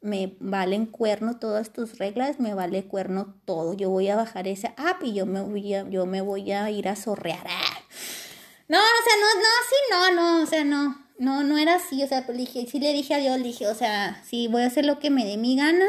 Me 0.00 0.36
valen 0.40 0.86
cuerno 0.86 1.38
todas 1.38 1.72
tus 1.72 1.98
reglas, 1.98 2.40
me 2.40 2.54
vale 2.54 2.84
cuerno 2.84 3.36
todo. 3.44 3.74
Yo 3.74 3.88
voy 3.88 4.08
a 4.08 4.16
bajar 4.16 4.48
esa 4.48 4.74
app 4.76 5.04
y 5.04 5.14
yo 5.14 5.26
me 5.26 5.42
voy 5.42 5.74
a, 5.74 5.88
yo 5.88 6.06
me 6.06 6.20
voy 6.20 6.50
a 6.50 6.68
ir 6.70 6.88
a 6.88 6.96
zorrear. 6.96 7.46
¡Ah! 7.48 7.78
No, 8.68 8.78
o 8.78 9.02
sea, 9.04 9.16
no, 9.20 9.40
no, 9.40 9.48
sí, 9.68 9.76
no, 9.90 10.38
no, 10.38 10.42
o 10.42 10.46
sea, 10.46 10.64
no. 10.64 11.01
No, 11.22 11.44
no 11.44 11.56
era 11.56 11.76
así, 11.76 12.02
o 12.02 12.08
sea, 12.08 12.26
pues 12.26 12.36
dije, 12.36 12.66
sí 12.66 12.80
le 12.80 12.92
dije 12.92 13.14
a 13.14 13.18
Dios, 13.18 13.38
le 13.38 13.44
dije, 13.44 13.68
o 13.68 13.74
sea, 13.76 14.20
sí, 14.24 14.48
voy 14.48 14.62
a 14.62 14.66
hacer 14.66 14.84
lo 14.84 14.98
que 14.98 15.08
me 15.08 15.24
dé 15.24 15.36
mi 15.36 15.54
gana, 15.54 15.86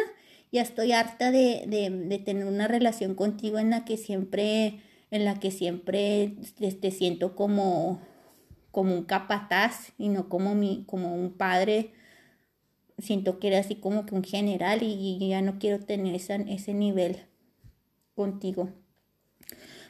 ya 0.52 0.62
estoy 0.62 0.92
harta 0.92 1.32
de, 1.32 1.64
de, 1.66 1.90
de 1.90 2.20
tener 2.20 2.46
una 2.46 2.68
relación 2.68 3.16
contigo 3.16 3.58
en 3.58 3.72
la 3.72 3.84
que 3.84 3.98
siempre, 3.98 4.80
en 5.10 5.26
la 5.26 5.40
que 5.40 5.50
siempre 5.50 6.36
te, 6.80 6.92
siento 6.92 7.36
como, 7.36 8.00
como 8.70 8.94
un 8.94 9.06
capataz 9.06 9.94
y 9.98 10.10
no 10.10 10.30
como, 10.30 10.54
mi, 10.54 10.84
como 10.86 11.16
un 11.16 11.34
padre, 11.34 11.94
siento 13.00 13.40
que 13.40 13.48
era 13.48 13.58
así 13.58 13.74
como 13.74 14.06
que 14.06 14.14
un 14.14 14.24
general 14.24 14.84
y, 14.84 15.18
ya 15.30 15.42
no 15.42 15.58
quiero 15.58 15.84
tener 15.84 16.14
esa, 16.14 16.36
ese 16.36 16.76
nivel 16.76 17.26
contigo. 18.14 18.70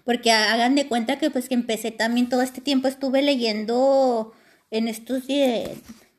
Porque 0.05 0.31
hagan 0.31 0.75
de 0.75 0.87
cuenta 0.87 1.19
que 1.19 1.29
pues 1.31 1.49
que 1.49 1.55
empecé 1.55 1.91
también 1.91 2.29
todo 2.29 2.43
este 2.43 2.61
tiempo 2.61 2.87
estuve 2.87 3.21
leyendo 3.21 4.33
en 4.73 4.87
estos 4.87 5.27
días, 5.27 5.69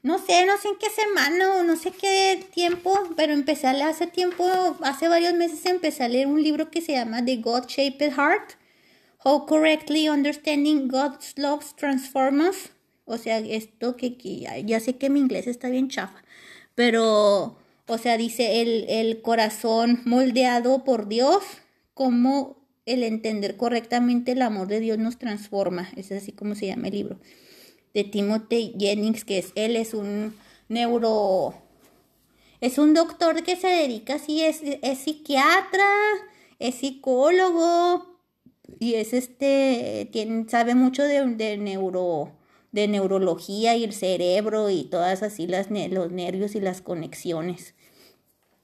no 0.04 0.18
sé, 0.18 0.46
no 0.46 0.56
sé 0.58 0.68
en 0.68 0.76
qué 0.78 0.88
semana 0.88 1.56
o 1.56 1.64
no 1.64 1.74
sé 1.74 1.90
qué 1.90 2.46
tiempo, 2.54 2.96
pero 3.16 3.32
empecé 3.32 3.66
a 3.66 3.72
leer 3.72 3.88
hace 3.88 4.06
tiempo, 4.06 4.46
hace 4.82 5.08
varios 5.08 5.34
meses 5.34 5.66
empecé 5.66 6.04
a 6.04 6.08
leer 6.08 6.28
un 6.28 6.40
libro 6.40 6.70
que 6.70 6.80
se 6.80 6.92
llama 6.92 7.24
The 7.24 7.38
God 7.38 7.66
Shaped 7.66 8.12
Heart, 8.12 8.52
How 9.24 9.46
Correctly 9.46 10.08
Understanding 10.08 10.86
God's 10.86 11.36
Love 11.36 11.74
Transforms. 11.74 12.70
O 13.06 13.18
sea, 13.18 13.38
esto 13.38 13.96
que, 13.96 14.16
ya, 14.64 14.78
sé 14.78 14.96
que 14.96 15.10
mi 15.10 15.18
inglés 15.18 15.48
está 15.48 15.68
bien 15.68 15.88
chafa, 15.88 16.22
pero, 16.76 17.58
o 17.88 17.98
sea, 17.98 18.16
dice 18.16 18.62
el, 18.62 18.86
el 18.88 19.20
corazón 19.20 20.00
moldeado 20.04 20.84
por 20.84 21.08
Dios, 21.08 21.42
como 21.92 22.56
el 22.86 23.02
entender 23.02 23.56
correctamente 23.56 24.32
el 24.32 24.42
amor 24.42 24.68
de 24.68 24.78
Dios 24.78 24.98
nos 24.98 25.18
transforma. 25.18 25.90
Es 25.96 26.12
así 26.12 26.30
como 26.30 26.54
se 26.54 26.66
llama 26.68 26.86
el 26.86 26.94
libro 26.94 27.18
de 27.94 28.04
Timothy 28.04 28.74
Jennings, 28.78 29.24
que 29.24 29.38
es 29.38 29.52
él 29.54 29.76
es 29.76 29.94
un 29.94 30.34
neuro 30.68 31.54
es 32.64 32.78
un 32.78 32.94
doctor 32.94 33.42
que 33.42 33.56
se 33.56 33.66
dedica 33.66 34.14
así, 34.14 34.40
es, 34.40 34.62
es 34.62 34.98
psiquiatra, 35.00 35.84
es 36.58 36.76
psicólogo 36.76 38.18
y 38.78 38.94
es 38.94 39.12
este, 39.12 40.08
tiene, 40.10 40.48
sabe 40.48 40.74
mucho 40.74 41.02
de, 41.02 41.26
de, 41.26 41.58
neuro, 41.58 42.32
de 42.72 42.88
neurología 42.88 43.76
y 43.76 43.84
el 43.84 43.92
cerebro 43.92 44.70
y 44.70 44.84
todas 44.84 45.22
así 45.22 45.46
las, 45.46 45.68
los 45.70 46.10
nervios 46.10 46.54
y 46.54 46.60
las 46.60 46.80
conexiones. 46.80 47.74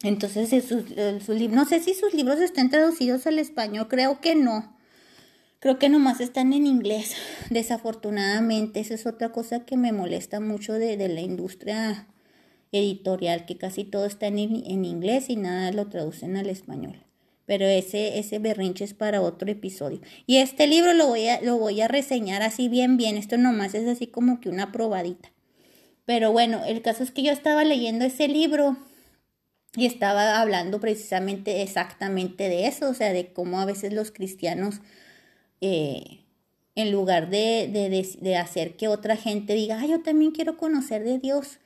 Entonces, 0.02 0.48
su, 0.64 0.82
su, 1.20 1.48
no 1.50 1.66
sé 1.66 1.80
si 1.80 1.92
sus 1.92 2.14
libros 2.14 2.40
están 2.40 2.70
traducidos 2.70 3.26
al 3.26 3.38
español, 3.38 3.86
creo 3.88 4.18
que 4.22 4.34
no. 4.34 4.74
Creo 5.60 5.78
que 5.78 5.90
nomás 5.90 6.20
están 6.20 6.54
en 6.54 6.66
inglés, 6.66 7.14
desafortunadamente. 7.50 8.80
Esa 8.80 8.94
es 8.94 9.06
otra 9.06 9.30
cosa 9.30 9.66
que 9.66 9.76
me 9.76 9.92
molesta 9.92 10.40
mucho 10.40 10.72
de, 10.72 10.96
la 11.08 11.20
industria 11.20 12.08
editorial, 12.72 13.44
que 13.44 13.58
casi 13.58 13.84
todo 13.84 14.06
está 14.06 14.26
en, 14.26 14.38
en, 14.38 14.84
inglés 14.86 15.28
y 15.28 15.36
nada 15.36 15.70
lo 15.72 15.88
traducen 15.88 16.38
al 16.38 16.48
español. 16.48 17.04
Pero 17.44 17.66
ese, 17.66 18.18
ese 18.18 18.38
berrinche 18.38 18.84
es 18.84 18.94
para 18.94 19.20
otro 19.20 19.50
episodio. 19.50 20.00
Y 20.26 20.36
este 20.36 20.66
libro 20.66 20.94
lo 20.94 21.08
voy, 21.08 21.28
a, 21.28 21.42
lo 21.42 21.58
voy 21.58 21.82
a 21.82 21.88
reseñar 21.88 22.42
así 22.42 22.68
bien, 22.68 22.96
bien. 22.96 23.18
Esto 23.18 23.36
nomás 23.36 23.74
es 23.74 23.86
así 23.86 24.06
como 24.06 24.40
que 24.40 24.48
una 24.48 24.72
probadita. 24.72 25.30
Pero 26.06 26.32
bueno, 26.32 26.64
el 26.64 26.80
caso 26.80 27.02
es 27.02 27.10
que 27.10 27.22
yo 27.22 27.32
estaba 27.32 27.64
leyendo 27.64 28.06
ese 28.06 28.28
libro 28.28 28.78
y 29.76 29.84
estaba 29.84 30.40
hablando 30.40 30.80
precisamente 30.80 31.60
exactamente 31.60 32.48
de 32.48 32.66
eso, 32.66 32.88
o 32.88 32.94
sea, 32.94 33.12
de 33.12 33.32
cómo 33.32 33.60
a 33.60 33.66
veces 33.66 33.92
los 33.92 34.10
cristianos 34.10 34.80
eh, 35.60 36.24
en 36.74 36.92
lugar 36.92 37.30
de, 37.30 37.68
de, 38.20 38.36
hacer 38.36 38.76
que 38.76 38.88
otra 38.88 39.16
gente 39.16 39.54
diga, 39.54 39.84
yo 39.86 40.02
también 40.02 40.30
quiero 40.30 40.56
conocer 40.56 41.04
de 41.04 41.18
Dios, 41.18 41.58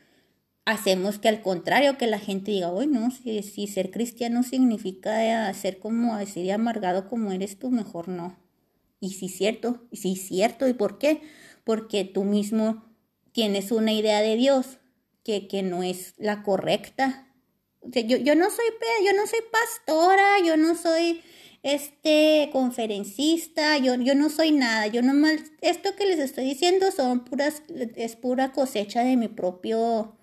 hacemos 0.65 1.19
que 1.19 1.29
al 1.29 1.43
contrario, 1.43 1.99
que 1.99 2.07
la 2.07 2.19
gente 2.19 2.51
diga, 2.51 2.71
bueno, 2.71 3.11
si, 3.11 3.43
si 3.43 3.67
ser 3.67 3.91
cristiano 3.91 4.43
significa 4.43 5.53
ser 5.55 5.79
como 5.79 6.17
decir 6.17 6.51
amargado 6.53 7.09
como 7.09 7.33
eres 7.33 7.59
tú, 7.59 7.71
mejor 7.71 8.09
no. 8.09 8.37
Y 9.01 9.09
es 9.25 9.37
cierto, 9.37 9.87
y 9.91 10.13
es 10.13 10.27
cierto, 10.27 10.67
¿y 10.67 10.73
por 10.73 10.99
qué? 10.99 11.21
Porque 11.65 12.05
tú 12.05 12.25
mismo 12.25 12.85
tienes 13.33 13.71
una 13.71 13.93
idea 13.93 14.23
de 14.23 14.37
Dios 14.37 14.79
que, 15.25 15.47
que 15.49 15.63
no 15.63 15.83
es 15.83 16.15
la 16.17 16.43
correcta. 16.43 17.29
yo, 17.83 18.17
yo, 18.17 18.35
no 18.35 18.51
soy, 18.51 18.65
yo 19.05 19.13
no 19.13 19.27
soy 19.27 19.41
pastora, 19.53 20.39
yo 20.45 20.57
no 20.57 20.75
soy 20.75 21.23
este 21.65 22.51
conferencista, 22.53 23.79
yo, 23.79 23.95
yo 23.95 24.15
no 24.15 24.29
soy 24.29 24.53
nada, 24.53 24.87
yo 24.87 25.01
nomás, 25.01 25.41
esto 25.63 25.97
que 25.97 26.05
les 26.05 26.19
estoy 26.19 26.45
diciendo 26.45 26.93
son 26.93 27.25
puras, 27.25 27.63
es 27.97 28.17
pura 28.17 28.53
cosecha 28.53 29.03
de 29.03 29.17
mi 29.17 29.29
propio, 29.29 30.15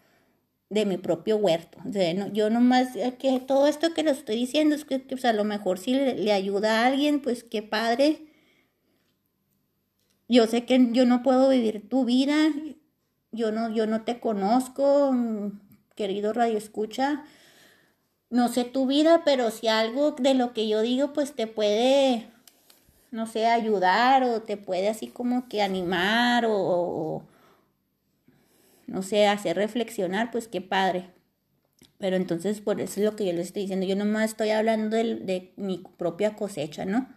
de 0.69 0.85
mi 0.85 0.97
propio 0.97 1.37
huerto. 1.37 1.79
O 1.89 1.91
sea, 1.91 2.13
no, 2.13 2.31
yo 2.31 2.51
nomás, 2.51 2.95
eh, 2.95 3.15
que 3.17 3.39
todo 3.39 3.65
esto 3.65 3.95
que 3.95 4.03
les 4.03 4.19
estoy 4.19 4.35
diciendo 4.35 4.75
es 4.75 4.85
que, 4.85 4.99
pues, 4.99 5.25
a 5.25 5.33
lo 5.33 5.43
mejor 5.43 5.79
si 5.79 5.95
le, 5.95 6.31
ayuda 6.31 6.83
a 6.83 6.85
alguien, 6.85 7.21
pues 7.21 7.43
qué 7.43 7.63
padre. 7.63 8.27
Yo 10.29 10.45
sé 10.45 10.65
que 10.65 10.89
yo 10.91 11.07
no 11.07 11.23
puedo 11.23 11.49
vivir 11.49 11.89
tu 11.89 12.05
vida, 12.05 12.53
yo 13.31 13.51
no, 13.51 13.73
yo 13.73 13.87
no 13.87 14.03
te 14.03 14.19
conozco, 14.19 15.11
querido 15.95 16.33
Radio 16.33 16.59
Escucha 16.59 17.25
no 18.31 18.47
sé 18.47 18.63
tu 18.63 18.87
vida, 18.87 19.23
pero 19.25 19.51
si 19.51 19.67
algo 19.67 20.11
de 20.11 20.33
lo 20.33 20.53
que 20.53 20.67
yo 20.67 20.81
digo, 20.81 21.13
pues 21.13 21.33
te 21.33 21.47
puede, 21.47 22.27
no 23.11 23.27
sé, 23.27 23.45
ayudar 23.45 24.23
o 24.23 24.41
te 24.41 24.55
puede 24.57 24.87
así 24.87 25.07
como 25.07 25.49
que 25.49 25.61
animar 25.61 26.45
o, 26.47 27.23
no 28.87 29.03
sé, 29.03 29.27
hacer 29.27 29.57
reflexionar, 29.57 30.31
pues 30.31 30.47
qué 30.47 30.61
padre. 30.61 31.09
Pero 31.97 32.15
entonces 32.15 32.61
por 32.61 32.79
eso 32.79 33.01
es 33.01 33.05
lo 33.05 33.15
que 33.17 33.25
yo 33.25 33.33
les 33.33 33.47
estoy 33.47 33.63
diciendo. 33.63 33.85
Yo 33.85 33.95
nomás 33.95 34.31
estoy 34.31 34.49
hablando 34.49 34.95
de, 34.95 35.51
mi 35.57 35.83
propia 35.97 36.35
cosecha, 36.35 36.85
¿no? 36.85 37.07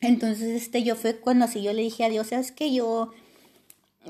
Entonces, 0.00 0.62
este, 0.62 0.82
yo 0.82 0.94
fue 0.94 1.16
cuando 1.16 1.46
así 1.46 1.62
yo 1.62 1.72
le 1.72 1.82
dije 1.82 2.04
a 2.04 2.10
Dios, 2.10 2.26
sabes 2.26 2.52
que 2.52 2.74
yo, 2.74 3.12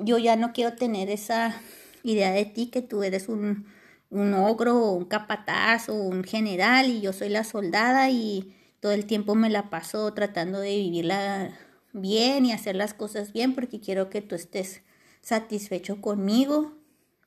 yo 0.02 0.18
ya 0.18 0.36
no 0.36 0.52
quiero 0.52 0.74
tener 0.74 1.10
esa 1.10 1.60
idea 2.02 2.32
de 2.32 2.44
ti, 2.44 2.66
que 2.66 2.82
tú 2.82 3.02
eres 3.02 3.28
un, 3.28 3.66
un 4.16 4.34
ogro, 4.34 4.92
un 4.92 5.04
capataz 5.04 5.88
o 5.88 5.94
un 5.94 6.24
general 6.24 6.88
y 6.90 7.00
yo 7.00 7.12
soy 7.12 7.28
la 7.28 7.44
soldada 7.44 8.10
y 8.10 8.54
todo 8.80 8.92
el 8.92 9.06
tiempo 9.06 9.34
me 9.34 9.50
la 9.50 9.70
paso 9.70 10.12
tratando 10.14 10.60
de 10.60 10.76
vivirla 10.76 11.50
bien 11.92 12.46
y 12.46 12.52
hacer 12.52 12.76
las 12.76 12.94
cosas 12.94 13.32
bien 13.32 13.54
porque 13.54 13.80
quiero 13.80 14.10
que 14.10 14.22
tú 14.22 14.34
estés 14.34 14.82
satisfecho 15.20 16.00
conmigo. 16.00 16.72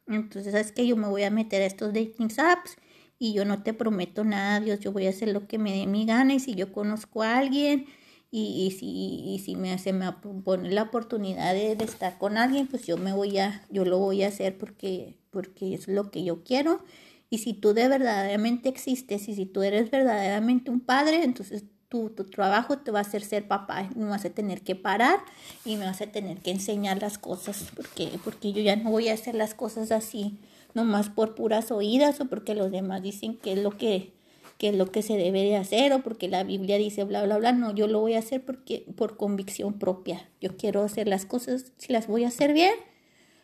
Entonces 0.08 0.54
es 0.54 0.72
que 0.72 0.88
yo 0.88 0.96
me 0.96 1.08
voy 1.08 1.24
a 1.24 1.30
meter 1.32 1.62
a 1.62 1.66
estos 1.66 1.94
dating 1.94 2.32
apps 2.40 2.78
y 3.20 3.34
yo 3.34 3.46
no 3.46 3.62
te 3.64 3.74
prometo 3.74 4.24
nada, 4.24 4.60
Dios, 4.60 4.80
yo 4.80 4.92
voy 4.92 5.06
a 5.06 5.10
hacer 5.10 5.30
lo 5.30 5.48
que 5.48 5.58
me 5.58 5.74
dé 5.74 5.86
mi 5.86 6.06
gana 6.06 6.34
y 6.34 6.40
si 6.40 6.56
yo 6.56 6.72
conozco 6.72 7.22
a 7.22 7.38
alguien 7.38 7.86
y, 8.32 8.66
y 8.66 8.72
si, 8.72 8.88
y 9.36 9.40
si 9.40 9.56
me, 9.56 9.78
se 9.78 9.92
me 9.92 10.12
pone 10.14 10.72
la 10.72 10.84
oportunidad 10.84 11.54
de, 11.54 11.76
de, 11.76 11.84
estar 11.84 12.18
con 12.18 12.38
alguien, 12.38 12.68
pues 12.68 12.86
yo 12.88 12.98
me 12.98 13.14
voy 13.14 13.38
a, 13.40 13.64
yo 13.70 13.86
lo 13.86 14.00
voy 14.00 14.24
a 14.24 14.30
hacer 14.30 14.58
porque, 14.58 15.19
porque 15.32 15.74
es 15.74 15.88
lo 15.88 16.12
que 16.12 16.24
yo 16.24 16.44
quiero. 16.44 16.84
Y 17.30 17.40
si 17.40 17.54
tú 17.54 17.74
de 17.74 17.88
verdaderamente 17.88 18.70
existes 18.70 19.30
y 19.30 19.36
si 19.36 19.46
tú 19.46 19.62
eres 19.62 19.92
verdaderamente 19.92 20.72
un 20.72 20.80
padre, 20.80 21.24
entonces 21.24 21.64
tu, 21.90 22.10
tu 22.10 22.24
trabajo 22.24 22.78
te 22.80 22.92
va 22.92 23.00
a 23.00 23.02
hacer 23.02 23.24
ser 23.24 23.48
papá. 23.48 23.90
Me 23.96 24.06
vas 24.06 24.26
a 24.26 24.30
tener 24.30 24.62
que 24.62 24.76
parar 24.76 25.20
y 25.66 25.76
me 25.76 25.86
vas 25.86 26.02
a 26.02 26.08
tener 26.08 26.40
que 26.40 26.52
enseñar 26.52 27.02
las 27.02 27.18
cosas 27.18 27.66
porque, 27.76 28.10
porque 28.24 28.54
yo 28.54 28.62
ya 28.62 28.76
no 28.76 28.92
voy 28.92 29.10
a 29.10 29.14
hacer 29.14 29.36
las 29.36 29.54
cosas 29.54 29.92
así 29.92 30.40
nomás 30.74 31.10
por 31.10 31.36
puras 31.36 31.72
oídas 31.72 32.20
o 32.22 32.26
porque 32.26 32.56
los 32.56 32.72
demás 32.72 33.02
dicen 33.02 33.38
que 33.38 33.54
es 33.54 33.60
lo 33.60 33.72
que, 33.72 34.14
que 34.58 34.70
es 34.70 34.76
lo 34.76 34.92
que 34.92 35.02
se 35.02 35.18
debe 35.18 35.44
de 35.44 35.56
hacer 35.56 35.94
o 35.94 36.04
porque 36.04 36.28
la 36.28 36.44
Biblia 36.44 36.78
dice 36.78 37.04
bla 37.04 37.24
bla 37.24 37.38
bla. 37.38 37.52
No, 37.52 37.74
yo 37.74 37.88
lo 37.88 38.00
voy 38.00 38.14
a 38.14 38.20
hacer 38.20 38.44
porque 38.44 38.86
por 38.96 39.18
convicción 39.18 39.80
propia. 39.80 40.30
Yo 40.42 40.58
quiero 40.58 40.84
hacer 40.84 41.08
las 41.08 41.26
cosas, 41.26 41.72
si 41.78 41.92
las 41.92 42.08
voy 42.08 42.24
a 42.24 42.30
hacer 42.30 42.54
bien, 42.54 42.74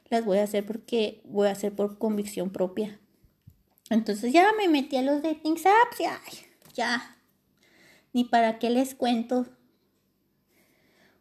las 0.10 0.26
voy 0.26 0.40
a 0.40 0.44
hacer 0.44 0.66
porque 0.66 1.22
voy 1.26 1.48
a 1.48 1.52
hacer 1.52 1.74
por 1.74 1.98
convicción 1.98 2.50
propia. 2.50 3.00
Entonces 3.90 4.34
ya 4.34 4.52
me 4.58 4.68
metí 4.68 4.98
a 4.98 5.02
los 5.02 5.22
dating 5.22 5.58
apps 5.58 6.00
y 6.00 6.06
ay, 6.06 6.46
ya, 6.74 7.18
ni 8.14 8.24
para 8.24 8.60
qué 8.60 8.70
les 8.70 8.96
cuento. 8.96 9.46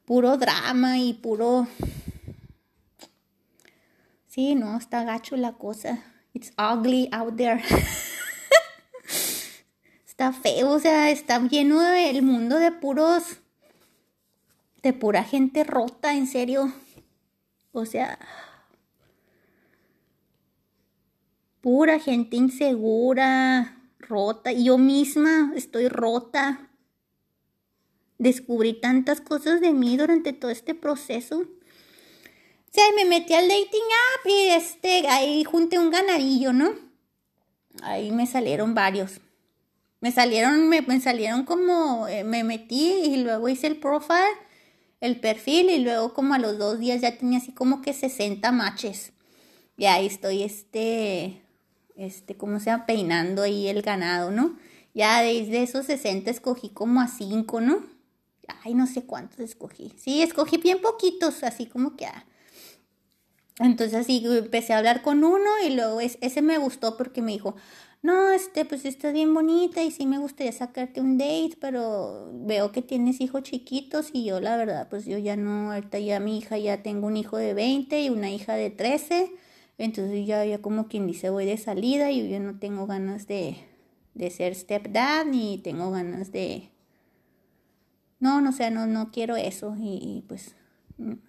Puro 0.05 0.37
drama 0.37 0.99
y 0.99 1.14
puro 1.14 1.66
Sí, 4.35 4.57
no, 4.57 4.76
está 4.76 5.05
gacho 5.05 5.37
la 5.37 5.53
cosa. 5.53 6.03
It's 6.32 6.53
ugly 6.59 7.09
out 7.12 7.37
there. 7.37 7.62
está 10.09 10.32
feo, 10.32 10.70
o 10.70 10.80
sea, 10.80 11.12
está 11.12 11.39
lleno 11.39 11.80
el 11.95 12.20
mundo 12.22 12.59
de 12.59 12.72
puros. 12.72 13.39
de 14.82 14.93
pura 14.93 15.22
gente 15.22 15.62
rota, 15.62 16.16
en 16.16 16.26
serio. 16.26 16.72
O 17.70 17.87
sea. 17.87 18.18
Pura 21.64 21.98
gente 21.98 22.36
insegura, 22.36 23.80
rota. 23.98 24.52
Yo 24.52 24.76
misma 24.76 25.50
estoy 25.56 25.88
rota. 25.88 26.68
Descubrí 28.18 28.78
tantas 28.82 29.22
cosas 29.22 29.62
de 29.62 29.72
mí 29.72 29.96
durante 29.96 30.34
todo 30.34 30.50
este 30.50 30.74
proceso. 30.74 31.38
O 31.38 32.70
sea, 32.70 32.84
me 32.96 33.06
metí 33.06 33.32
al 33.32 33.48
dating 33.48 33.64
app 33.64 34.26
y 34.26 34.48
este, 34.50 35.08
ahí 35.08 35.42
junté 35.44 35.78
un 35.78 35.88
ganadillo, 35.88 36.52
¿no? 36.52 36.74
Ahí 37.82 38.10
me 38.10 38.26
salieron 38.26 38.74
varios. 38.74 39.22
Me 40.02 40.12
salieron, 40.12 40.68
me, 40.68 41.00
salieron 41.00 41.44
como, 41.44 42.06
eh, 42.08 42.24
me 42.24 42.44
metí 42.44 42.90
y 43.06 43.16
luego 43.16 43.48
hice 43.48 43.68
el 43.68 43.78
profile, 43.78 44.36
el 45.00 45.18
perfil 45.18 45.70
y 45.70 45.78
luego 45.78 46.12
como 46.12 46.34
a 46.34 46.38
los 46.38 46.58
dos 46.58 46.78
días 46.78 47.00
ya 47.00 47.16
tenía 47.16 47.38
así 47.38 47.52
como 47.52 47.80
que 47.80 47.94
60 47.94 48.52
matches. 48.52 49.14
Y 49.78 49.86
ahí 49.86 50.04
estoy, 50.04 50.42
este, 50.42 51.40
este, 51.97 52.36
¿cómo 52.36 52.59
se 52.61 52.66
llama? 52.66 52.86
Peinando 52.86 53.42
ahí 53.42 53.68
el 53.68 53.82
ganado, 53.82 54.30
¿no? 54.30 54.57
Ya 54.95 55.22
desde 55.22 55.62
esos 55.62 55.86
60 55.86 56.30
escogí 56.30 56.70
como 56.70 57.01
a 57.01 57.09
5, 57.09 57.61
¿no? 57.61 57.84
Ay, 58.64 58.74
no 58.74 58.86
sé 58.86 59.05
cuántos 59.05 59.40
escogí. 59.40 59.92
Sí, 59.97 60.22
escogí 60.22 60.59
bien 60.59 60.80
poquitos, 60.80 61.42
así 61.42 61.66
como 61.66 61.97
que... 61.97 62.07
a 62.07 62.26
entonces 63.61 63.95
así 63.95 64.22
empecé 64.26 64.72
a 64.72 64.78
hablar 64.78 65.03
con 65.03 65.22
uno 65.22 65.51
y 65.64 65.70
luego 65.70 66.01
ese 66.01 66.42
me 66.42 66.59
gustó 66.59 66.97
porque 66.97 67.22
me 67.22 67.32
dijo, 67.32 67.55
no, 68.03 68.32
este, 68.32 68.64
pues 68.64 68.84
estás 68.84 69.12
bien 69.12 69.32
bonita 69.32 69.82
y 69.82 69.90
sí 69.92 70.07
me 70.07 70.18
gustaría 70.18 70.53
sacarte 70.53 71.01
un 71.01 71.18
date, 71.18 71.57
pero 71.61 72.30
veo 72.32 72.72
que 72.72 72.82
tienes 72.82 73.20
hijos 73.20 73.45
chiquitos 73.45 74.11
y 74.12 74.24
yo 74.24 74.40
la 74.40 74.57
verdad, 74.57 74.88
pues 74.90 75.07
yo 75.07 75.18
ya 75.18 75.36
no, 75.36 75.72
ahorita 75.72 76.01
ya 76.01 76.20
mi 76.20 76.38
hija 76.38 76.59
ya 76.59 76.82
tengo 76.82 77.07
un 77.07 77.16
hijo 77.16 77.36
de 77.36 77.55
20 77.55 78.03
y 78.03 78.11
una 78.11 78.30
hija 78.30 78.55
de 78.55 78.70
13, 78.70 79.30
entonces 79.78 80.26
ya, 80.26 80.44
ya 80.44 80.60
como 80.60 80.88
quien 80.88 81.06
dice 81.06 81.30
voy 81.30 81.46
de 81.46 81.56
salida 81.56 82.10
y 82.10 82.28
yo 82.28 82.40
no 82.40 82.58
tengo 82.58 82.86
ganas 82.86 83.26
de, 83.26 83.56
de 84.14 84.30
ser 84.30 84.54
stepdad 84.54 85.24
ni 85.24 85.58
tengo 85.58 85.90
ganas 85.90 86.32
de... 86.32 86.70
No, 88.20 88.40
no, 88.40 88.50
o 88.50 88.52
sea, 88.52 88.70
no, 88.70 88.86
no 88.86 89.10
quiero 89.10 89.36
eso 89.36 89.76
y, 89.78 89.98
y 90.00 90.24
pues 90.26 90.54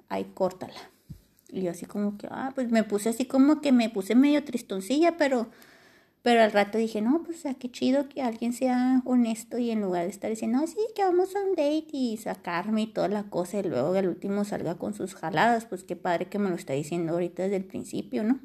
ahí 0.08 0.26
córtala. 0.34 0.74
Y 1.50 1.64
yo 1.64 1.72
así 1.72 1.86
como 1.86 2.18
que, 2.18 2.28
ah, 2.30 2.52
pues 2.56 2.72
me 2.72 2.84
puse 2.84 3.10
así 3.10 3.26
como 3.26 3.62
que 3.62 3.72
me 3.72 3.90
puse 3.90 4.16
medio 4.16 4.44
tristoncilla, 4.44 5.18
pero, 5.18 5.50
pero 6.26 6.42
al 6.42 6.52
rato 6.52 6.80
dije, 6.80 7.04
no, 7.04 7.22
pues, 7.24 7.44
qué 7.60 7.70
chido 7.70 8.10
que 8.10 8.24
alguien 8.24 8.52
sea 8.52 9.04
honesto 9.06 9.60
y 9.60 9.70
en 9.70 9.82
lugar 9.82 10.06
de 10.06 10.10
estar 10.10 10.28
diciendo, 10.28 10.58
no, 10.58 10.66
sí, 10.66 10.80
que 10.96 11.04
vamos 11.04 11.36
a 11.36 11.40
un 11.40 11.52
date 11.52 11.86
y 11.92 12.18
sacarme 12.18 12.82
y 12.82 12.88
toda 12.88 13.08
la 13.10 13.30
cosa 13.30 13.60
y 13.60 13.64
luego 13.64 13.94
al 13.94 14.08
último 14.08 14.44
salga 14.44 14.74
con 14.80 14.96
sus 14.96 15.14
jaladas, 15.14 15.66
pues 15.66 15.84
qué 15.84 15.96
padre 15.96 16.28
que 16.28 16.40
me 16.40 16.50
lo 16.50 16.56
está 16.56 16.74
diciendo 16.74 17.14
ahorita 17.14 17.44
desde 17.44 17.58
el 17.58 17.66
principio, 17.66 18.24
¿no? 18.24 18.40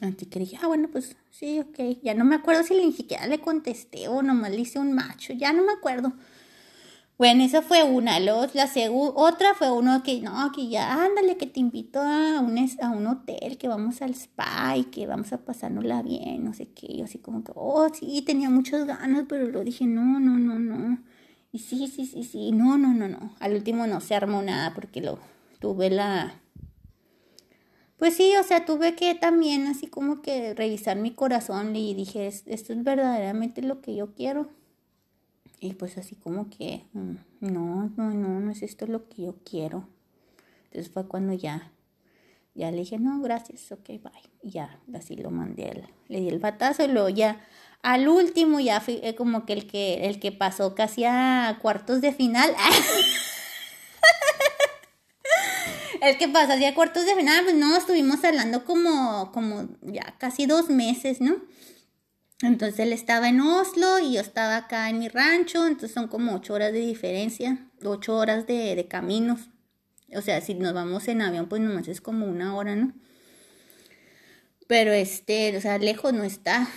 Así 0.00 0.24
que 0.24 0.38
dije, 0.38 0.56
ah, 0.62 0.66
bueno, 0.66 0.88
pues 0.90 1.14
sí, 1.30 1.60
ok. 1.60 2.00
Ya 2.02 2.14
no 2.14 2.24
me 2.24 2.36
acuerdo 2.36 2.62
si 2.62 2.74
ni 2.74 2.90
siquiera 2.94 3.26
le 3.26 3.38
contesté 3.38 4.08
o 4.08 4.22
nomás 4.22 4.52
le 4.52 4.62
hice 4.62 4.78
un 4.78 4.94
macho, 4.94 5.34
ya 5.34 5.52
no 5.52 5.64
me 5.64 5.72
acuerdo. 5.72 6.14
Bueno, 7.18 7.44
esa 7.44 7.62
fue 7.62 7.84
una. 7.84 8.18
Luego 8.20 8.46
la 8.54 8.68
otra 9.14 9.54
fue 9.54 9.70
uno 9.70 10.02
que, 10.02 10.20
no, 10.20 10.50
que 10.52 10.68
ya, 10.68 11.04
ándale, 11.04 11.36
que 11.36 11.46
te 11.46 11.60
invito 11.60 12.00
a 12.00 12.40
un, 12.40 12.58
a 12.80 12.90
un 12.90 13.06
hotel, 13.06 13.58
que 13.58 13.68
vamos 13.68 14.02
al 14.02 14.10
spa 14.14 14.76
y 14.76 14.84
que 14.84 15.06
vamos 15.06 15.32
a 15.32 15.44
pasárnosla 15.44 16.02
bien, 16.02 16.44
no 16.44 16.54
sé 16.54 16.68
qué. 16.72 16.96
Yo 16.96 17.04
así 17.04 17.18
como 17.18 17.44
que, 17.44 17.52
oh, 17.54 17.88
sí, 17.94 18.22
tenía 18.22 18.50
muchas 18.50 18.86
ganas, 18.86 19.26
pero 19.28 19.48
lo 19.48 19.62
dije, 19.62 19.86
no, 19.86 20.18
no, 20.18 20.38
no, 20.38 20.58
no. 20.58 20.98
Y 21.52 21.58
sí, 21.60 21.86
sí, 21.86 22.06
sí, 22.06 22.24
sí, 22.24 22.50
no, 22.50 22.78
no, 22.78 22.94
no, 22.94 23.08
no. 23.08 23.34
Al 23.38 23.54
último 23.54 23.86
no 23.86 24.00
se 24.00 24.14
armó 24.14 24.42
nada 24.42 24.74
porque 24.74 25.00
lo 25.00 25.18
tuve 25.60 25.90
la... 25.90 26.40
Pues 27.98 28.16
sí, 28.16 28.32
o 28.40 28.42
sea, 28.42 28.64
tuve 28.64 28.96
que 28.96 29.14
también 29.14 29.66
así 29.68 29.86
como 29.86 30.22
que 30.22 30.54
revisar 30.54 30.96
mi 30.96 31.12
corazón 31.12 31.76
y 31.76 31.94
dije, 31.94 32.26
esto 32.26 32.72
es 32.72 32.82
verdaderamente 32.82 33.62
lo 33.62 33.80
que 33.80 33.94
yo 33.94 34.12
quiero 34.14 34.48
y 35.62 35.74
pues 35.74 35.96
así 35.96 36.16
como 36.16 36.50
que, 36.50 36.86
mm, 36.92 37.14
no, 37.38 37.92
no, 37.96 38.10
no, 38.10 38.40
no 38.40 38.50
es 38.50 38.62
esto 38.62 38.88
lo 38.88 39.08
que 39.08 39.22
yo 39.22 39.36
quiero. 39.48 39.88
Entonces 40.64 40.92
fue 40.92 41.06
cuando 41.06 41.34
ya, 41.34 41.70
ya 42.52 42.72
le 42.72 42.78
dije, 42.78 42.98
no, 42.98 43.20
gracias, 43.20 43.70
ok, 43.70 43.86
bye. 43.86 44.10
Y 44.42 44.50
ya, 44.50 44.80
así 44.92 45.14
lo 45.14 45.30
mandé, 45.30 45.84
le 46.08 46.20
di 46.20 46.28
el 46.28 46.40
batazo 46.40 46.84
y 46.84 46.88
luego 46.88 47.10
ya, 47.10 47.46
al 47.80 48.08
último 48.08 48.58
ya 48.58 48.80
fui 48.80 48.98
eh, 49.04 49.14
como 49.14 49.46
que 49.46 49.52
el 49.52 49.68
que, 49.68 50.08
el 50.08 50.18
que 50.18 50.32
pasó 50.32 50.74
casi 50.74 51.04
a 51.04 51.56
cuartos 51.62 52.00
de 52.00 52.12
final. 52.12 52.50
el 56.02 56.18
que 56.18 56.26
pasó 56.26 56.54
hacia 56.54 56.74
cuartos 56.74 57.06
de 57.06 57.14
final, 57.14 57.44
pues 57.44 57.54
no, 57.54 57.76
estuvimos 57.76 58.24
hablando 58.24 58.64
como, 58.64 59.30
como 59.30 59.68
ya 59.80 60.16
casi 60.18 60.46
dos 60.46 60.70
meses, 60.70 61.20
¿no? 61.20 61.36
Entonces 62.42 62.80
él 62.80 62.92
estaba 62.92 63.28
en 63.28 63.40
Oslo 63.40 64.00
y 64.00 64.14
yo 64.14 64.20
estaba 64.20 64.56
acá 64.56 64.90
en 64.90 64.98
mi 64.98 65.08
rancho, 65.08 65.66
entonces 65.66 65.92
son 65.92 66.08
como 66.08 66.34
ocho 66.34 66.54
horas 66.54 66.72
de 66.72 66.80
diferencia, 66.80 67.70
ocho 67.84 68.16
horas 68.16 68.46
de, 68.46 68.74
de 68.74 68.88
caminos. 68.88 69.48
O 70.14 70.20
sea, 70.20 70.40
si 70.40 70.54
nos 70.54 70.74
vamos 70.74 71.06
en 71.08 71.22
avión, 71.22 71.48
pues 71.48 71.62
nomás 71.62 71.88
es 71.88 72.00
como 72.00 72.26
una 72.26 72.56
hora, 72.56 72.74
¿no? 72.74 72.92
Pero 74.66 74.92
este, 74.92 75.56
o 75.56 75.60
sea, 75.60 75.78
lejos 75.78 76.12
no 76.12 76.24
está, 76.24 76.68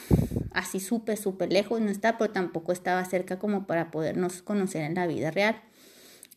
así 0.51 0.79
súper, 0.79 1.17
súper 1.17 1.51
lejos 1.51 1.81
no 1.81 1.89
está, 1.89 2.17
pero 2.17 2.31
tampoco 2.31 2.71
estaba 2.71 3.03
cerca 3.05 3.39
como 3.39 3.67
para 3.67 3.89
podernos 3.91 4.41
conocer 4.41 4.83
en 4.83 4.95
la 4.95 5.07
vida 5.07 5.31
real. 5.31 5.61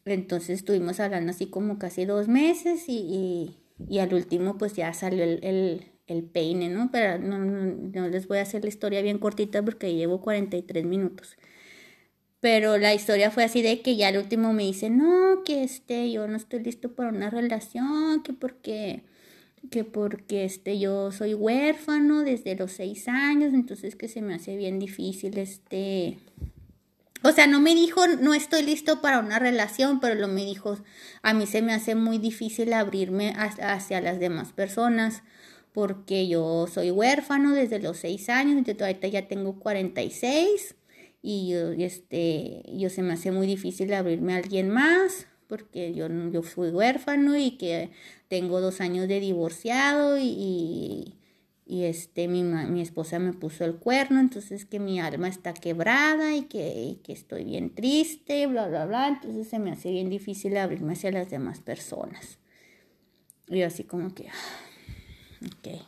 Entonces 0.04 0.60
estuvimos 0.60 1.00
hablando 1.00 1.30
así 1.30 1.46
como 1.46 1.78
casi 1.78 2.04
dos 2.04 2.28
meses 2.28 2.84
y, 2.88 3.58
y, 3.88 3.98
al 3.98 4.14
último 4.14 4.56
pues 4.56 4.74
ya 4.74 4.92
salió 4.94 5.22
el 5.22 5.40
el 5.42 5.97
peine, 6.16 6.68
¿no? 6.68 6.90
Pero 6.90 7.18
no, 7.18 7.38
no, 7.38 8.08
les 8.08 8.26
voy 8.26 8.38
a 8.38 8.42
hacer 8.42 8.62
la 8.62 8.68
historia 8.68 9.02
bien 9.02 9.18
cortita 9.18 9.62
porque 9.62 9.94
llevo 9.94 10.20
43 10.20 10.84
minutos. 10.84 11.36
Pero 12.40 12.78
la 12.78 12.94
historia 12.94 13.30
fue 13.30 13.44
así 13.44 13.62
de 13.62 13.82
que 13.82 13.96
ya 13.96 14.08
al 14.08 14.18
último 14.18 14.52
me 14.52 14.62
dice, 14.62 14.90
no, 14.90 15.42
que 15.44 15.64
este, 15.64 16.10
yo 16.10 16.28
no 16.28 16.36
estoy 16.36 16.60
listo 16.60 16.94
para 16.94 17.08
una 17.08 17.30
relación, 17.30 18.22
que 18.22 18.32
porque, 18.32 19.02
que 19.70 19.84
porque 19.84 20.44
este, 20.44 20.78
yo 20.78 21.10
soy 21.10 21.34
huérfano 21.34 22.22
desde 22.22 22.54
los 22.54 22.72
seis 22.72 23.08
años, 23.08 23.52
entonces 23.54 23.96
que 23.96 24.08
se 24.08 24.22
me 24.22 24.34
hace 24.34 24.56
bien 24.56 24.78
difícil 24.78 25.38
este... 25.38 26.18
O 27.24 27.32
sea, 27.32 27.48
no 27.48 27.60
me 27.60 27.74
dijo, 27.74 28.06
no 28.06 28.32
estoy 28.32 28.62
listo 28.62 29.00
para 29.00 29.18
una 29.18 29.40
relación, 29.40 29.98
pero 29.98 30.14
lo 30.14 30.28
me 30.28 30.44
dijo, 30.44 30.78
a 31.22 31.34
mí 31.34 31.46
se 31.48 31.62
me 31.62 31.74
hace 31.74 31.96
muy 31.96 32.18
difícil 32.18 32.72
abrirme 32.72 33.34
hacia 33.36 34.00
las 34.00 34.20
demás 34.20 34.52
personas 34.52 35.24
porque 35.78 36.26
yo 36.26 36.66
soy 36.66 36.90
huérfano 36.90 37.54
desde 37.54 37.78
los 37.78 37.98
6 37.98 38.30
años, 38.30 38.56
entonces 38.58 38.82
ahorita 38.82 39.06
ya 39.06 39.28
tengo 39.28 39.60
46 39.60 40.74
y 41.22 41.50
yo, 41.50 41.70
este, 41.70 42.64
yo 42.66 42.90
se 42.90 43.02
me 43.02 43.12
hace 43.12 43.30
muy 43.30 43.46
difícil 43.46 43.94
abrirme 43.94 44.34
a 44.34 44.38
alguien 44.38 44.70
más 44.70 45.28
porque 45.46 45.94
yo, 45.94 46.08
yo 46.32 46.42
fui 46.42 46.70
huérfano 46.70 47.38
y 47.38 47.52
que 47.52 47.92
tengo 48.26 48.60
dos 48.60 48.80
años 48.80 49.06
de 49.06 49.20
divorciado 49.20 50.18
y, 50.18 51.14
y 51.64 51.84
este, 51.84 52.26
mi, 52.26 52.42
mi 52.42 52.80
esposa 52.80 53.20
me 53.20 53.32
puso 53.32 53.64
el 53.64 53.76
cuerno, 53.76 54.18
entonces 54.18 54.64
que 54.64 54.80
mi 54.80 54.98
alma 54.98 55.28
está 55.28 55.54
quebrada 55.54 56.34
y 56.34 56.42
que, 56.46 56.98
que 57.04 57.12
estoy 57.12 57.44
bien 57.44 57.72
triste, 57.72 58.48
bla, 58.48 58.66
bla, 58.66 58.84
bla, 58.84 59.06
entonces 59.06 59.46
se 59.46 59.60
me 59.60 59.70
hace 59.70 59.92
bien 59.92 60.10
difícil 60.10 60.56
abrirme 60.56 60.94
hacia 60.94 61.12
las 61.12 61.30
demás 61.30 61.60
personas. 61.60 62.40
Y 63.46 63.62
así 63.62 63.84
como 63.84 64.12
que, 64.12 64.26
ah, 65.42 65.46
ok. 65.46 65.82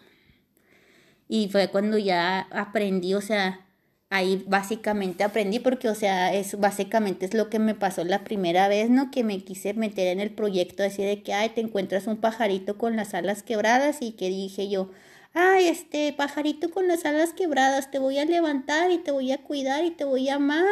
Y 1.29 1.49
fue 1.49 1.69
cuando 1.69 1.97
ya 1.97 2.49
aprendí, 2.51 3.15
o 3.15 3.21
sea, 3.21 3.67
ahí 4.11 4.45
básicamente 4.49 5.23
aprendí 5.23 5.61
porque, 5.61 5.89
o 5.89 5.95
sea, 5.95 6.35
es 6.35 6.59
básicamente 6.59 7.27
es 7.27 7.35
lo 7.35 7.49
que 7.49 7.61
me 7.61 7.75
pasó 7.77 8.05
la 8.05 8.25
primera 8.25 8.69
vez, 8.69 8.91
¿no? 8.91 9.11
Que 9.13 9.23
me 9.23 9.43
quise 9.45 9.73
meter 9.75 10.09
en 10.09 10.21
el 10.21 10.31
proyecto 10.33 10.83
así 10.83 11.05
de 11.05 11.23
que, 11.23 11.33
ay, 11.33 11.51
te 11.51 11.61
encuentras 11.61 12.09
un 12.09 12.17
pajarito 12.17 12.77
con 12.77 12.97
las 12.97 13.15
alas 13.15 13.45
quebradas 13.45 13.99
y 14.03 14.13
que 14.13 14.29
dije 14.29 14.69
yo, 14.69 14.91
ay, 15.33 15.69
este 15.69 16.13
pajarito 16.13 16.71
con 16.71 16.89
las 16.89 17.05
alas 17.05 17.33
quebradas, 17.33 17.91
te 17.93 18.01
voy 18.01 18.19
a 18.19 18.25
levantar 18.25 18.91
y 18.91 18.99
te 18.99 19.13
voy 19.13 19.31
a 19.33 19.39
cuidar 19.39 19.85
y 19.85 19.93
te 19.93 20.05
voy 20.05 20.29
a 20.29 20.35
amar 20.37 20.67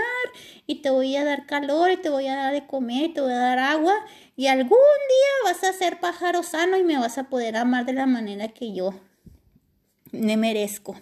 y 0.66 0.82
te 0.82 0.90
voy 0.90 1.14
a 1.16 1.24
dar 1.24 1.46
calor 1.46 1.92
y 1.92 1.96
te 1.98 2.10
voy 2.10 2.26
a 2.26 2.34
dar 2.34 2.52
de 2.52 2.66
comer 2.66 3.04
y 3.04 3.12
te 3.14 3.20
voy 3.20 3.32
a 3.32 3.38
dar 3.38 3.58
agua 3.60 3.94
y 4.38 4.46
algún 4.46 4.68
día 4.70 5.52
vas 5.52 5.64
a 5.64 5.72
ser 5.76 5.98
pájaro 5.98 6.44
sano 6.44 6.76
y 6.76 6.84
me 6.84 6.96
vas 6.96 7.18
a 7.18 7.24
poder 7.24 7.56
amar 7.56 7.84
de 7.86 7.92
la 7.92 8.06
manera 8.06 8.46
que 8.46 8.72
yo 8.72 8.94
me 10.12 10.36
merezco. 10.36 10.94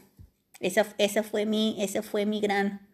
Esa, 0.59 0.87
esa 0.97 1.23
fue 1.23 1.45
mi, 1.45 1.77
ese 1.79 2.01
fue 2.01 2.25
mi 2.25 2.41
gran, 2.41 2.89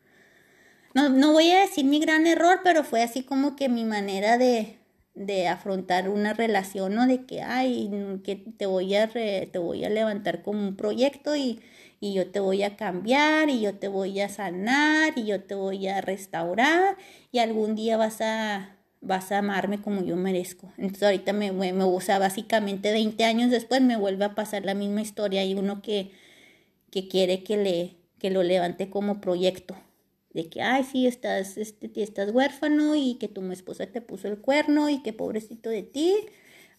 no, 0.94 1.10
no 1.10 1.30
voy 1.30 1.48
a 1.52 1.60
decir 1.60 1.84
mi 1.84 2.00
gran 2.00 2.26
error, 2.26 2.58
pero 2.64 2.82
fue 2.82 3.04
así 3.04 3.22
como 3.22 3.54
que 3.54 3.68
mi 3.68 3.84
manera 3.84 4.36
de, 4.36 4.80
de 5.14 5.46
afrontar 5.46 6.08
una 6.08 6.34
relación, 6.34 6.96
¿no? 6.96 7.06
De 7.06 7.24
que, 7.24 7.40
ay, 7.42 7.88
que 8.24 8.34
te 8.34 8.66
voy 8.66 8.96
a, 8.96 9.08
te 9.08 9.58
voy 9.60 9.84
a 9.84 9.90
levantar 9.90 10.42
como 10.42 10.66
un 10.66 10.74
proyecto 10.74 11.36
y, 11.36 11.60
y 12.00 12.14
yo 12.14 12.32
te 12.32 12.40
voy 12.40 12.64
a 12.64 12.74
cambiar 12.76 13.48
y 13.48 13.60
yo 13.60 13.78
te 13.78 13.86
voy 13.86 14.20
a 14.20 14.28
sanar 14.28 15.12
y 15.14 15.24
yo 15.24 15.44
te 15.44 15.54
voy 15.54 15.86
a 15.86 16.00
restaurar 16.00 16.96
y 17.30 17.38
algún 17.38 17.76
día 17.76 17.96
vas 17.96 18.20
a, 18.20 18.81
vas 19.02 19.30
a 19.32 19.38
amarme 19.38 19.82
como 19.82 20.02
yo 20.02 20.16
merezco. 20.16 20.72
Entonces 20.78 21.02
ahorita 21.02 21.32
me, 21.34 21.52
me, 21.52 21.72
me 21.72 21.84
usa 21.84 22.18
básicamente 22.18 22.92
20 22.92 23.24
años 23.24 23.50
después 23.50 23.82
me 23.82 23.96
vuelve 23.96 24.24
a 24.24 24.34
pasar 24.34 24.64
la 24.64 24.74
misma 24.74 25.02
historia 25.02 25.44
y 25.44 25.54
uno 25.54 25.82
que, 25.82 26.12
que 26.90 27.08
quiere 27.08 27.42
que, 27.42 27.56
le, 27.58 27.96
que 28.18 28.30
lo 28.30 28.42
levante 28.42 28.88
como 28.88 29.20
proyecto 29.20 29.76
de 30.34 30.48
que, 30.48 30.62
ay, 30.62 30.84
sí, 30.84 31.06
estás, 31.06 31.56
este, 31.58 31.90
estás 32.02 32.30
huérfano 32.32 32.96
y 32.96 33.16
que 33.16 33.28
tu 33.28 33.50
esposa 33.52 33.86
te 33.86 34.00
puso 34.00 34.28
el 34.28 34.38
cuerno 34.38 34.88
y 34.88 35.02
que 35.02 35.12
pobrecito 35.12 35.68
de 35.68 35.82
ti. 35.82 36.14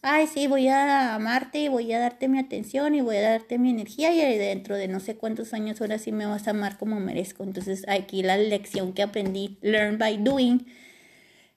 Ay, 0.01 0.27
sí, 0.27 0.47
voy 0.47 0.67
a 0.67 1.15
amarte 1.15 1.59
y 1.59 1.67
voy 1.69 1.93
a 1.93 1.99
darte 1.99 2.27
mi 2.27 2.39
atención 2.39 2.95
y 2.95 3.01
voy 3.01 3.17
a 3.17 3.21
darte 3.21 3.57
mi 3.57 3.69
energía 3.69 4.13
y 4.13 4.37
dentro 4.37 4.75
de 4.75 4.87
no 4.87 4.99
sé 4.99 5.15
cuántos 5.15 5.53
años 5.53 5.79
ahora 5.79 5.97
sí 5.97 6.11
me 6.11 6.25
vas 6.25 6.47
a 6.47 6.51
amar 6.51 6.77
como 6.77 6.99
merezco. 6.99 7.43
Entonces 7.43 7.85
aquí 7.87 8.23
la 8.23 8.37
lección 8.37 8.93
que 8.93 9.03
aprendí, 9.03 9.57
learn 9.61 9.97
by 9.97 10.17
doing, 10.17 10.65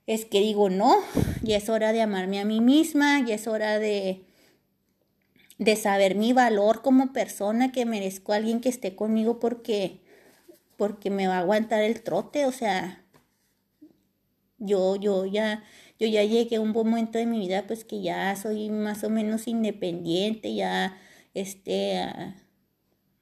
es 0.06 0.24
que 0.24 0.40
digo, 0.40 0.70
no, 0.70 0.96
ya 1.42 1.56
es 1.56 1.68
hora 1.68 1.92
de 1.92 2.02
amarme 2.02 2.40
a 2.40 2.44
mí 2.44 2.60
misma, 2.60 3.24
ya 3.24 3.34
es 3.34 3.46
hora 3.46 3.78
de, 3.78 4.24
de 5.58 5.76
saber 5.76 6.14
mi 6.14 6.32
valor 6.32 6.82
como 6.82 7.12
persona, 7.12 7.72
que 7.72 7.86
merezco 7.86 8.32
a 8.32 8.36
alguien 8.36 8.60
que 8.60 8.68
esté 8.68 8.94
conmigo 8.94 9.40
porque 9.40 10.00
porque 10.76 11.10
me 11.10 11.26
va 11.26 11.36
a 11.36 11.40
aguantar 11.40 11.82
el 11.82 12.02
trote, 12.02 12.46
o 12.46 12.52
sea, 12.52 13.02
yo, 14.58 14.96
yo 14.96 15.26
ya, 15.26 15.64
yo 15.98 16.06
ya 16.06 16.24
llegué 16.24 16.56
a 16.56 16.60
un 16.60 16.72
momento 16.72 17.18
de 17.18 17.26
mi 17.26 17.40
vida, 17.40 17.66
pues 17.66 17.84
que 17.84 18.02
ya 18.02 18.34
soy 18.36 18.70
más 18.70 19.04
o 19.04 19.10
menos 19.10 19.48
independiente, 19.48 20.54
ya, 20.54 20.96
este, 21.34 22.04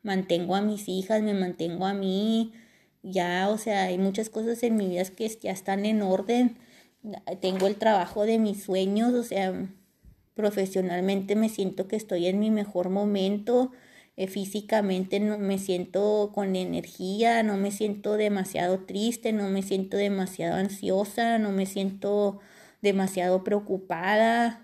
mantengo 0.03 0.57
a 0.57 0.61
mis 0.61 0.89
hijas, 0.89 1.23
me 1.23 1.35
mantengo 1.35 1.87
a 1.87 1.95
mí, 1.95 2.53
ya, 3.03 3.49
o 3.51 3.59
sea, 3.59 3.85
hay 3.85 3.99
muchas 3.99 4.31
cosas 4.31 4.63
en 4.63 4.77
mi 4.77 4.89
vida 4.89 5.05
que 5.05 5.29
ya 5.29 5.53
están 5.53 5.87
en 5.87 6.03
orden, 6.03 6.59
tengo 7.41 7.67
el 7.67 7.77
trabajo 7.77 8.25
de 8.25 8.39
mis 8.39 8.63
sueños, 8.63 9.15
o 9.15 9.23
sea, 9.23 9.69
profesionalmente 10.35 11.37
me 11.37 11.49
siento 11.49 11.89
que 11.89 11.97
estoy 11.97 12.27
en 12.27 12.41
mi 12.41 12.51
mejor 12.51 12.91
momento, 12.91 13.73
eh, 14.17 14.29
físicamente 14.29 15.19
no 15.21 15.39
me 15.39 15.59
siento 15.59 16.31
con 16.35 16.57
energía, 16.57 17.43
no 17.43 17.57
me 17.57 17.71
siento 17.71 18.17
demasiado 18.17 18.81
triste, 18.81 19.33
no 19.33 19.49
me 19.49 19.63
siento 19.63 19.97
demasiado 19.97 20.57
ansiosa, 20.57 21.39
no 21.39 21.51
me 21.51 21.67
siento 21.67 22.41
demasiado 22.81 23.45
preocupada. 23.45 24.64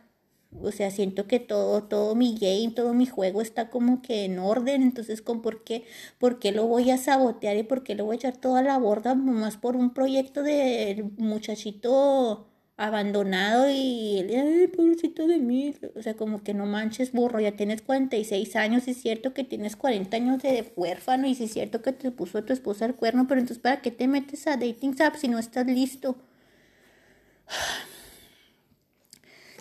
O 0.61 0.73
sea, 0.73 0.91
siento 0.91 1.27
que 1.29 1.39
todo, 1.41 1.85
todo 1.85 2.15
mi 2.15 2.35
game, 2.35 2.73
todo 2.75 2.93
mi 2.93 3.07
juego 3.07 3.41
está 3.41 3.71
como 3.71 4.03
que 4.03 4.25
en 4.25 4.39
orden. 4.39 4.83
Entonces, 4.83 5.23
¿con 5.23 5.43
por 5.43 5.63
qué, 5.65 5.85
por 6.19 6.39
qué 6.39 6.53
lo 6.53 6.67
voy 6.67 6.91
a 6.91 6.99
sabotear 6.99 7.57
y 7.57 7.63
por 7.63 7.83
qué 7.85 7.95
lo 7.95 8.05
voy 8.05 8.15
a 8.15 8.19
echar 8.19 8.37
toda 8.37 8.63
la 8.63 8.79
borda 8.79 9.15
más 9.15 9.57
por 9.57 9.77
un 9.77 9.95
proyecto 9.95 10.43
de 10.43 11.09
muchachito 11.19 12.47
abandonado 12.77 13.69
y, 13.69 14.21
ay, 14.35 14.67
pobrecito 14.69 15.27
de 15.27 15.39
mí, 15.39 15.75
o 15.95 16.03
sea, 16.03 16.15
como 16.17 16.43
que 16.43 16.55
no 16.55 16.65
manches, 16.65 17.13
burro, 17.13 17.39
ya 17.39 17.53
tienes 17.53 17.83
46 17.83 18.57
años, 18.57 18.89
es 18.89 18.97
cierto 18.97 19.35
que 19.35 19.45
tienes 19.45 19.77
40 19.77 20.17
años 20.17 20.43
de 20.43 20.73
huérfano 20.77 21.27
y 21.27 21.35
si 21.35 21.45
es 21.45 21.53
cierto 21.53 21.83
que 21.83 21.93
te 21.93 22.11
puso 22.11 22.43
tu 22.43 22.55
esposa 22.55 22.87
el 22.87 22.95
cuerno, 22.95 23.27
pero 23.29 23.41
entonces 23.41 23.63
¿para 23.63 23.83
qué 23.83 23.91
te 23.91 24.09
metes 24.09 24.47
a 24.47 24.57
dating 24.57 24.97
apps 25.03 25.21
si 25.21 25.29
no 25.29 25.39
estás 25.39 25.67
listo? 25.67 26.17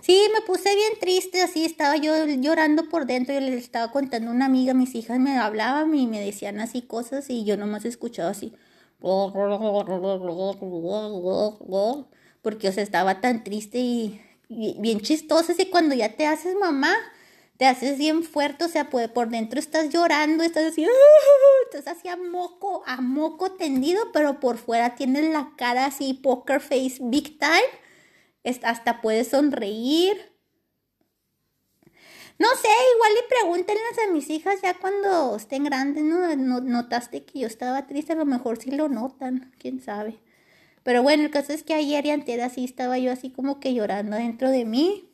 Sí, 0.10 0.20
me 0.34 0.42
puse 0.42 0.74
bien 0.74 0.94
triste, 1.00 1.44
así 1.44 1.66
estaba 1.66 1.96
yo 1.96 2.26
llorando 2.26 2.90
por 2.90 3.06
dentro, 3.06 3.32
yo 3.36 3.42
les 3.42 3.62
estaba 3.62 3.92
contando 3.92 4.32
a 4.32 4.34
una 4.34 4.48
amiga, 4.48 4.74
mis 4.74 4.96
hijas 4.96 5.20
me 5.20 5.38
hablaban 5.38 5.94
y 5.94 6.08
me 6.08 6.20
decían 6.20 6.60
así 6.60 6.82
cosas 6.82 7.30
y 7.30 7.46
yo 7.46 7.58
nomás 7.58 7.86
escuchaba 7.86 8.32
así 8.32 8.52
porque, 12.42 12.70
o 12.70 12.72
sea, 12.72 12.82
estaba 12.82 13.22
tan 13.22 13.44
triste 13.44 13.78
y, 13.78 14.20
bien 14.50 15.00
chistoso, 15.02 15.54
y 15.56 15.66
cuando 15.68 15.94
ya 15.94 16.16
te 16.16 16.26
haces 16.26 16.56
mamá, 16.56 16.96
te 17.58 17.68
haces 17.68 18.00
bien 18.00 18.24
fuerte, 18.24 18.66
o 18.66 18.68
sea, 18.68 18.90
pues, 18.90 19.10
por 19.10 19.30
dentro 19.30 19.60
estás 19.60 19.90
llorando, 19.90 20.44
estás 20.44 20.72
así, 20.72 20.88
estás 21.72 21.88
así 21.96 22.08
a 22.08 22.18
moco, 22.18 22.82
a 22.88 23.00
moco 23.00 23.52
tendido, 23.52 24.12
pero 24.12 24.40
por 24.40 24.58
fuera 24.58 24.96
tienes 24.96 25.26
la 25.32 25.52
cara 25.56 25.86
así, 25.86 26.16
poker 26.16 26.62
face 26.62 26.98
big 27.00 27.38
time, 27.38 27.79
hasta 28.44 29.02
puedes 29.02 29.30
sonreír. 29.30 30.18
No 32.38 32.48
sé, 32.62 32.70
igual 32.96 33.12
y 33.18 33.30
pregúntenles 33.30 34.00
a 34.08 34.14
mis 34.14 34.30
hijas 34.30 34.62
ya 34.62 34.74
cuando 34.74 35.36
estén 35.36 35.66
grandes, 35.66 36.04
¿no? 36.04 36.36
Notaste 36.62 37.26
que 37.26 37.40
yo 37.40 37.48
estaba 37.48 37.86
triste, 37.86 38.14
a 38.14 38.16
lo 38.16 38.26
mejor 38.26 38.58
sí 38.62 38.72
lo 38.72 38.88
notan, 38.88 39.52
quién 39.60 39.82
sabe. 39.82 40.20
Pero 40.84 41.04
bueno, 41.04 41.24
el 41.24 41.32
caso 41.32 41.52
es 41.54 41.64
que 41.64 41.74
ayer 41.74 42.06
y 42.06 42.12
antes 42.12 42.42
así 42.42 42.64
estaba 42.64 42.98
yo 42.98 43.12
así 43.12 43.30
como 43.32 43.60
que 43.60 43.74
llorando 43.74 44.16
dentro 44.16 44.50
de 44.50 44.66
mí. 44.66 45.10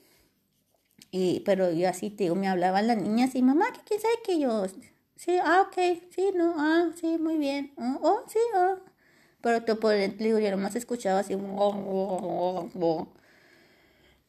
Y, 1.12 1.42
pero 1.42 1.72
yo 1.72 1.90
así, 1.90 2.10
te 2.10 2.26
digo, 2.26 2.36
me 2.36 2.48
hablaban 2.48 2.88
las 2.88 2.98
niñas 2.98 3.36
y 3.36 3.42
mamá, 3.42 3.72
que 3.74 3.80
quién 3.86 4.02
sabe 4.02 4.16
que 4.24 4.40
yo, 4.40 4.66
sí, 5.16 5.38
ah, 5.44 5.62
ok, 5.68 6.02
sí, 6.14 6.32
no, 6.36 6.56
ah, 6.58 6.92
sí, 7.00 7.18
muy 7.18 7.38
bien, 7.38 7.74
oh, 7.78 8.00
oh 8.02 8.24
sí, 8.28 8.40
oh. 8.56 8.76
Pero 9.42 9.64
te 9.64 9.76
por 9.76 9.96
digo, 9.96 10.40
yo 10.40 10.52
nomás 10.52 10.76
escuchaba 10.76 11.20
así, 11.20 11.36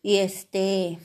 y 0.07 0.19
este, 0.19 1.01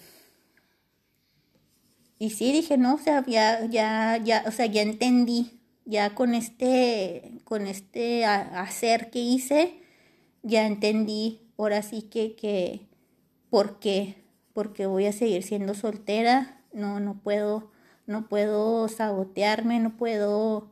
y 2.19 2.29
sí, 2.29 2.51
dije, 2.51 2.77
no, 2.77 2.93
o 2.93 2.97
sea, 2.99 3.25
ya, 3.25 3.65
ya, 3.65 4.43
o 4.45 4.51
sea, 4.51 4.67
ya 4.67 4.83
entendí, 4.83 5.59
ya 5.85 6.13
con 6.13 6.35
este, 6.35 7.41
con 7.43 7.65
este 7.65 8.25
hacer 8.25 9.09
que 9.09 9.17
hice, 9.17 9.81
ya 10.43 10.67
entendí, 10.67 11.41
ahora 11.57 11.81
sí 11.81 12.03
que, 12.03 12.35
que, 12.35 12.81
¿por 13.49 13.79
qué? 13.79 14.23
Porque 14.53 14.85
voy 14.85 15.07
a 15.07 15.13
seguir 15.13 15.41
siendo 15.41 15.73
soltera, 15.73 16.61
no, 16.71 16.99
no 16.99 17.19
puedo, 17.23 17.71
no 18.05 18.29
puedo 18.29 18.87
sabotearme, 18.87 19.79
no 19.79 19.97
puedo 19.97 20.71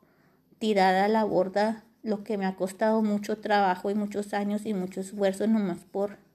tirar 0.59 0.93
a 0.93 1.07
la 1.07 1.23
borda 1.23 1.83
lo 2.03 2.23
que 2.23 2.37
me 2.37 2.45
ha 2.45 2.55
costado 2.55 3.01
mucho 3.01 3.39
trabajo 3.39 3.89
y 3.89 3.95
muchos 3.95 4.35
años 4.35 4.67
y 4.67 4.75
mucho 4.75 5.01
esfuerzo 5.01 5.47
nomás 5.47 5.79
por... 5.91 6.28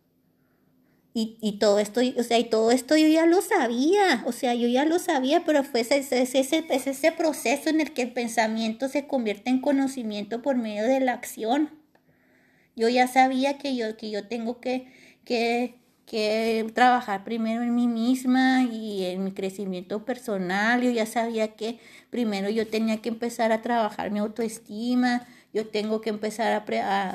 Y, 1.17 1.39
y 1.41 1.59
todo 1.61 1.79
esto, 1.79 2.01
o 2.19 2.23
sea, 2.25 2.39
y 2.41 2.45
todo 2.45 2.73
esto 2.73 2.97
yo 2.97 3.07
ya 3.07 3.25
lo 3.25 3.41
sabía, 3.41 4.25
o 4.27 4.33
sea, 4.33 4.55
yo 4.55 4.67
ya 4.67 4.85
lo 4.85 4.99
sabía, 4.99 5.45
pero 5.45 5.63
fue 5.63 5.81
ese, 5.81 5.99
ese, 5.99 6.21
ese, 6.41 6.65
ese 6.69 7.13
proceso 7.13 7.71
en 7.71 7.81
el 7.81 7.93
que 7.93 8.03
el 8.03 8.13
pensamiento 8.13 8.89
se 8.89 9.07
convierte 9.07 9.49
en 9.51 9.61
conocimiento 9.61 10.43
por 10.43 10.57
medio 10.57 10.83
de 10.85 10.99
la 10.99 11.13
acción. 11.13 11.71
Yo 12.77 12.89
ya 12.89 13.07
sabía 13.07 13.59
que 13.59 13.77
yo, 13.77 13.97
que 13.97 14.11
yo 14.11 14.27
tengo 14.27 14.61
que, 14.61 14.89
que, 15.25 15.77
que 16.07 16.67
trabajar 16.75 17.25
primero 17.25 17.63
en 17.63 17.75
mí 17.75 17.87
misma 17.89 18.65
y 18.65 19.05
en 19.05 19.25
mi 19.25 19.33
crecimiento 19.33 20.05
personal. 20.05 20.83
Yo 20.83 20.91
ya 20.91 21.07
sabía 21.07 21.55
que 21.55 21.79
primero 22.11 22.51
yo 22.51 22.67
tenía 22.67 23.01
que 23.01 23.09
empezar 23.11 23.53
a 23.53 23.63
trabajar 23.63 24.11
mi 24.11 24.19
autoestima. 24.19 25.27
Yo 25.53 25.69
tengo 25.69 26.01
que 26.01 26.11
empezar 26.11 26.53
a, 26.53 26.65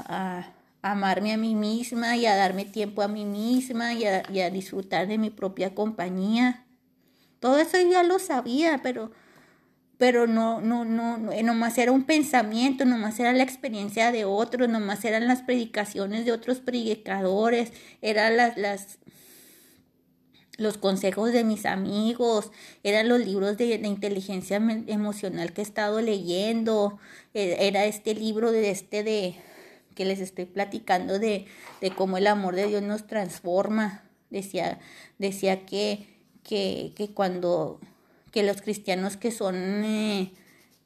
a, 0.07 0.53
amarme 0.81 1.33
a 1.33 1.37
mí 1.37 1.55
misma 1.55 2.15
y 2.15 2.25
a 2.25 2.35
darme 2.35 2.65
tiempo 2.65 3.01
a 3.01 3.07
mí 3.07 3.25
misma 3.25 3.93
y 3.93 4.05
a, 4.05 4.23
y 4.31 4.39
a 4.39 4.49
disfrutar 4.49 5.07
de 5.07 5.17
mi 5.17 5.29
propia 5.29 5.75
compañía. 5.75 6.65
Todo 7.39 7.57
eso 7.57 7.77
ya 7.79 8.03
lo 8.03 8.19
sabía, 8.19 8.81
pero 8.83 9.11
pero 9.99 10.27
no, 10.27 10.61
no, 10.61 10.85
no, 10.85 11.17
no, 11.17 11.33
nomás 11.43 11.77
era 11.77 11.91
un 11.91 12.05
pensamiento, 12.05 12.85
nomás 12.85 13.19
era 13.19 13.33
la 13.33 13.43
experiencia 13.43 14.13
de 14.13 14.23
otros, 14.23 14.69
nomás 14.69 15.03
eran 15.03 15.27
las 15.27 15.41
predicaciones 15.41 16.23
de 16.23 16.31
otros 16.31 16.61
predicadores, 16.61 17.73
eran 18.01 18.37
las, 18.37 18.57
las, 18.57 18.99
los 20.55 20.77
consejos 20.77 21.33
de 21.33 21.43
mis 21.43 21.65
amigos, 21.65 22.49
eran 22.81 23.09
los 23.09 23.19
libros 23.19 23.57
de, 23.57 23.77
de 23.77 23.87
inteligencia 23.89 24.55
emocional 24.87 25.51
que 25.51 25.59
he 25.59 25.65
estado 25.65 25.99
leyendo, 25.99 26.97
e, 27.33 27.67
era 27.67 27.83
este 27.83 28.15
libro 28.15 28.53
de 28.53 28.71
este 28.71 29.03
de 29.03 29.35
que 29.95 30.05
les 30.05 30.19
estoy 30.19 30.45
platicando 30.45 31.19
de, 31.19 31.45
de 31.81 31.91
cómo 31.91 32.17
el 32.17 32.27
amor 32.27 32.55
de 32.55 32.67
Dios 32.67 32.81
nos 32.81 33.07
transforma. 33.07 34.03
Decía, 34.29 34.79
decía 35.17 35.65
que, 35.65 36.07
que, 36.43 36.93
que 36.95 37.13
cuando 37.13 37.79
que 38.31 38.43
los 38.43 38.61
cristianos 38.61 39.17
que 39.17 39.31
son 39.31 39.55
eh, 39.83 40.31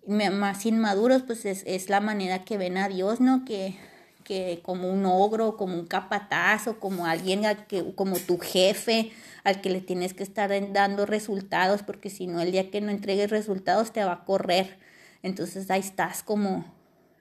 más 0.07 0.65
inmaduros, 0.65 1.23
pues 1.23 1.45
es, 1.45 1.63
es, 1.65 1.89
la 1.89 1.99
manera 1.99 2.43
que 2.43 2.57
ven 2.57 2.77
a 2.77 2.87
Dios, 2.87 3.19
¿no? 3.19 3.45
Que, 3.45 3.75
que 4.23 4.61
como 4.63 4.89
un 4.89 5.05
ogro, 5.05 5.57
como 5.57 5.77
un 5.77 5.85
capatazo, 5.85 6.79
como 6.79 7.05
alguien, 7.05 7.43
que, 7.67 7.93
como 7.95 8.17
tu 8.19 8.37
jefe, 8.37 9.11
al 9.43 9.61
que 9.61 9.69
le 9.69 9.81
tienes 9.81 10.13
que 10.13 10.23
estar 10.23 10.51
dando 10.71 11.05
resultados, 11.05 11.83
porque 11.83 12.09
si 12.09 12.27
no, 12.27 12.41
el 12.41 12.51
día 12.51 12.71
que 12.71 12.81
no 12.81 12.91
entregues 12.91 13.29
resultados 13.29 13.91
te 13.91 14.03
va 14.03 14.13
a 14.13 14.25
correr. 14.25 14.77
Entonces 15.21 15.69
ahí 15.69 15.81
estás 15.81 16.23
como 16.23 16.65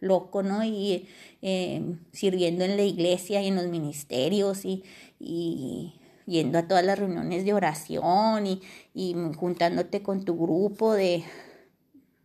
loco, 0.03 0.43
¿no? 0.43 0.63
Y 0.65 1.09
eh, 1.41 1.97
sirviendo 2.13 2.65
en 2.65 2.77
la 2.77 2.83
iglesia 2.83 3.41
y 3.41 3.49
en 3.49 3.57
los 3.57 3.69
ministerios 3.69 4.67
y, 4.67 4.83
y 5.19 5.95
yendo 6.27 6.59
a 6.59 6.69
todas 6.69 6.85
las 6.85 6.99
reuniones 6.99 7.45
de 7.45 7.55
oración 7.55 8.47
y, 8.47 8.61
y 8.95 9.15
juntándote 9.37 10.03
con 10.03 10.25
tu 10.25 10.37
grupo 10.37 10.93
de... 10.93 11.25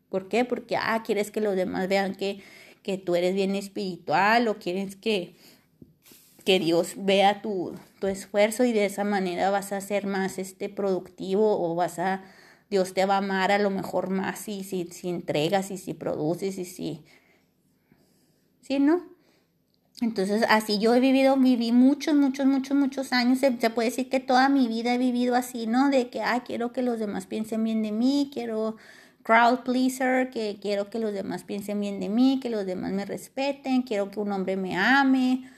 ¿Por 0.10 0.28
qué? 0.28 0.46
Porque, 0.46 0.78
ah, 0.78 1.04
quieres 1.06 1.32
que 1.32 1.42
los 1.42 1.56
demás 1.56 1.88
vean 1.88 2.16
que, 2.16 2.42
que 2.82 2.98
tú 2.98 3.16
eres 3.16 3.36
bien 3.36 3.56
espiritual 3.56 4.48
o 4.48 4.58
quieres 4.58 4.96
que, 4.96 5.36
que 6.46 6.60
Dios 6.60 6.94
vea 6.96 7.42
tu, 7.42 7.74
tu 8.00 8.08
esfuerzo 8.08 8.64
y 8.64 8.72
de 8.72 8.86
esa 8.86 9.04
manera 9.04 9.50
vas 9.50 9.74
a 9.74 9.82
ser 9.82 10.08
más 10.08 10.40
este, 10.40 10.70
productivo 10.70 11.62
o 11.62 11.76
vas 11.76 12.00
a, 12.00 12.24
Dios 12.70 12.94
te 12.94 13.06
va 13.06 13.16
a 13.16 13.18
amar 13.18 13.52
a 13.52 13.60
lo 13.60 13.70
mejor 13.70 14.10
más 14.10 14.40
si, 14.40 14.64
si, 14.64 14.86
si 14.86 15.10
entregas 15.10 15.72
y 15.72 15.78
si 15.78 15.94
produces 15.94 16.58
y 16.58 16.64
si, 16.64 17.04
¿sí, 18.68 18.80
no? 18.80 19.02
Entonces, 20.02 20.44
así 20.50 20.78
yo 20.78 20.94
he 20.94 21.00
vivido, 21.00 21.38
viví 21.38 21.72
muchos, 21.72 22.14
muchos, 22.16 22.46
muchos, 22.46 22.78
muchos 22.78 23.14
años. 23.14 23.40
Se, 23.40 23.52
puede 23.70 23.90
decir 23.90 24.10
que 24.10 24.20
toda 24.20 24.50
mi 24.50 24.68
vida 24.68 24.94
he 24.94 24.98
vivido 24.98 25.36
así, 25.36 25.68
¿no? 25.68 25.90
De 25.90 26.10
que, 26.10 26.22
ah, 26.22 26.44
quiero 26.46 26.74
que 26.74 26.82
los 26.82 27.00
demás 27.00 27.26
piensen 27.26 27.64
bien 27.64 27.82
de 27.82 27.92
mí, 27.94 28.30
quiero 28.32 28.76
crowd 29.24 29.60
pleaser, 29.62 30.30
que 30.30 30.60
quiero 30.62 30.90
que 30.90 31.00
los 31.00 31.14
demás 31.14 31.44
piensen 31.44 31.80
bien 31.80 32.00
de 32.00 32.10
mí, 32.10 32.40
que 32.42 32.50
los 32.50 32.66
demás 32.66 32.92
me 32.92 33.06
respeten, 33.06 33.82
quiero 33.84 34.12
que 34.12 34.20
un 34.20 34.32
hombre 34.32 34.58
me 34.58 34.76
ame, 34.76 35.50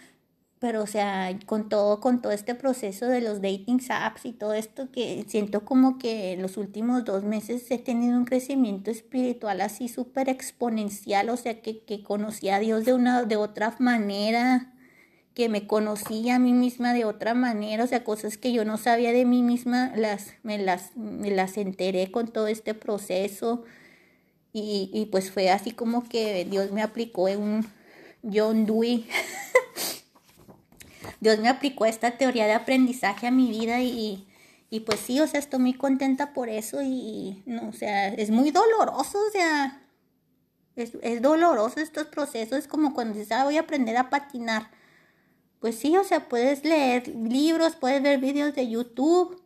pero 0.60 0.84
o 0.84 0.88
sea, 0.88 1.38
con 1.46 1.70
todo, 1.70 2.02
con 2.02 2.22
todo 2.22 2.34
este 2.34 2.54
proceso 2.54 3.08
de 3.08 3.22
los 3.22 3.42
dating 3.42 3.80
apps 3.90 4.26
y 4.26 4.34
todo 4.34 4.54
esto 4.54 4.92
que 4.92 5.26
siento 5.28 5.64
como 5.64 5.98
que 5.98 6.34
en 6.34 6.42
los 6.42 6.58
últimos 6.58 7.06
dos 7.06 7.24
meses 7.24 7.72
he 7.72 7.78
tenido 7.78 8.18
un 8.18 8.26
crecimiento 8.26 8.92
espiritual 8.92 9.62
así 9.62 9.88
súper 9.88 10.28
exponencial, 10.30 11.30
o 11.30 11.38
sea, 11.38 11.62
que, 11.62 11.84
que 11.86 12.04
conocí 12.04 12.50
a 12.50 12.60
Dios 12.60 12.84
de 12.86 12.94
una, 12.94 13.24
de 13.24 13.38
otra 13.38 13.76
manera, 13.80 14.74
que 15.34 15.48
me 15.48 15.68
conocí 15.68 16.30
a 16.30 16.40
mí 16.40 16.52
misma 16.52 16.94
de 16.94 17.06
otra 17.06 17.34
manera, 17.34 17.86
o 17.86 17.88
sea, 17.88 18.04
cosas 18.04 18.38
que 18.38 18.52
yo 18.52 18.66
no 18.66 18.78
sabía 18.78 19.14
de 19.14 19.26
mí 19.26 19.42
misma, 19.42 19.94
las, 19.96 20.34
me 20.44 20.58
las, 20.58 20.98
me 20.98 21.32
las 21.32 21.56
enteré 21.58 22.12
con 22.12 22.28
todo 22.28 22.48
este 22.48 22.74
proceso. 22.74 23.64
Y, 24.52 24.90
y 24.94 25.06
pues 25.06 25.32
fue 25.32 25.52
así 25.52 25.72
como 25.72 26.10
que 26.10 26.44
Dios 26.44 26.72
me 26.72 26.82
aplicó 26.82 27.30
en 27.30 27.42
un 27.42 27.68
John 28.24 28.66
Dewey 28.66 29.08
Dios 31.20 31.40
me 31.40 31.50
aplicó 31.50 31.86
esta 31.86 32.18
teoría 32.18 32.46
de 32.46 32.54
aprendizaje 32.54 33.28
a 33.28 33.32
mi 33.32 33.50
vida 33.50 33.82
y, 33.82 34.28
y 34.70 34.82
pues 34.82 35.00
sí, 35.00 35.20
o 35.20 35.28
sea, 35.28 35.40
estoy 35.40 35.60
muy 35.60 35.74
contenta 35.74 36.34
por 36.34 36.50
eso 36.50 36.82
y, 36.82 37.44
no, 37.46 37.70
o 37.70 37.74
sea, 37.74 38.10
es 38.10 38.30
muy 38.30 38.52
doloroso, 38.52 39.20
o 39.28 39.32
sea, 39.32 39.82
es, 40.76 40.94
es 41.02 41.22
doloroso 41.22 41.80
estos 41.80 42.08
procesos, 42.08 42.60
es 42.60 42.68
como 42.68 42.94
cuando 42.94 43.18
dices, 43.18 43.32
ah, 43.32 43.44
voy 43.44 43.58
a 43.58 43.62
aprender 43.62 43.98
a 43.98 44.10
patinar. 44.10 44.72
Pues 45.60 45.76
sí, 45.78 45.98
o 45.98 46.04
sea, 46.06 46.30
puedes 46.30 46.64
leer 46.64 47.08
libros, 47.10 47.76
puedes 47.76 48.02
ver 48.02 48.20
videos 48.20 48.56
de 48.56 48.70
YouTube 48.70 49.42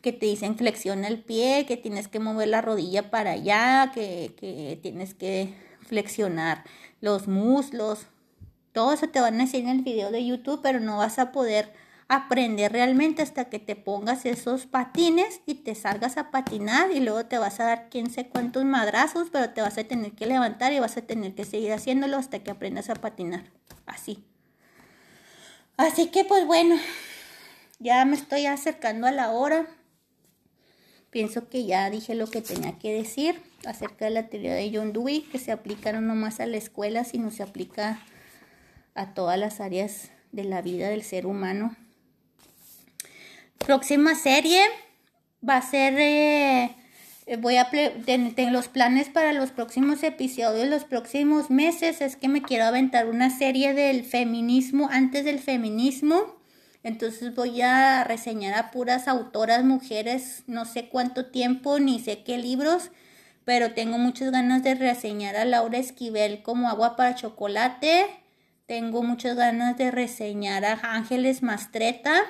que 0.00 0.12
te 0.12 0.26
dicen 0.26 0.56
flexiona 0.56 1.08
el 1.08 1.22
pie, 1.22 1.64
que 1.66 1.76
tienes 1.76 2.08
que 2.08 2.18
mover 2.18 2.48
la 2.48 2.60
rodilla 2.60 3.10
para 3.10 3.32
allá, 3.32 3.92
que, 3.94 4.34
que 4.36 4.78
tienes 4.82 5.14
que 5.14 5.54
flexionar 5.86 6.64
los 7.00 7.28
muslos, 7.28 8.06
todo 8.72 8.92
eso 8.92 9.08
te 9.08 9.20
van 9.20 9.34
a 9.34 9.44
decir 9.44 9.60
en 9.60 9.68
el 9.68 9.82
video 9.82 10.10
de 10.10 10.24
YouTube, 10.24 10.60
pero 10.62 10.80
no 10.80 10.98
vas 10.98 11.18
a 11.18 11.32
poder 11.32 11.72
aprender 12.08 12.72
realmente 12.72 13.22
hasta 13.22 13.46
que 13.46 13.58
te 13.58 13.74
pongas 13.74 14.26
esos 14.26 14.66
patines 14.66 15.40
y 15.46 15.54
te 15.54 15.74
salgas 15.74 16.18
a 16.18 16.30
patinar 16.30 16.90
y 16.90 17.00
luego 17.00 17.24
te 17.24 17.38
vas 17.38 17.58
a 17.60 17.64
dar 17.64 17.88
quién 17.90 18.10
sé 18.10 18.28
cuántos 18.28 18.64
madrazos, 18.64 19.28
pero 19.32 19.50
te 19.50 19.62
vas 19.62 19.78
a 19.78 19.84
tener 19.84 20.12
que 20.12 20.26
levantar 20.26 20.72
y 20.72 20.80
vas 20.80 20.96
a 20.96 21.02
tener 21.02 21.34
que 21.34 21.44
seguir 21.44 21.72
haciéndolo 21.72 22.18
hasta 22.18 22.40
que 22.40 22.50
aprendas 22.50 22.90
a 22.90 22.96
patinar. 22.96 23.44
Así. 23.86 24.24
Así 25.78 26.08
que 26.08 26.24
pues 26.24 26.46
bueno, 26.46 26.76
ya 27.78 28.04
me 28.04 28.16
estoy 28.16 28.46
acercando 28.46 29.06
a 29.06 29.12
la 29.12 29.30
hora. 29.30 29.66
Pienso 31.10 31.48
que 31.48 31.64
ya 31.64 31.88
dije 31.90 32.14
lo 32.14 32.26
que 32.26 32.42
tenía 32.42 32.78
que 32.78 32.92
decir 32.92 33.42
acerca 33.66 34.06
de 34.06 34.12
la 34.12 34.28
teoría 34.28 34.54
de 34.54 34.70
John 34.74 34.92
Dewey, 34.92 35.22
que 35.22 35.38
se 35.38 35.52
aplica 35.52 35.92
no 35.92 36.00
nomás 36.00 36.40
a 36.40 36.46
la 36.46 36.56
escuela, 36.56 37.04
sino 37.04 37.30
se 37.30 37.42
aplica 37.42 38.00
a 38.94 39.14
todas 39.14 39.38
las 39.38 39.60
áreas 39.60 40.10
de 40.32 40.44
la 40.44 40.62
vida 40.62 40.88
del 40.88 41.02
ser 41.02 41.26
humano. 41.26 41.76
Próxima 43.58 44.14
serie 44.14 44.60
va 45.48 45.56
a 45.56 45.62
ser, 45.62 45.94
eh, 45.98 46.74
voy 47.38 47.56
a 47.56 47.70
tener 47.70 48.52
los 48.52 48.68
planes 48.68 49.08
para 49.08 49.32
los 49.32 49.50
próximos 49.50 50.02
episodios, 50.02 50.68
los 50.68 50.84
próximos 50.84 51.50
meses, 51.50 52.00
es 52.00 52.16
que 52.16 52.28
me 52.28 52.42
quiero 52.42 52.64
aventar 52.64 53.06
una 53.08 53.30
serie 53.30 53.74
del 53.74 54.04
feminismo, 54.04 54.88
antes 54.90 55.24
del 55.24 55.38
feminismo. 55.38 56.36
Entonces 56.82 57.34
voy 57.36 57.62
a 57.62 58.02
reseñar 58.02 58.54
a 58.54 58.72
puras 58.72 59.06
autoras, 59.06 59.64
mujeres, 59.64 60.42
no 60.48 60.64
sé 60.64 60.88
cuánto 60.88 61.26
tiempo, 61.26 61.78
ni 61.78 62.00
sé 62.00 62.24
qué 62.24 62.38
libros, 62.38 62.90
pero 63.44 63.72
tengo 63.72 63.98
muchas 63.98 64.32
ganas 64.32 64.64
de 64.64 64.74
reseñar 64.74 65.36
a 65.36 65.44
Laura 65.44 65.78
Esquivel 65.78 66.42
como 66.42 66.68
agua 66.68 66.96
para 66.96 67.14
chocolate, 67.14 68.06
tengo 68.66 69.02
muchas 69.02 69.36
ganas 69.36 69.76
de 69.76 69.90
reseñar 69.90 70.64
a 70.64 70.78
Ángeles 70.94 71.42
Mastreta, 71.42 72.22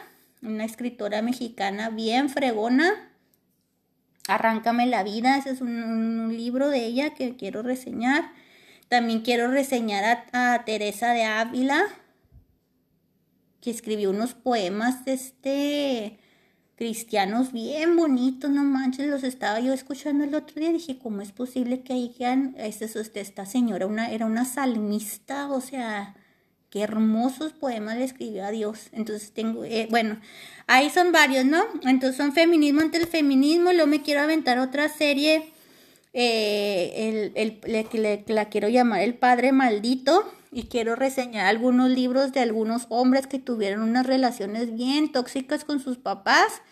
una 0.42 0.64
escritora 0.64 1.22
mexicana 1.22 1.90
bien 1.90 2.28
fregona. 2.28 3.10
Arráncame 4.28 4.86
la 4.86 5.02
vida, 5.02 5.36
ese 5.36 5.50
es 5.50 5.60
un, 5.60 6.36
libro 6.36 6.68
de 6.68 6.84
ella 6.84 7.14
que 7.14 7.36
quiero 7.36 7.62
reseñar. 7.62 8.32
También 8.88 9.20
quiero 9.20 9.50
reseñar 9.50 10.24
a, 10.32 10.64
Teresa 10.64 11.12
de 11.12 11.24
Ávila, 11.24 11.84
que 13.60 13.70
escribió 13.70 14.10
unos 14.10 14.34
poemas 14.34 15.06
este 15.06 16.18
cristianos 16.76 17.52
bien 17.52 17.96
bonitos, 17.96 18.50
no 18.50 18.64
manches, 18.64 19.06
los 19.06 19.22
estaba 19.22 19.60
yo 19.60 19.72
escuchando 19.72 20.24
el 20.24 20.34
otro 20.34 20.60
día, 20.60 20.72
dije, 20.72 20.98
¿cómo 20.98 21.20
es 21.20 21.30
posible 21.30 21.82
que 21.82 21.92
hayan, 21.92 22.56
esta 22.58 23.46
señora 23.46 23.86
una, 23.86 24.10
era 24.10 24.26
una 24.26 24.44
salmista, 24.44 25.48
o 25.48 25.60
sea, 25.60 26.16
qué 26.72 26.80
hermosos 26.80 27.52
poemas 27.52 27.98
le 27.98 28.04
escribió 28.04 28.46
a 28.46 28.50
Dios. 28.50 28.88
Entonces 28.92 29.32
tengo, 29.32 29.62
eh, 29.62 29.88
bueno, 29.90 30.18
ahí 30.66 30.88
son 30.88 31.12
varios, 31.12 31.44
¿no? 31.44 31.62
Entonces 31.84 32.16
son 32.16 32.32
feminismo 32.32 32.80
ante 32.80 32.96
el 32.96 33.06
feminismo, 33.06 33.72
luego 33.72 33.86
me 33.86 34.00
quiero 34.00 34.22
aventar 34.22 34.58
otra 34.58 34.88
serie, 34.88 35.52
eh, 36.14 37.30
el, 37.34 37.60
el, 37.62 38.24
la 38.26 38.46
quiero 38.46 38.70
llamar 38.70 39.02
El 39.02 39.14
Padre 39.14 39.52
Maldito, 39.52 40.24
y 40.50 40.64
quiero 40.64 40.96
reseñar 40.96 41.46
algunos 41.46 41.90
libros 41.90 42.32
de 42.32 42.40
algunos 42.40 42.86
hombres 42.88 43.26
que 43.26 43.38
tuvieron 43.38 43.82
unas 43.82 44.06
relaciones 44.06 44.74
bien 44.74 45.12
tóxicas 45.12 45.64
con 45.64 45.78
sus 45.78 45.98
papás, 45.98 46.62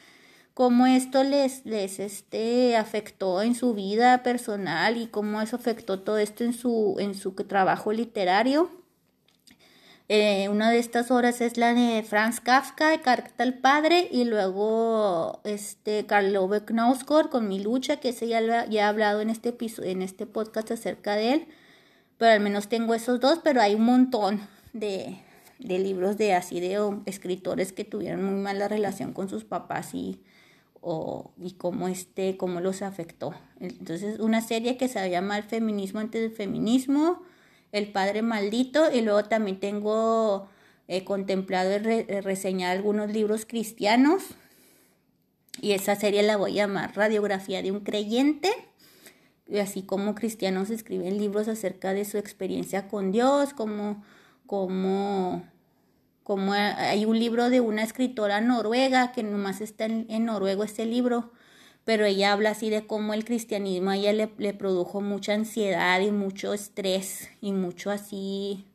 cómo 0.54 0.86
esto 0.86 1.24
les, 1.24 1.64
les 1.66 2.00
este, 2.00 2.76
afectó 2.76 3.42
en 3.42 3.54
su 3.54 3.74
vida 3.74 4.22
personal 4.22 4.96
y 4.96 5.08
cómo 5.08 5.42
eso 5.42 5.56
afectó 5.56 6.00
todo 6.00 6.18
esto 6.18 6.44
en 6.44 6.54
su, 6.54 6.96
en 6.98 7.14
su 7.14 7.32
trabajo 7.32 7.92
literario. 7.92 8.79
Eh, 10.12 10.48
una 10.48 10.72
de 10.72 10.80
estas 10.80 11.12
obras 11.12 11.40
es 11.40 11.56
la 11.56 11.72
de 11.72 12.02
Franz 12.02 12.40
Kafka, 12.40 12.90
de 12.90 13.00
Carta 13.00 13.44
al 13.44 13.54
Padre, 13.54 14.08
y 14.10 14.24
luego 14.24 15.40
este 15.44 16.04
Karl 16.04 16.36
Ove 16.36 16.64
Knausgård 16.64 17.30
con 17.30 17.46
Mi 17.46 17.60
Lucha, 17.60 17.98
que 18.00 18.08
ese 18.08 18.26
ya, 18.26 18.40
ya 18.66 18.80
he 18.80 18.82
hablado 18.82 19.20
en 19.20 19.30
este, 19.30 19.50
episodio, 19.50 19.88
en 19.88 20.02
este 20.02 20.26
podcast 20.26 20.72
acerca 20.72 21.14
de 21.14 21.34
él, 21.34 21.46
pero 22.18 22.32
al 22.32 22.40
menos 22.40 22.68
tengo 22.68 22.94
esos 22.94 23.20
dos, 23.20 23.38
pero 23.44 23.60
hay 23.60 23.76
un 23.76 23.84
montón 23.84 24.40
de, 24.72 25.20
de 25.60 25.78
libros 25.78 26.18
de 26.18 26.34
así 26.34 26.58
de 26.58 26.76
escritores 27.06 27.72
que 27.72 27.84
tuvieron 27.84 28.24
muy 28.24 28.34
mala 28.34 28.66
relación 28.66 29.12
con 29.12 29.28
sus 29.28 29.44
papás 29.44 29.94
y 29.94 30.20
o, 30.80 31.30
y 31.40 31.52
cómo, 31.52 31.86
este, 31.86 32.36
cómo 32.36 32.60
los 32.60 32.82
afectó. 32.82 33.32
Entonces, 33.60 34.18
una 34.18 34.40
serie 34.40 34.76
que 34.76 34.88
se 34.88 35.08
llama 35.08 35.38
El 35.38 35.44
feminismo 35.44 36.00
antes 36.00 36.20
del 36.20 36.32
feminismo, 36.32 37.22
El 37.72 37.92
padre 37.92 38.22
maldito, 38.22 38.92
y 38.92 39.00
luego 39.00 39.24
también 39.24 39.60
tengo 39.60 40.48
eh, 40.88 41.04
contemplado 41.04 41.78
reseñar 42.22 42.76
algunos 42.76 43.10
libros 43.10 43.46
cristianos, 43.46 44.22
y 45.60 45.72
esa 45.72 45.94
serie 45.96 46.22
la 46.22 46.36
voy 46.36 46.52
a 46.52 46.66
llamar 46.66 46.96
Radiografía 46.96 47.62
de 47.62 47.70
un 47.70 47.80
creyente, 47.80 48.50
y 49.48 49.58
así 49.58 49.82
como 49.82 50.14
cristianos 50.14 50.70
escriben 50.70 51.18
libros 51.18 51.48
acerca 51.48 51.92
de 51.92 52.04
su 52.04 52.18
experiencia 52.18 52.88
con 52.88 53.12
Dios, 53.12 53.52
como, 53.52 54.04
como 54.46 55.44
como 56.30 56.52
hay 56.52 57.06
un 57.06 57.18
libro 57.18 57.50
de 57.50 57.60
una 57.60 57.82
escritora 57.82 58.40
noruega 58.40 59.10
que 59.10 59.24
nomás 59.24 59.60
está 59.60 59.86
en, 59.86 60.24
noruego 60.24 60.62
este 60.62 60.86
libro, 60.86 61.32
pero 61.84 62.04
ella 62.04 62.32
habla 62.32 62.50
así 62.50 62.70
de 62.70 62.86
cómo 62.86 63.14
el 63.14 63.24
cristianismo 63.24 63.90
a 63.90 63.96
ella 63.96 64.12
le, 64.12 64.52
produjo 64.54 65.00
mucha 65.00 65.34
ansiedad 65.34 66.00
y 66.00 66.10
mucho 66.10 66.54
estrés 66.54 67.28
y 67.40 67.52
mucho 67.52 67.90
así. 67.90 68.66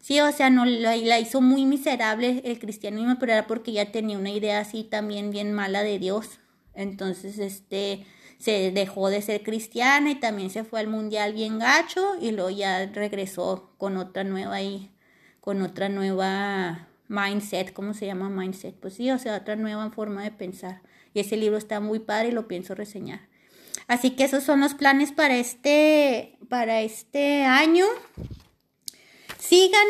Sí, 0.00 0.20
o 0.20 0.32
sea, 0.32 0.50
no 0.50 0.64
la, 0.64 0.96
la 0.96 1.20
hizo 1.20 1.40
muy 1.40 1.64
miserable 1.64 2.42
el 2.44 2.58
cristianismo, 2.58 3.16
pero 3.20 3.32
era 3.32 3.46
porque 3.46 3.70
ella 3.70 3.92
tenía 3.92 4.18
una 4.18 4.30
idea 4.30 4.60
así 4.60 4.84
también 4.84 5.30
bien 5.30 5.52
mala 5.52 5.82
de 5.82 5.98
Dios. 5.98 6.40
Entonces, 6.74 7.38
este, 7.38 8.04
se 8.38 8.72
dejó 8.72 9.08
de 9.08 9.22
ser 9.22 9.44
cristiana 9.44 10.10
y 10.10 10.16
también 10.16 10.50
se 10.50 10.64
fue 10.64 10.80
al 10.80 10.88
mundial 10.88 11.32
bien 11.32 11.60
gacho 11.60 12.16
y 12.20 12.32
luego 12.32 12.50
ya 12.50 12.86
regresó 12.86 13.70
con 13.78 13.96
otra 13.96 14.24
nueva 14.24 14.60
y 14.62 14.90
con 15.40 15.62
otra 15.62 15.88
nueva 15.88 16.88
mindset, 17.06 17.72
¿cómo 17.72 17.94
se 17.94 18.06
llama 18.06 18.30
mindset? 18.30 18.74
Pues 18.74 18.94
sí, 18.94 19.10
o 19.10 19.18
sea, 19.18 19.36
otra 19.36 19.54
nueva 19.54 19.90
forma 19.90 20.24
de 20.24 20.32
pensar. 20.32 20.82
Y 21.14 21.20
ese 21.20 21.36
libro 21.36 21.58
está 21.58 21.80
muy 21.80 21.98
padre 21.98 22.28
y 22.28 22.32
lo 22.32 22.48
pienso 22.48 22.74
reseñar. 22.74 23.28
Así 23.88 24.10
que 24.10 24.24
esos 24.24 24.44
son 24.44 24.60
los 24.60 24.74
planes 24.74 25.12
para 25.12 25.36
este, 25.36 26.38
para 26.48 26.80
este 26.80 27.44
año. 27.44 27.84
Síganme, 29.38 29.82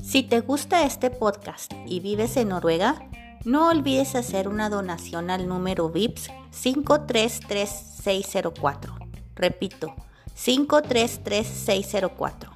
Si 0.00 0.22
te 0.22 0.40
gusta 0.40 0.84
este 0.84 1.10
podcast 1.10 1.74
y 1.86 2.00
vives 2.00 2.38
en 2.38 2.48
Noruega, 2.48 3.10
no 3.44 3.68
olvides 3.68 4.14
hacer 4.14 4.48
una 4.48 4.70
donación 4.70 5.28
al 5.30 5.46
número 5.48 5.90
VIPS 5.90 6.30
533604. 6.52 8.96
Repito, 9.34 9.94
533604. 10.36 12.52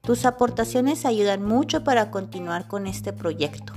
Tus 0.00 0.24
aportaciones 0.24 1.04
ayudan 1.04 1.42
mucho 1.42 1.84
para 1.84 2.10
continuar 2.10 2.66
con 2.68 2.86
este 2.86 3.12
proyecto. 3.12 3.74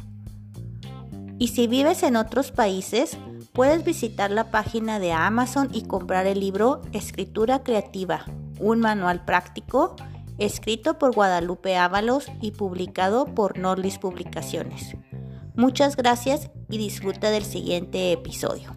Y 1.40 1.50
si 1.50 1.68
vives 1.68 2.04
en 2.04 2.16
otros 2.16 2.52
países, 2.52 3.18
puedes 3.54 3.84
visitar 3.84 4.30
la 4.30 4.52
página 4.52 5.00
de 5.00 5.12
Amazon 5.12 5.70
y 5.74 5.82
comprar 5.84 6.28
el 6.28 6.40
libro 6.40 6.82
Escritura 6.94 7.64
Creativa, 7.64 8.26
un 8.60 8.80
manual 8.80 9.26
práctico 9.26 9.96
escrito 10.38 10.98
por 10.98 11.14
Guadalupe 11.14 11.76
Ábalos 11.76 12.28
y 12.42 12.52
publicado 12.52 13.26
por 13.26 13.58
Norlis 13.58 13.98
Publicaciones. 13.98 14.96
Muchas 15.56 15.98
gracias 15.98 16.52
y 16.70 16.78
disfruta 16.78 17.32
del 17.32 17.44
siguiente 17.44 18.14
episodio. 18.14 18.74